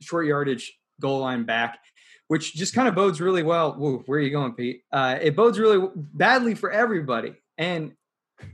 short 0.01 0.26
yardage 0.26 0.80
goal 1.01 1.20
line 1.20 1.43
back, 1.43 1.80
which 2.28 2.53
just 2.53 2.74
kind 2.74 2.88
of 2.88 2.95
bodes 2.95 3.20
really 3.20 3.43
well. 3.43 3.74
Whoa, 3.74 4.03
where 4.05 4.20
are 4.20 4.22
you 4.22 4.32
going, 4.32 4.53
Pete? 4.53 4.84
Uh, 4.91 5.18
it 5.22 5.36
bodes 5.36 5.59
really 5.59 5.86
badly 5.95 6.55
for 6.55 6.72
everybody, 6.72 7.34
and 7.57 7.91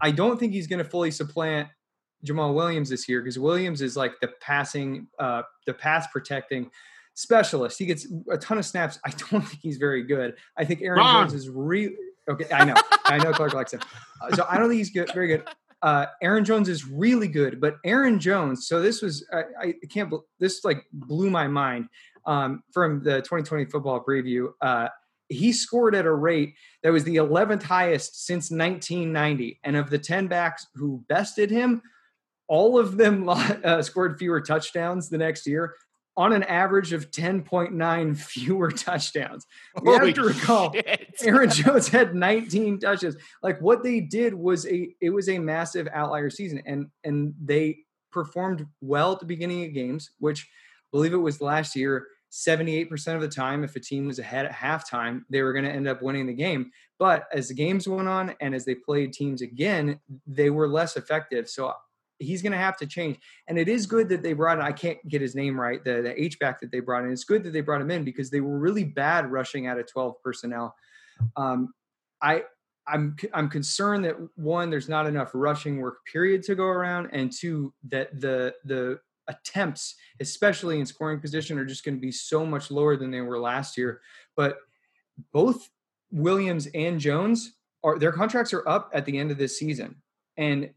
I 0.02 0.12
don't 0.12 0.40
think 0.40 0.54
he's 0.54 0.68
going 0.68 0.84
to 0.84 0.90
fully 0.90 1.12
supplant 1.12 1.70
Jamaal 2.26 2.54
Williams 2.54 2.90
this 2.90 3.08
year 3.08 3.22
because 3.22 3.40
Williams 3.40 3.82
is 3.82 3.96
like 3.96 4.20
the 4.22 4.30
passing, 4.42 5.08
uh, 5.20 5.44
the 5.66 5.74
pass 5.74 6.08
protecting 6.12 6.70
specialist. 7.14 7.78
He 7.78 7.86
gets 7.86 8.08
a 8.32 8.38
ton 8.38 8.58
of 8.58 8.66
snaps. 8.66 9.00
I 9.06 9.10
don't 9.32 9.42
think 9.42 9.60
he's 9.62 9.78
very 9.78 10.04
good. 10.04 10.36
I 10.58 10.66
think 10.66 10.82
Aaron 10.82 11.00
Wrong. 11.00 11.24
Jones 11.24 11.34
is 11.34 11.50
really 11.50 11.96
okay. 12.30 12.46
I 12.54 12.66
know, 12.66 12.76
I 13.06 13.18
know 13.18 13.32
Clark 13.32 13.54
likes 13.54 13.74
him, 13.74 13.82
uh, 14.22 14.36
so 14.36 14.46
I 14.50 14.58
don't 14.58 14.70
think 14.70 14.80
he's 14.80 14.92
good, 14.92 15.12
very 15.14 15.28
good. 15.28 15.48
Uh, 15.82 16.08
Aaron 16.22 16.44
Jones 16.44 16.68
is 16.68 16.86
really 16.86 17.30
good, 17.30 17.62
but 17.62 17.78
Aaron 17.86 18.20
Jones. 18.20 18.68
So 18.68 18.82
this 18.82 19.02
was 19.02 19.26
I, 19.32 19.44
I 19.62 19.74
can't. 19.90 20.14
This 20.40 20.64
like 20.64 20.86
blew 20.92 21.30
my 21.30 21.48
mind 21.48 21.88
um, 22.26 22.64
from 22.72 23.02
the 23.04 23.18
2020 23.18 23.66
football 23.66 24.04
preview. 24.04 24.50
Uh, 24.62 24.90
he 25.30 25.54
scored 25.54 25.94
at 25.96 26.06
a 26.06 26.12
rate 26.12 26.56
that 26.82 26.92
was 26.92 27.04
the 27.04 27.18
11th 27.18 27.64
highest 27.64 28.26
since 28.26 28.50
1990, 28.50 29.60
and 29.64 29.76
of 29.76 29.90
the 29.90 30.00
10 30.00 30.28
backs 30.28 30.66
who 30.74 31.04
bested 31.08 31.52
him, 31.52 31.82
all 32.50 32.78
of 32.78 32.98
them 32.98 33.30
uh, 33.30 33.82
scored 33.82 34.20
fewer 34.20 34.42
touchdowns 34.42 35.08
the 35.08 35.18
next 35.18 35.48
year. 35.48 35.76
on 36.18 36.34
an 36.34 36.44
average 36.44 36.92
of 36.92 37.12
10.9 37.12 38.18
fewer 38.20 38.72
touchdowns. 38.72 39.48
We 39.82 39.94
Holy 39.94 40.08
have 40.08 40.16
to 40.16 40.24
recall 40.24 40.74
shit. 40.74 41.16
Aaron 41.24 41.50
Jones 41.50 41.88
had 41.88 42.14
19 42.14 42.80
touches. 42.80 43.16
Like 43.42 43.62
what 43.62 43.84
they 43.84 44.02
did 44.02 44.34
was 44.34 44.68
a 44.68 44.90
it 45.00 45.12
was 45.12 45.30
a 45.30 45.40
massive 45.40 45.88
outlier 45.94 46.30
season 46.30 46.62
and 46.66 46.88
and 47.06 47.34
they 47.42 47.78
performed 48.12 48.66
well 48.82 49.14
at 49.14 49.20
the 49.20 49.26
beginning 49.26 49.64
of 49.66 49.74
games, 49.74 50.10
which 50.20 50.42
I 50.42 50.90
believe 50.92 51.14
it 51.14 51.18
was 51.18 51.40
last 51.40 51.76
year 51.76 52.08
78% 52.32 53.16
of 53.16 53.22
the 53.22 53.28
time 53.28 53.64
if 53.64 53.76
a 53.76 53.80
team 53.80 54.08
was 54.08 54.20
ahead 54.20 54.46
at 54.46 54.52
halftime, 54.52 55.22
they 55.30 55.42
were 55.42 55.54
going 55.54 55.66
to 55.66 55.72
end 55.72 55.88
up 55.88 56.02
winning 56.02 56.28
the 56.28 56.34
game. 56.34 56.72
But 57.00 57.26
as 57.34 57.48
the 57.48 57.54
games 57.56 57.88
went 57.88 58.08
on 58.08 58.36
and 58.40 58.54
as 58.54 58.66
they 58.66 58.76
played 58.76 59.14
teams 59.14 59.42
again, 59.42 60.00
they 60.28 60.50
were 60.50 60.68
less 60.68 60.96
effective. 60.96 61.50
So 61.50 61.74
he's 62.20 62.42
going 62.42 62.52
to 62.52 62.58
have 62.58 62.78
to 62.78 62.86
change. 62.86 63.18
And 63.48 63.58
it 63.58 63.68
is 63.68 63.86
good 63.86 64.10
that 64.10 64.22
they 64.22 64.34
brought 64.34 64.60
in, 64.60 64.66
I 64.66 64.72
can't 64.72 65.00
get 65.08 65.22
his 65.22 65.36
name 65.36 65.60
right, 65.60 65.84
the, 65.84 66.02
the 66.02 66.22
H-back 66.22 66.60
that 66.62 66.72
they 66.72 66.80
brought 66.80 67.06
in. 67.06 67.12
It's 67.12 67.24
good 67.24 67.44
that 67.44 67.52
they 67.52 67.62
brought 67.62 67.82
him 67.82 67.92
in 67.92 68.04
because 68.04 68.30
they 68.30 68.42
were 68.42 68.60
really 68.60 68.84
bad 68.84 69.32
rushing 69.32 69.68
out 69.68 69.80
of 69.80 69.88
12 69.92 70.16
personnel. 70.24 70.76
Um, 71.36 71.74
I, 72.22 72.44
I'm, 72.88 73.16
I'm 73.34 73.50
concerned 73.50 74.06
that 74.06 74.16
one, 74.36 74.70
there's 74.70 74.90
not 74.90 75.06
enough 75.08 75.32
rushing 75.34 75.80
work 75.80 76.06
period 76.12 76.44
to 76.44 76.56
go 76.56 76.66
around. 76.66 77.10
And 77.14 77.32
two, 77.32 77.74
that 77.90 78.20
the, 78.20 78.54
the 78.66 79.00
attempts, 79.28 79.96
especially 80.20 80.80
in 80.80 80.86
scoring 80.86 81.20
position 81.20 81.58
are 81.58 81.66
just 81.66 81.86
going 81.86 81.96
to 81.96 82.02
be 82.02 82.12
so 82.12 82.46
much 82.46 82.72
lower 82.72 82.98
than 82.98 83.12
they 83.12 83.22
were 83.22 83.40
last 83.40 83.78
year. 83.78 84.02
But 84.36 84.58
both 85.32 85.70
Williams 86.12 86.68
and 86.74 87.00
Jones 87.00 87.54
are, 87.84 87.98
their 87.98 88.12
contracts 88.12 88.54
are 88.54 88.68
up 88.68 88.90
at 88.94 89.06
the 89.06 89.18
end 89.18 89.32
of 89.32 89.38
this 89.38 89.58
season. 89.58 89.96
And 90.36 90.72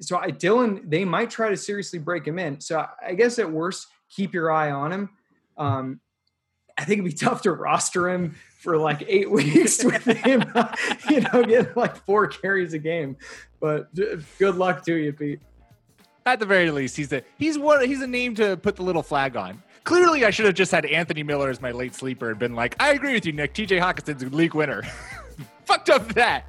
so 0.00 0.18
I, 0.18 0.30
Dillon, 0.30 0.82
they 0.84 1.04
might 1.04 1.30
try 1.30 1.50
to 1.50 1.56
seriously 1.56 1.98
break 1.98 2.26
him 2.26 2.38
in. 2.38 2.60
So 2.60 2.86
I 3.04 3.14
guess 3.14 3.38
at 3.38 3.50
worst, 3.50 3.88
keep 4.08 4.32
your 4.32 4.50
eye 4.50 4.70
on 4.70 4.92
him. 4.92 5.10
Um, 5.56 6.00
I 6.76 6.84
think 6.84 7.00
it'd 7.00 7.10
be 7.10 7.16
tough 7.26 7.42
to 7.42 7.52
roster 7.52 8.08
him 8.08 8.36
for 8.58 8.76
like 8.76 9.04
eight 9.08 9.30
weeks 9.30 9.82
with 9.84 10.04
him, 10.04 10.44
you 11.10 11.20
know, 11.20 11.44
getting 11.44 11.72
like 11.74 11.96
four 12.04 12.26
carries 12.26 12.72
a 12.72 12.78
game. 12.78 13.16
But 13.60 13.92
good 14.38 14.56
luck 14.56 14.84
to 14.84 14.94
you, 14.94 15.12
Pete. 15.12 15.40
At 16.26 16.40
the 16.40 16.46
very 16.46 16.70
least, 16.70 16.96
he's 16.96 17.12
a 17.12 17.22
he's 17.38 17.58
one 17.58 17.84
he's 17.86 18.02
a 18.02 18.06
name 18.06 18.34
to 18.34 18.56
put 18.58 18.76
the 18.76 18.82
little 18.82 19.02
flag 19.02 19.36
on. 19.36 19.62
Clearly, 19.84 20.26
I 20.26 20.30
should 20.30 20.44
have 20.44 20.54
just 20.54 20.70
had 20.70 20.84
Anthony 20.84 21.22
Miller 21.22 21.48
as 21.48 21.62
my 21.62 21.70
late 21.70 21.94
sleeper 21.94 22.28
and 22.28 22.38
been 22.38 22.54
like, 22.54 22.76
I 22.78 22.92
agree 22.92 23.14
with 23.14 23.24
you, 23.24 23.32
Nick. 23.32 23.54
TJ 23.54 23.80
Hockenson's 23.80 24.22
a 24.22 24.26
league 24.26 24.54
winner. 24.54 24.82
Fucked 25.64 25.88
up 25.88 26.12
that. 26.12 26.44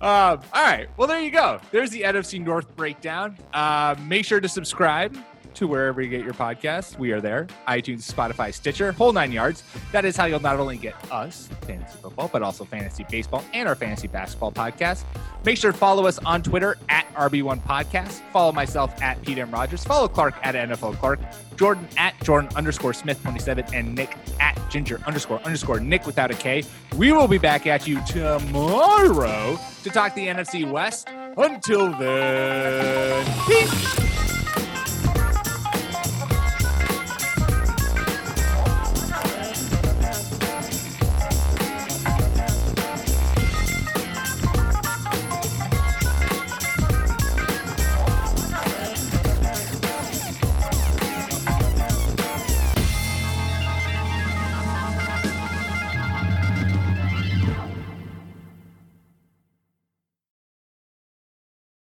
Um, 0.00 0.40
all 0.52 0.62
right. 0.62 0.88
Well, 0.96 1.08
there 1.08 1.20
you 1.20 1.30
go. 1.30 1.58
There's 1.70 1.90
the 1.90 2.02
NFC 2.02 2.42
North 2.42 2.76
breakdown. 2.76 3.36
Uh, 3.52 3.94
make 4.06 4.24
sure 4.24 4.40
to 4.40 4.48
subscribe 4.48 5.16
to 5.56 5.66
wherever 5.66 6.00
you 6.00 6.08
get 6.08 6.24
your 6.24 6.34
podcasts. 6.34 6.98
We 6.98 7.12
are 7.12 7.20
there 7.20 7.46
iTunes, 7.66 8.10
Spotify, 8.10 8.52
Stitcher, 8.52 8.92
whole 8.92 9.12
nine 9.12 9.32
yards. 9.32 9.62
That 9.92 10.04
is 10.04 10.16
how 10.16 10.26
you'll 10.26 10.40
not 10.40 10.58
only 10.60 10.76
get 10.76 10.94
us, 11.10 11.48
fantasy 11.62 11.98
football, 12.00 12.30
but 12.32 12.42
also 12.42 12.64
fantasy 12.64 13.04
baseball 13.10 13.42
and 13.52 13.68
our 13.68 13.74
fantasy 13.74 14.06
basketball 14.06 14.52
podcast. 14.52 15.04
Make 15.44 15.58
sure 15.58 15.72
to 15.72 15.78
follow 15.78 16.06
us 16.06 16.18
on 16.18 16.42
Twitter 16.42 16.76
at 16.88 17.06
RB1 17.14 17.62
Podcast. 17.62 18.20
Follow 18.32 18.52
myself 18.52 19.00
at 19.02 19.20
Pete 19.22 19.38
M. 19.38 19.50
Rogers. 19.50 19.84
Follow 19.84 20.08
Clark 20.08 20.34
at 20.42 20.54
NFL 20.54 20.96
Clark. 20.96 21.20
Jordan 21.56 21.88
at 21.96 22.20
Jordan 22.22 22.50
underscore 22.54 22.92
Smith 22.92 23.20
27 23.22 23.64
and 23.72 23.94
Nick 23.94 24.16
at 24.40 24.58
Ginger 24.70 25.00
underscore 25.06 25.40
underscore 25.40 25.80
Nick 25.80 26.06
without 26.06 26.30
a 26.30 26.34
K. 26.34 26.64
We 26.96 27.12
will 27.12 27.28
be 27.28 27.38
back 27.38 27.66
at 27.66 27.86
you 27.86 28.00
tomorrow 28.06 29.58
to 29.82 29.90
talk 29.90 30.14
the 30.14 30.26
NFC 30.26 30.70
West. 30.70 31.08
Until 31.36 31.92
then, 31.92 33.24
peace. 33.46 34.05